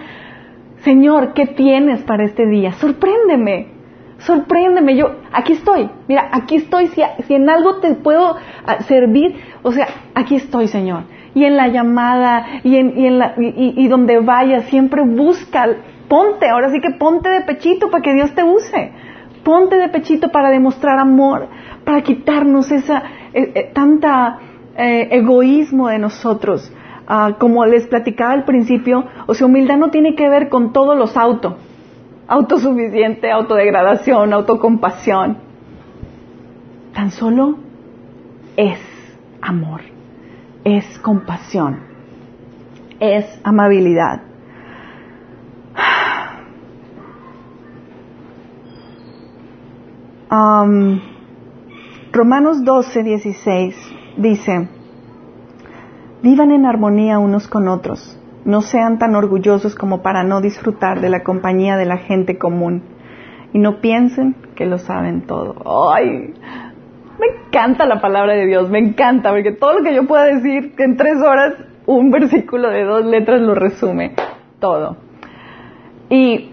Señor, 0.85 1.33
¿qué 1.33 1.47
tienes 1.47 2.03
para 2.03 2.25
este 2.25 2.47
día? 2.47 2.73
Sorpréndeme, 2.73 3.69
sorpréndeme. 4.19 4.97
Yo, 4.97 5.15
aquí 5.33 5.53
estoy, 5.53 5.89
mira, 6.09 6.29
aquí 6.33 6.57
estoy. 6.57 6.89
Si, 6.89 7.35
en 7.35 7.49
algo 7.49 7.77
te 7.77 7.95
puedo 7.95 8.37
ah, 8.67 8.83
servir, 8.83 9.37
o 9.63 9.71
sea, 9.71 9.87
aquí 10.15 10.35
estoy, 10.37 10.67
Señor. 10.67 11.05
Y 11.35 11.45
en 11.45 11.57
la 11.57 11.69
llamada, 11.69 12.47
y, 12.65 12.77
en, 12.77 12.99
y, 12.99 13.07
en 13.07 13.19
la, 13.19 13.35
y, 13.39 13.75
y 13.77 13.89
donde 13.89 14.19
vayas, 14.19 14.65
siempre 14.65 15.03
busca, 15.03 15.69
ponte, 16.09 16.49
ahora 16.49 16.71
sí 16.71 16.81
que 16.81 16.91
ponte 16.91 17.29
de 17.29 17.43
pechito 17.43 17.89
para 17.89 18.03
que 18.03 18.15
Dios 18.15 18.35
te 18.35 18.43
use. 18.43 18.93
Ponte 19.45 19.77
de 19.77 19.89
pechito 19.89 20.31
para 20.31 20.51
demostrar 20.51 20.99
amor, 20.99 21.49
para 21.85 22.03
quitarnos 22.03 22.73
esa 22.73 23.03
eh, 23.33 23.53
eh, 23.55 23.71
tanta 23.73 24.39
eh, 24.77 25.09
egoísmo 25.13 25.89
de 25.89 25.99
nosotros 25.99 26.73
Ah, 27.07 27.37
como 27.39 27.65
les 27.67 27.87
platicaba 27.87 28.33
al 28.33 28.45
principio, 28.45 29.05
o 29.27 29.35
sea, 29.35 29.47
humildad 29.47 29.77
no 29.77 29.91
tiene 29.91 30.15
que 30.15 30.29
ver 30.29 30.49
con 30.49 30.73
todos 30.73 30.97
los 30.97 31.17
autos, 31.17 31.55
autosuficiente, 32.29 33.31
autodegradación, 33.31 34.33
autocompasión. 34.33 35.39
Tan 36.95 37.11
solo 37.11 37.59
es 38.57 38.79
amor, 39.41 39.81
es 40.65 40.99
compasión, 41.01 41.81
es 43.01 43.27
amabilidad. 43.43 44.23
Romanos 52.13 52.65
12, 52.65 53.03
16 53.03 53.77
dice, 54.19 54.69
Vivan 56.23 56.53
en 56.53 56.67
armonía 56.67 57.19
unos 57.19 57.49
con 57.49 57.67
otros. 57.67 58.17
No 58.45 58.61
sean 58.61 58.99
tan 58.99 59.17
orgullosos 59.17 59.75
como 59.75 60.03
para 60.03 60.23
no 60.23 60.41
disfrutar 60.41 61.01
de 61.01 61.11
la 61.11 61.25
compañía 61.25 61.77
de 61.77 61.87
la 61.87 61.99
gente 61.99 62.39
común. 62.39 62.83
y 63.55 63.59
no 63.59 63.83
piensen 63.83 64.35
que 64.55 64.65
lo 64.65 64.79
saben 64.79 65.27
todo. 65.27 65.55
¡Ay! 65.93 66.33
Me 67.19 67.27
encanta 67.27 67.85
la 67.85 68.01
palabra 68.01 68.33
de 68.33 68.47
Dios, 68.47 68.71
me 68.71 68.79
encanta, 68.79 69.31
porque 69.31 69.53
todo 69.53 69.75
lo 69.75 69.85
que 69.85 69.95
yo 69.95 70.07
pueda 70.07 70.25
decir 70.25 70.75
en 70.79 70.97
tres 70.97 71.19
horas, 71.21 71.55
un 71.85 72.11
versículo 72.11 72.71
de 72.71 72.85
dos 72.85 73.05
letras 73.05 73.43
lo 73.43 73.55
resume 73.55 74.15
todo. 74.59 74.97
Y 76.09 76.53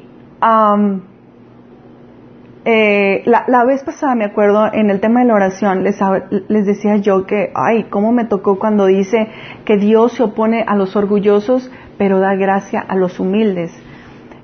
eh, 2.65 3.23
la, 3.25 3.63
vez 3.65 3.83
pasada, 3.83 4.15
me 4.15 4.25
acuerdo, 4.25 4.69
en 4.73 4.89
el 4.89 4.99
tema 4.99 5.21
de 5.21 5.27
la 5.27 5.35
oración, 5.35 5.83
les, 5.83 6.65
decía 6.65 6.97
yo 6.97 7.25
que, 7.25 7.51
ay, 7.55 7.85
cómo 7.89 8.11
me 8.11 8.25
tocó 8.25 8.59
cuando 8.59 8.85
dice 8.85 9.29
que 9.63 9.77
Dios 9.77 10.13
se 10.13 10.23
opone 10.23 10.65
a 10.67 10.75
los 10.75 10.95
orgullosos, 10.95 11.71
pero 11.97 12.19
da 12.19 12.35
gracia 12.35 12.81
a 12.81 12.95
los 12.95 13.19
humildes. 13.19 13.71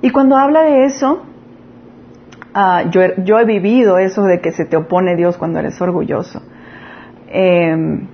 Y 0.01 0.11
cuando 0.11 0.37
habla 0.37 0.61
de 0.61 0.85
eso, 0.85 1.23
ah, 2.53 2.83
yo, 2.89 3.39
he 3.39 3.45
vivido 3.45 3.97
eso 3.97 4.23
de 4.23 4.39
que 4.39 4.51
se 4.51 4.65
te 4.65 4.77
opone 4.77 5.15
Dios 5.17 5.37
cuando 5.37 5.59
eres 5.59 5.81
orgulloso. 5.81 6.41
Em, 7.27 8.07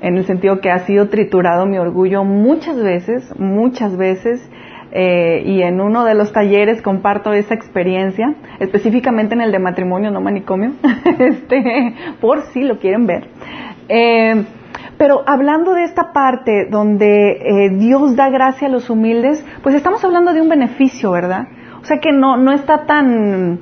en 0.00 0.16
el 0.16 0.26
sentido 0.26 0.60
que 0.60 0.70
ha 0.70 0.80
sido 0.80 1.08
triturado 1.08 1.64
mi 1.66 1.78
orgullo 1.78 2.24
muchas 2.24 2.76
veces, 2.76 3.32
muchas 3.38 3.96
veces, 3.96 4.48
eh, 4.98 5.42
y 5.44 5.60
en 5.60 5.78
uno 5.82 6.06
de 6.06 6.14
los 6.14 6.32
talleres 6.32 6.80
comparto 6.80 7.34
esa 7.34 7.52
experiencia, 7.52 8.34
específicamente 8.60 9.34
en 9.34 9.42
el 9.42 9.52
de 9.52 9.58
matrimonio, 9.58 10.10
no 10.10 10.22
manicomio, 10.22 10.72
este, 11.18 11.92
por 12.18 12.46
si 12.46 12.62
lo 12.62 12.78
quieren 12.78 13.06
ver. 13.06 13.28
Eh, 13.90 14.42
pero 14.96 15.22
hablando 15.26 15.74
de 15.74 15.84
esta 15.84 16.14
parte 16.14 16.68
donde 16.70 17.32
eh, 17.32 17.70
Dios 17.76 18.16
da 18.16 18.30
gracia 18.30 18.68
a 18.68 18.70
los 18.70 18.88
humildes, 18.88 19.44
pues 19.62 19.74
estamos 19.74 20.02
hablando 20.02 20.32
de 20.32 20.40
un 20.40 20.48
beneficio, 20.48 21.10
¿verdad? 21.10 21.46
O 21.82 21.84
sea 21.84 21.98
que 21.98 22.12
no, 22.12 22.38
no 22.38 22.52
está 22.52 22.86
tan 22.86 23.60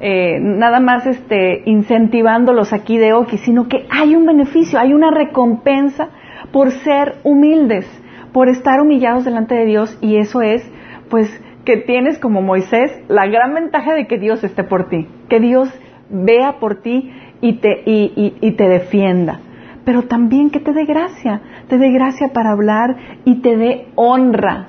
nada 0.00 0.80
más 0.80 1.06
este, 1.06 1.62
incentivándolos 1.66 2.72
aquí 2.72 2.98
de 2.98 3.12
Oki, 3.12 3.38
sino 3.38 3.68
que 3.68 3.86
hay 3.88 4.16
un 4.16 4.26
beneficio, 4.26 4.80
hay 4.80 4.94
una 4.94 5.12
recompensa 5.12 6.08
por 6.50 6.72
ser 6.72 7.18
humildes 7.22 7.86
por 8.32 8.48
estar 8.48 8.80
humillados 8.80 9.24
delante 9.24 9.54
de 9.54 9.66
Dios 9.66 9.96
y 10.00 10.16
eso 10.16 10.40
es, 10.40 10.62
pues, 11.10 11.28
que 11.64 11.76
tienes 11.76 12.18
como 12.18 12.42
Moisés 12.42 12.90
la 13.08 13.26
gran 13.26 13.54
ventaja 13.54 13.94
de 13.94 14.06
que 14.06 14.18
Dios 14.18 14.42
esté 14.42 14.64
por 14.64 14.88
ti, 14.88 15.06
que 15.28 15.38
Dios 15.40 15.68
vea 16.10 16.58
por 16.58 16.82
ti 16.82 17.12
y 17.40 17.54
te, 17.54 17.82
y, 17.86 18.52
te 18.52 18.68
defienda, 18.68 19.40
pero 19.84 20.02
también 20.02 20.50
que 20.50 20.60
te 20.60 20.72
dé 20.72 20.84
gracia, 20.84 21.40
te 21.68 21.78
dé 21.78 21.90
gracia 21.90 22.28
para 22.32 22.52
hablar 22.52 22.96
y 23.24 23.40
te 23.42 23.56
dé 23.56 23.86
honra. 23.94 24.68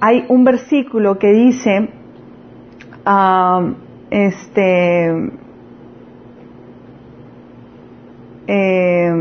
Hay 0.00 0.24
un 0.28 0.44
versículo 0.44 1.18
que 1.18 1.32
dice, 1.32 1.90
um, 3.06 3.74
este, 4.10 5.30
eh, 8.48 9.12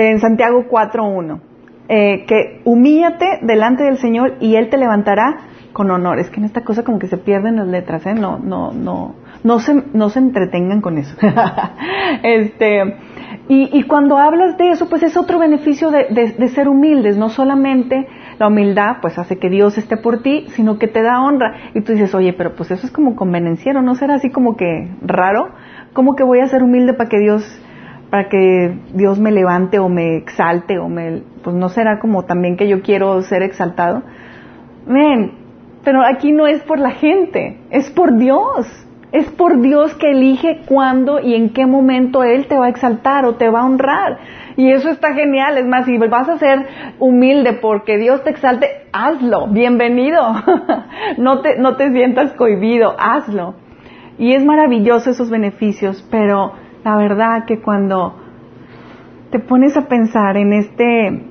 en 0.00 0.18
Santiago 0.18 0.64
4.1, 0.68 1.40
eh, 1.88 2.24
que 2.26 2.60
humíllate 2.64 3.38
delante 3.42 3.84
del 3.84 3.98
Señor 3.98 4.34
y 4.40 4.56
Él 4.56 4.68
te 4.68 4.76
levantará 4.76 5.36
con 5.72 5.90
honor. 5.90 6.18
Es 6.18 6.30
que 6.30 6.40
en 6.40 6.46
esta 6.46 6.62
cosa 6.62 6.82
como 6.82 6.98
que 6.98 7.06
se 7.06 7.16
pierden 7.16 7.56
las 7.56 7.68
letras, 7.68 8.04
¿eh? 8.06 8.14
No, 8.14 8.38
no, 8.38 8.72
no, 8.72 9.14
no 9.44 9.60
se, 9.60 9.84
no 9.92 10.08
se 10.08 10.18
entretengan 10.18 10.80
con 10.80 10.98
eso. 10.98 11.14
este, 12.24 12.96
y, 13.48 13.82
cuando 13.84 14.16
hablas 14.16 14.58
de 14.58 14.70
eso, 14.70 14.88
pues 14.88 15.04
es 15.04 15.16
otro 15.16 15.38
beneficio 15.38 15.90
de, 15.90 16.34
de, 16.38 16.48
ser 16.48 16.68
humildes, 16.68 17.16
no 17.16 17.28
solamente 17.28 18.08
la 18.38 18.48
humildad, 18.48 18.96
pues 19.00 19.16
hace 19.18 19.38
que 19.38 19.48
Dios 19.48 19.78
esté 19.78 19.96
por 19.96 20.22
ti, 20.22 20.46
sino 20.56 20.78
que 20.78 20.88
te 20.88 21.02
da 21.02 21.22
honra. 21.22 21.70
Y 21.74 21.82
tú 21.82 21.92
dices, 21.92 22.14
oye, 22.16 22.32
pero 22.32 22.56
pues 22.56 22.72
eso 22.72 22.84
es 22.84 22.92
como 22.92 23.14
convenenciero, 23.14 23.80
¿no 23.80 23.94
será 23.94 24.14
así 24.14 24.30
como 24.30 24.56
que 24.56 24.88
raro? 25.02 25.50
¿Cómo 25.92 26.16
que 26.16 26.24
voy 26.24 26.40
a 26.40 26.48
ser 26.48 26.64
humilde 26.64 26.94
para 26.94 27.08
que 27.08 27.18
Dios 27.20 27.44
para 28.10 28.28
que 28.28 28.78
Dios 28.92 29.18
me 29.18 29.32
levante 29.32 29.78
o 29.78 29.88
me 29.88 30.16
exalte 30.16 30.78
o 30.78 30.88
me, 30.88 31.22
pues 31.42 31.56
no 31.56 31.68
será 31.68 31.98
como 31.98 32.24
también 32.24 32.56
que 32.56 32.68
yo 32.68 32.82
quiero 32.82 33.20
ser 33.22 33.42
exaltado. 33.42 34.02
Ven, 34.86 35.32
pero 35.84 36.02
aquí 36.02 36.32
no 36.32 36.46
es 36.46 36.62
por 36.62 36.78
la 36.78 36.90
gente, 36.90 37.58
es 37.70 37.90
por 37.90 38.16
Dios. 38.16 38.66
Es 39.12 39.30
por 39.30 39.60
Dios 39.60 39.94
que 39.94 40.10
elige 40.10 40.62
cuándo 40.66 41.20
y 41.20 41.36
en 41.36 41.50
qué 41.50 41.66
momento 41.66 42.24
Él 42.24 42.48
te 42.48 42.58
va 42.58 42.66
a 42.66 42.68
exaltar 42.68 43.24
o 43.26 43.36
te 43.36 43.48
va 43.48 43.60
a 43.60 43.66
honrar. 43.66 44.18
Y 44.56 44.72
eso 44.72 44.88
está 44.90 45.14
genial. 45.14 45.56
Es 45.56 45.66
más, 45.66 45.84
si 45.86 45.98
vas 45.98 46.28
a 46.28 46.36
ser 46.36 46.66
humilde 46.98 47.52
porque 47.52 47.96
Dios 47.96 48.24
te 48.24 48.30
exalte, 48.30 48.66
hazlo. 48.92 49.46
Bienvenido. 49.46 50.20
no, 51.18 51.42
te, 51.42 51.58
no 51.58 51.76
te 51.76 51.92
sientas 51.92 52.32
cohibido, 52.32 52.96
hazlo. 52.98 53.54
Y 54.18 54.32
es 54.32 54.44
maravilloso 54.44 55.10
esos 55.10 55.30
beneficios, 55.30 56.04
pero 56.10 56.54
la 56.84 56.96
verdad 56.96 57.46
que 57.46 57.60
cuando 57.60 58.14
te 59.30 59.38
pones 59.38 59.76
a 59.76 59.88
pensar 59.88 60.36
en 60.36 60.52
este 60.52 61.24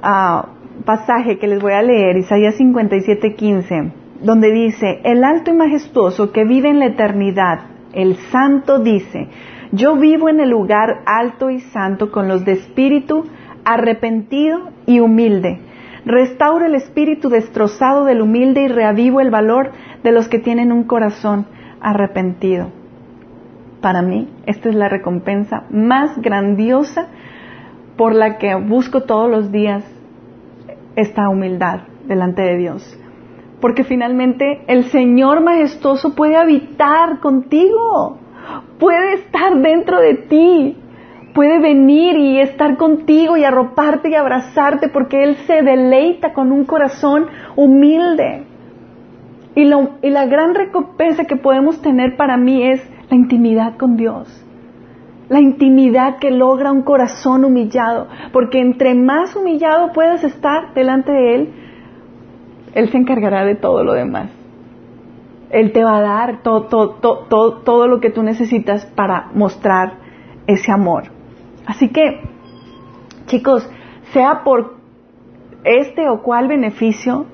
ah, 0.00 0.48
pasaje 0.84 1.38
que 1.38 1.48
les 1.48 1.60
voy 1.60 1.72
a 1.72 1.82
leer, 1.82 2.16
Isaías 2.16 2.58
57:15, 2.58 3.92
donde 4.22 4.52
dice, 4.52 5.00
el 5.04 5.24
alto 5.24 5.50
y 5.50 5.54
majestuoso 5.54 6.32
que 6.32 6.44
vive 6.44 6.70
en 6.70 6.78
la 6.78 6.86
eternidad, 6.86 7.58
el 7.92 8.16
santo 8.30 8.78
dice, 8.78 9.28
yo 9.72 9.96
vivo 9.96 10.28
en 10.28 10.40
el 10.40 10.50
lugar 10.50 11.00
alto 11.06 11.50
y 11.50 11.60
santo 11.60 12.12
con 12.12 12.28
los 12.28 12.44
de 12.44 12.52
espíritu 12.52 13.24
arrepentido 13.64 14.70
y 14.86 15.00
humilde. 15.00 15.58
Restauro 16.04 16.66
el 16.66 16.76
espíritu 16.76 17.30
destrozado 17.30 18.04
del 18.04 18.20
humilde 18.20 18.62
y 18.62 18.68
reavivo 18.68 19.20
el 19.20 19.30
valor 19.30 19.72
de 20.04 20.12
los 20.12 20.28
que 20.28 20.38
tienen 20.38 20.70
un 20.70 20.84
corazón 20.84 21.46
arrepentido 21.80 22.83
para 23.84 24.00
mí, 24.00 24.26
esta 24.46 24.70
es 24.70 24.74
la 24.74 24.88
recompensa 24.88 25.64
más 25.68 26.18
grandiosa 26.22 27.08
por 27.98 28.14
la 28.14 28.38
que 28.38 28.54
busco 28.54 29.02
todos 29.02 29.30
los 29.30 29.52
días 29.52 29.84
esta 30.96 31.28
humildad 31.28 31.80
delante 32.06 32.40
de 32.40 32.56
Dios. 32.56 32.98
Porque 33.60 33.84
finalmente 33.84 34.62
el 34.68 34.84
Señor 34.84 35.42
majestuoso 35.42 36.14
puede 36.14 36.36
habitar 36.36 37.20
contigo, 37.20 38.16
puede 38.78 39.16
estar 39.16 39.54
dentro 39.58 40.00
de 40.00 40.14
ti, 40.14 40.78
puede 41.34 41.58
venir 41.58 42.16
y 42.16 42.40
estar 42.40 42.78
contigo 42.78 43.36
y 43.36 43.44
arroparte 43.44 44.08
y 44.08 44.14
abrazarte 44.14 44.88
porque 44.88 45.24
Él 45.24 45.36
se 45.46 45.60
deleita 45.60 46.32
con 46.32 46.52
un 46.52 46.64
corazón 46.64 47.26
humilde. 47.54 48.44
Y, 49.54 49.70
y 50.00 50.10
la 50.10 50.24
gran 50.24 50.54
recompensa 50.54 51.26
que 51.26 51.36
podemos 51.36 51.82
tener 51.82 52.16
para 52.16 52.38
mí 52.38 52.62
es 52.66 52.93
la 53.10 53.16
intimidad 53.16 53.76
con 53.76 53.96
Dios, 53.96 54.28
la 55.28 55.40
intimidad 55.40 56.18
que 56.18 56.30
logra 56.30 56.72
un 56.72 56.82
corazón 56.82 57.44
humillado, 57.44 58.08
porque 58.32 58.60
entre 58.60 58.94
más 58.94 59.34
humillado 59.36 59.92
puedas 59.92 60.22
estar 60.24 60.74
delante 60.74 61.12
de 61.12 61.34
Él, 61.34 61.54
Él 62.74 62.88
se 62.90 62.98
encargará 62.98 63.44
de 63.44 63.54
todo 63.54 63.84
lo 63.84 63.94
demás. 63.94 64.30
Él 65.50 65.72
te 65.72 65.84
va 65.84 65.98
a 65.98 66.02
dar 66.02 66.42
todo, 66.42 66.64
todo, 66.64 67.60
todo, 67.62 67.86
lo 67.86 68.00
que 68.00 68.10
tú 68.10 68.22
necesitas 68.22 68.86
para 68.86 69.30
mostrar 69.34 69.98
ese 70.46 70.72
amor. 70.72 71.04
Así 71.64 71.90
que, 71.90 72.22
chicos, 73.26 73.68
sea 74.12 74.42
por 74.42 74.74
este 75.62 76.08
o 76.08 76.22
cual 76.22 76.48
beneficio, 76.48 77.26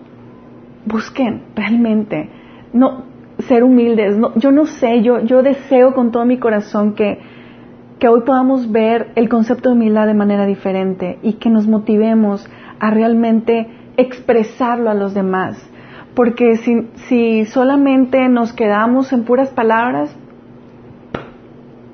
busquen 0.85 1.45
realmente. 1.57 2.29
No, 2.73 3.05
ser 3.43 3.65
humildes. 3.65 4.17
yo 4.37 4.51
no 4.51 4.67
sé, 4.67 5.03
yo, 5.03 5.21
yo 5.21 5.43
deseo 5.43 5.95
con 5.95 6.11
todo 6.11 6.25
mi 6.25 6.39
corazón 6.39 6.95
que, 6.95 7.19
hoy 8.09 8.23
podamos 8.25 8.71
ver 8.73 9.13
el 9.15 9.29
concepto 9.29 9.69
de 9.69 9.75
humildad 9.75 10.07
de 10.07 10.15
manera 10.15 10.47
diferente 10.47 11.19
y 11.23 11.35
que 11.35 11.51
nos 11.51 11.67
motivemos 11.67 12.49
a 12.79 12.91
realmente 12.91 13.69
expresarlo 13.97 14.91
a 14.91 14.95
los 14.95 15.13
demás. 15.13 15.59
Porque 16.15 16.57
si, 16.57 16.89
si 17.09 17.45
solamente 17.45 18.29
nos 18.29 18.53
quedamos 18.53 19.13
en 19.13 19.25
puras 19.25 19.51
palabras, 19.51 20.17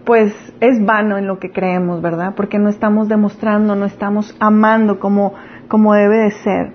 pues 0.04 0.32
es 0.60 0.84
vano 0.86 1.18
en 1.18 1.26
lo 1.26 1.40
que 1.40 1.50
creemos, 1.50 2.00
¿verdad? 2.00 2.34
Porque 2.36 2.58
no 2.58 2.68
estamos 2.68 3.08
demostrando, 3.08 3.74
no 3.74 3.84
estamos 3.84 4.34
amando 4.38 5.00
como, 5.00 5.34
como 5.68 5.92
debe 5.94 6.18
de 6.18 6.30
ser. 6.30 6.72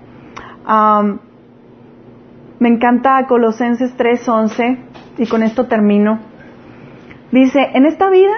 Me 2.62 2.68
encanta 2.68 3.26
Colosenses 3.26 3.96
3:11 3.96 4.78
y 5.18 5.26
con 5.26 5.42
esto 5.42 5.66
termino. 5.66 6.20
Dice, 7.32 7.58
en 7.74 7.86
esta 7.86 8.08
vida, 8.08 8.34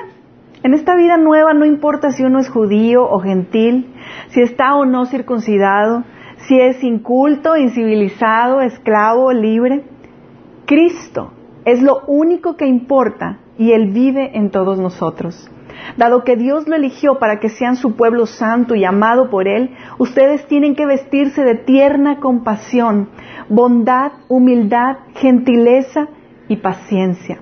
en 0.62 0.72
esta 0.72 0.97
vida 0.97 1.18
nueva 1.18 1.53
no 1.53 1.66
importa 1.66 2.11
si 2.11 2.25
uno 2.25 2.39
es 2.39 2.49
judío 2.49 3.05
o 3.05 3.18
gentil, 3.18 3.93
si 4.29 4.41
está 4.41 4.77
o 4.77 4.87
no 4.87 5.05
circuncidado, 5.05 6.05
si 6.49 6.59
es 6.59 6.83
inculto, 6.83 7.55
incivilizado, 7.55 8.62
esclavo 8.62 9.27
o 9.27 9.33
libre. 9.35 9.85
Cristo 10.64 11.35
es 11.66 11.83
lo 11.83 12.01
único 12.07 12.57
que 12.57 12.64
importa 12.64 13.41
y 13.59 13.72
Él 13.72 13.91
vive 13.93 14.39
en 14.39 14.49
todos 14.49 14.79
nosotros. 14.79 15.51
Dado 15.97 16.25
que 16.25 16.37
Dios 16.37 16.66
lo 16.66 16.77
eligió 16.77 17.18
para 17.18 17.39
que 17.41 17.49
sean 17.49 17.77
su 17.77 17.97
pueblo 17.97 18.27
santo 18.27 18.75
y 18.75 18.85
amado 18.85 19.31
por 19.31 19.49
Él, 19.49 19.75
ustedes 19.99 20.47
tienen 20.47 20.75
que 20.75 20.87
vestirse 20.87 21.45
de 21.45 21.55
tierna 21.55 22.20
compasión, 22.20 23.11
bondad, 23.49 24.12
humildad, 24.29 24.97
gentileza 25.14 26.09
y 26.49 26.57
paciencia. 26.57 27.39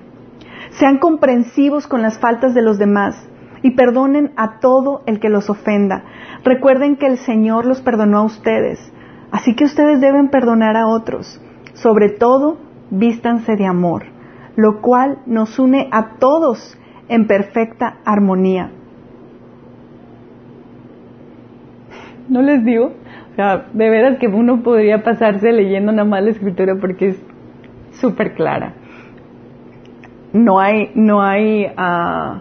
Sean 0.71 0.97
comprensivos 0.97 1.87
con 1.87 2.01
las 2.01 2.19
faltas 2.19 2.53
de 2.53 2.61
los 2.61 2.77
demás 2.79 3.15
y 3.61 3.71
perdonen 3.71 4.33
a 4.35 4.59
todo 4.59 5.01
el 5.05 5.19
que 5.19 5.29
los 5.29 5.49
ofenda. 5.49 6.03
Recuerden 6.43 6.97
que 6.97 7.07
el 7.07 7.17
Señor 7.17 7.65
los 7.65 7.81
perdonó 7.81 8.19
a 8.19 8.23
ustedes, 8.23 8.79
así 9.31 9.55
que 9.55 9.65
ustedes 9.65 10.01
deben 10.01 10.29
perdonar 10.29 10.75
a 10.75 10.87
otros. 10.87 11.41
Sobre 11.73 12.09
todo, 12.09 12.57
vístanse 12.91 13.55
de 13.55 13.65
amor, 13.65 14.03
lo 14.55 14.81
cual 14.81 15.19
nos 15.25 15.57
une 15.57 15.89
a 15.91 16.17
todos 16.19 16.77
en 17.13 17.27
perfecta 17.27 17.99
armonía. 18.05 18.71
¿No 22.27 22.41
les 22.41 22.65
digo? 22.65 22.91
De 23.73 23.89
veras 23.89 24.17
que 24.17 24.27
uno 24.27 24.63
podría 24.63 25.03
pasarse 25.03 25.51
leyendo 25.51 25.91
nada 25.91 26.09
más 26.09 26.23
la 26.23 26.31
escritura 26.31 26.75
porque 26.81 27.09
es 27.09 27.23
súper 27.91 28.33
clara. 28.33 28.73
No 30.33 30.59
hay, 30.59 30.89
no 30.95 31.21
hay, 31.21 31.67
uh, 31.67 32.39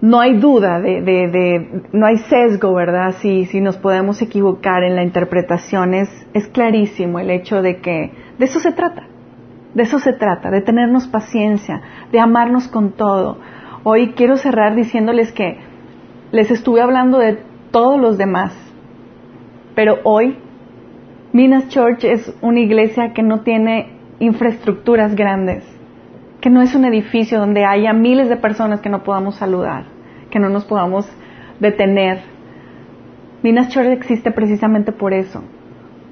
no 0.00 0.20
hay 0.20 0.38
duda 0.38 0.80
de, 0.80 1.02
de, 1.02 1.28
de, 1.28 1.82
no 1.92 2.06
hay 2.06 2.16
sesgo, 2.16 2.72
¿verdad? 2.72 3.16
Si, 3.20 3.44
si 3.44 3.60
nos 3.60 3.76
podemos 3.76 4.22
equivocar 4.22 4.82
en 4.82 4.96
la 4.96 5.02
interpretación, 5.02 5.92
es, 5.92 6.08
es 6.32 6.48
clarísimo 6.48 7.18
el 7.18 7.30
hecho 7.30 7.60
de 7.60 7.82
que 7.82 8.12
de 8.38 8.44
eso 8.46 8.60
se 8.60 8.72
trata. 8.72 9.09
De 9.74 9.84
eso 9.84 9.98
se 9.98 10.12
trata, 10.12 10.50
de 10.50 10.62
tenernos 10.62 11.06
paciencia, 11.06 11.80
de 12.10 12.18
amarnos 12.18 12.68
con 12.68 12.92
todo. 12.92 13.38
Hoy 13.84 14.12
quiero 14.14 14.36
cerrar 14.36 14.74
diciéndoles 14.74 15.32
que 15.32 15.58
les 16.32 16.50
estuve 16.50 16.80
hablando 16.80 17.18
de 17.18 17.38
todos 17.70 18.00
los 18.00 18.18
demás, 18.18 18.52
pero 19.74 19.98
hoy 20.04 20.38
Minas 21.32 21.68
Church 21.68 22.04
es 22.04 22.34
una 22.42 22.60
iglesia 22.60 23.12
que 23.12 23.22
no 23.22 23.40
tiene 23.40 23.92
infraestructuras 24.18 25.14
grandes, 25.14 25.64
que 26.40 26.50
no 26.50 26.62
es 26.62 26.74
un 26.74 26.84
edificio 26.84 27.38
donde 27.38 27.64
haya 27.64 27.92
miles 27.92 28.28
de 28.28 28.36
personas 28.36 28.80
que 28.80 28.90
no 28.90 29.04
podamos 29.04 29.36
saludar, 29.36 29.84
que 30.30 30.40
no 30.40 30.48
nos 30.48 30.64
podamos 30.64 31.08
detener. 31.60 32.22
Minas 33.42 33.68
Church 33.68 33.88
existe 33.88 34.32
precisamente 34.32 34.90
por 34.90 35.14
eso, 35.14 35.44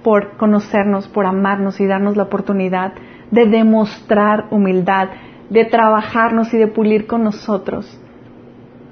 por 0.05 0.37
conocernos, 0.37 1.09
por 1.09 1.27
amarnos 1.27 1.81
y 1.81 1.87
darnos 1.87 2.17
la 2.17 2.23
oportunidad 2.23 2.93
de 3.31 3.47
demostrar 3.47 4.47
humildad, 4.51 5.09
de 5.51 5.65
trabajarnos 5.65 6.53
y 6.55 6.59
de 6.59 6.69
pulir 6.69 7.07
con 7.07 7.25
nosotros. 7.25 8.01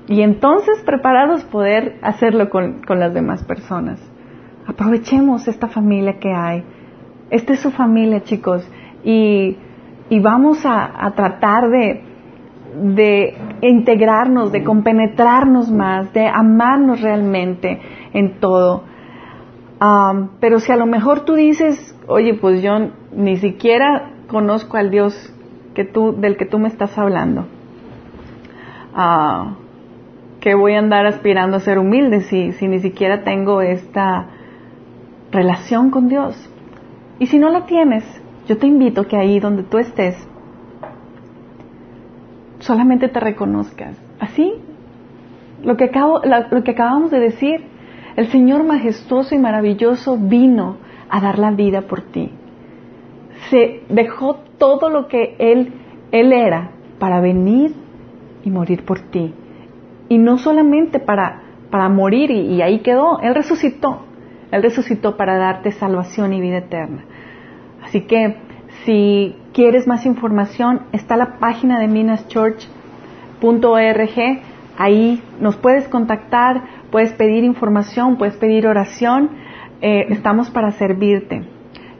Y 0.08 0.22
entonces 0.22 0.82
preparados 0.84 1.44
poder 1.44 1.98
hacerlo 2.02 2.48
con, 2.48 2.82
las 2.88 3.12
demás 3.12 3.44
personas. 3.44 4.00
Aprovechemos 4.66 5.48
esta 5.48 5.68
familia 5.68 6.18
que 6.18 6.32
hay. 6.32 6.64
Esta 7.30 7.54
es 7.54 7.60
su 7.60 7.70
familia, 7.70 8.22
chicos. 8.22 8.68
Y, 9.02 9.56
vamos 10.20 10.64
a, 10.64 11.12
tratar 11.16 11.68
de, 11.70 12.04
de 12.94 13.34
integrarnos, 13.62 14.52
de 14.52 14.62
compenetrarnos 14.62 15.70
más, 15.72 16.12
de 16.12 16.28
amarnos 16.28 17.00
realmente 17.00 17.80
en 18.12 18.38
todo. 18.38 18.84
pero 20.40 20.60
si 20.60 20.70
a 20.70 20.76
lo 20.76 20.86
mejor 20.86 21.24
tú 21.24 21.34
dices, 21.34 21.98
oye, 22.06 22.34
pues 22.34 22.62
yo 22.62 22.72
ni 23.12 23.36
siquiera 23.38 24.15
conozco 24.28 24.76
al 24.76 24.90
Dios 24.90 25.32
que 25.74 25.84
tú, 25.84 26.14
del 26.18 26.36
que 26.36 26.46
tú 26.46 26.58
me 26.58 26.68
estás 26.68 26.96
hablando. 26.98 27.46
Ah, 28.94 29.56
que 30.40 30.54
voy 30.54 30.74
a 30.74 30.78
andar 30.78 31.06
aspirando 31.06 31.56
a 31.56 31.60
ser 31.60 31.78
humilde 31.78 32.22
si, 32.22 32.52
si 32.52 32.68
ni 32.68 32.78
siquiera 32.80 33.24
tengo 33.24 33.60
esta 33.60 34.26
relación 35.30 35.90
con 35.90 36.08
Dios. 36.08 36.34
Y 37.18 37.26
si 37.26 37.38
no 37.38 37.50
la 37.50 37.66
tienes, 37.66 38.04
yo 38.46 38.56
te 38.58 38.66
invito 38.66 39.06
que 39.06 39.16
ahí 39.16 39.40
donde 39.40 39.64
tú 39.64 39.78
estés, 39.78 40.16
solamente 42.60 43.08
te 43.08 43.20
reconozcas. 43.20 43.96
Así, 44.20 44.54
lo 45.62 45.76
que, 45.76 45.84
acabo, 45.84 46.20
lo 46.50 46.62
que 46.62 46.70
acabamos 46.70 47.10
de 47.10 47.20
decir, 47.20 47.64
el 48.16 48.28
Señor 48.28 48.64
majestuoso 48.64 49.34
y 49.34 49.38
maravilloso 49.38 50.16
vino 50.16 50.76
a 51.10 51.20
dar 51.20 51.38
la 51.38 51.50
vida 51.50 51.82
por 51.82 52.00
ti 52.02 52.30
se 53.50 53.82
dejó 53.88 54.38
todo 54.58 54.88
lo 54.88 55.08
que 55.08 55.34
él, 55.38 55.72
él 56.12 56.32
era 56.32 56.70
para 56.98 57.20
venir 57.20 57.74
y 58.44 58.50
morir 58.50 58.84
por 58.84 59.00
ti. 59.00 59.34
Y 60.08 60.18
no 60.18 60.38
solamente 60.38 61.00
para, 61.00 61.42
para 61.70 61.88
morir 61.88 62.30
y, 62.30 62.62
ahí 62.62 62.80
quedó, 62.80 63.20
Él 63.20 63.34
resucitó. 63.34 64.02
Él 64.52 64.62
resucitó 64.62 65.16
para 65.16 65.36
darte 65.36 65.72
salvación 65.72 66.32
y 66.32 66.40
vida 66.40 66.58
eterna. 66.58 67.04
Así 67.82 68.02
que 68.02 68.36
si 68.84 69.36
quieres 69.52 69.86
más 69.86 70.06
información, 70.06 70.82
está 70.92 71.16
la 71.16 71.38
página 71.38 71.80
de 71.80 71.88
minaschurch.org. 71.88 74.42
Ahí 74.78 75.22
nos 75.40 75.56
puedes 75.56 75.88
contactar, 75.88 76.62
puedes 76.90 77.12
pedir 77.14 77.42
información, 77.42 78.16
puedes 78.16 78.36
pedir 78.36 78.68
oración. 78.68 79.30
Eh, 79.80 80.06
estamos 80.10 80.50
para 80.50 80.70
servirte. 80.72 81.55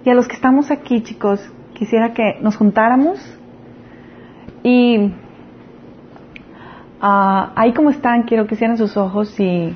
Y 0.07 0.11
a 0.11 0.15
los 0.15 0.29
que 0.29 0.35
estamos 0.37 0.71
aquí, 0.71 1.03
chicos, 1.03 1.41
quisiera 1.75 2.15
que 2.15 2.39
nos 2.41 2.55
juntáramos 2.57 3.19
y 4.63 5.13
ah, 7.01 7.53
ahí 7.57 7.73
como 7.73 7.91
están, 7.91 8.23
quiero 8.23 8.47
que 8.47 8.55
cierren 8.55 8.79
sus 8.79 8.97
ojos 8.97 9.35
y, 9.41 9.75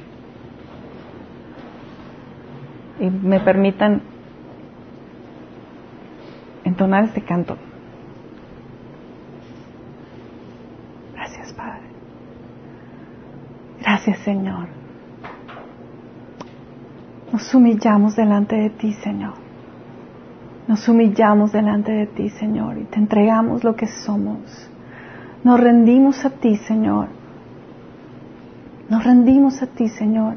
y 3.00 3.10
me 3.10 3.40
permitan 3.40 4.02
entonar 6.62 7.06
este 7.06 7.22
canto. 7.22 7.56
Gracias, 11.12 11.52
Padre. 11.54 11.88
Gracias, 13.80 14.18
Señor. 14.20 14.68
Nos 17.32 17.52
humillamos 17.52 18.14
delante 18.14 18.54
de 18.54 18.70
ti, 18.70 18.92
Señor. 18.92 19.49
Nos 20.70 20.88
humillamos 20.88 21.50
delante 21.50 21.90
de 21.90 22.06
ti, 22.06 22.28
Señor, 22.28 22.78
y 22.78 22.84
te 22.84 23.00
entregamos 23.00 23.64
lo 23.64 23.74
que 23.74 23.88
somos. 23.88 24.70
Nos 25.42 25.58
rendimos 25.58 26.24
a 26.24 26.30
ti, 26.30 26.58
Señor. 26.58 27.08
Nos 28.88 29.02
rendimos 29.02 29.60
a 29.64 29.66
ti, 29.66 29.88
Señor. 29.88 30.36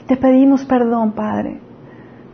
Y 0.00 0.04
te 0.04 0.16
pedimos 0.16 0.64
perdón, 0.64 1.12
Padre. 1.12 1.60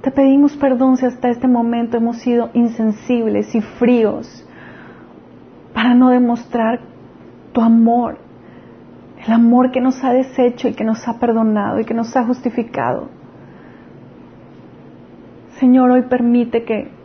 Te 0.01 0.13
pedimos 0.13 0.57
perdón 0.59 0.97
si 0.97 1.07
hasta 1.07 1.29
este 1.29 1.49
momento 1.49 1.97
hemos 1.97 2.19
sido 2.19 2.51
insensibles 2.55 3.53
y 3.53 3.63
fríos 3.63 4.47
para 5.75 5.95
no 5.95 6.11
demostrar 6.11 6.79
tu 7.51 7.61
amor, 7.63 8.19
el 9.27 9.33
amor 9.33 9.73
que 9.73 9.81
nos 9.81 10.05
ha 10.05 10.13
deshecho 10.13 10.69
y 10.69 10.75
que 10.75 10.85
nos 10.85 11.09
ha 11.09 11.19
perdonado 11.19 11.81
y 11.81 11.85
que 11.85 11.95
nos 11.95 12.17
ha 12.17 12.25
justificado. 12.25 13.09
Señor, 15.59 15.91
hoy 15.91 16.03
permite 16.03 16.63
que 16.63 16.97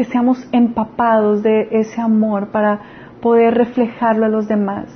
que 0.00 0.06
seamos 0.06 0.48
empapados 0.50 1.42
de 1.42 1.68
ese 1.72 2.00
amor 2.00 2.48
para 2.48 2.80
poder 3.20 3.52
reflejarlo 3.52 4.24
a 4.24 4.28
los 4.30 4.48
demás. 4.48 4.88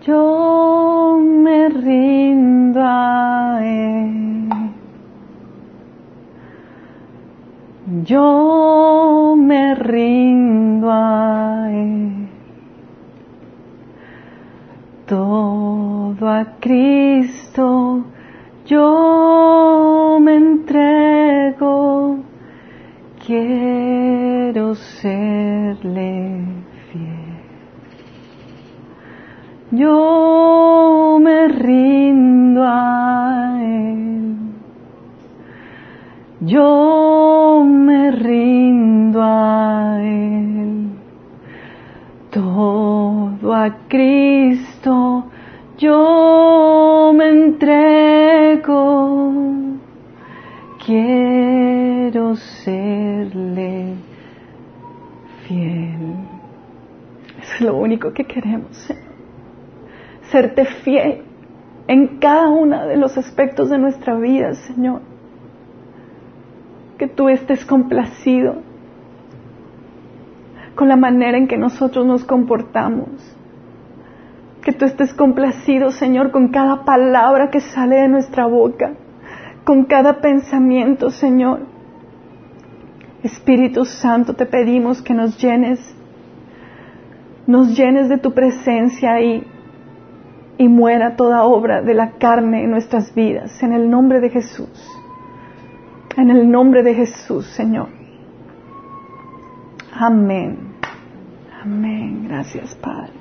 Yo 0.00 1.18
me 1.20 1.68
rindo 1.68 2.80
a 2.82 3.60
él. 3.62 4.48
Yo 8.06 9.34
me 9.36 9.74
rindo 9.74 10.90
a. 10.90 11.39
a 16.28 16.56
Cristo 16.60 18.04
yo 18.70 20.18
me 20.20 20.36
entrego, 20.36 22.18
quiero 23.26 24.76
serle 24.76 26.44
fiel. 26.92 27.40
Yo 29.72 31.18
me 31.20 31.48
rindo 31.48 32.62
a 32.64 33.58
Él, 33.60 34.36
yo 36.42 37.64
me 37.66 38.12
rindo 38.12 39.20
a 39.20 40.00
Él, 40.00 40.90
todo 42.30 43.52
a 43.52 43.70
Cristo 43.88 44.29
que 58.24 58.34
queremos. 58.34 58.88
Serte 60.30 60.64
fiel 60.64 61.22
en 61.88 62.18
cada 62.18 62.48
uno 62.48 62.86
de 62.86 62.96
los 62.96 63.16
aspectos 63.16 63.70
de 63.70 63.78
nuestra 63.78 64.14
vida, 64.16 64.54
Señor. 64.54 65.00
Que 66.98 67.08
tú 67.08 67.28
estés 67.28 67.64
complacido 67.64 68.56
con 70.74 70.88
la 70.88 70.96
manera 70.96 71.38
en 71.38 71.48
que 71.48 71.56
nosotros 71.56 72.06
nos 72.06 72.24
comportamos. 72.24 73.08
Que 74.62 74.72
tú 74.72 74.84
estés 74.84 75.14
complacido, 75.14 75.90
Señor, 75.90 76.30
con 76.30 76.48
cada 76.48 76.84
palabra 76.84 77.50
que 77.50 77.60
sale 77.60 77.96
de 77.96 78.08
nuestra 78.08 78.46
boca, 78.46 78.92
con 79.64 79.84
cada 79.84 80.20
pensamiento, 80.20 81.10
Señor. 81.10 81.60
Espíritu 83.22 83.84
Santo, 83.84 84.34
te 84.34 84.46
pedimos 84.46 85.02
que 85.02 85.14
nos 85.14 85.38
llenes, 85.38 85.80
nos 87.46 87.76
llenes 87.76 88.08
de 88.08 88.18
tu 88.18 88.32
presencia 88.32 89.20
y, 89.20 89.46
y 90.58 90.68
muera 90.68 91.16
toda 91.16 91.44
obra 91.44 91.82
de 91.82 91.94
la 91.94 92.12
carne 92.12 92.64
en 92.64 92.70
nuestras 92.70 93.14
vidas, 93.14 93.62
en 93.62 93.72
el 93.72 93.90
nombre 93.90 94.20
de 94.20 94.30
Jesús. 94.30 94.70
En 96.16 96.30
el 96.30 96.50
nombre 96.50 96.82
de 96.82 96.94
Jesús, 96.94 97.46
Señor. 97.46 97.88
Amén. 99.92 100.74
Amén. 101.62 102.26
Gracias, 102.28 102.74
Padre. 102.76 103.12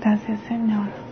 Gracias, 0.00 0.40
Señor. 0.48 1.03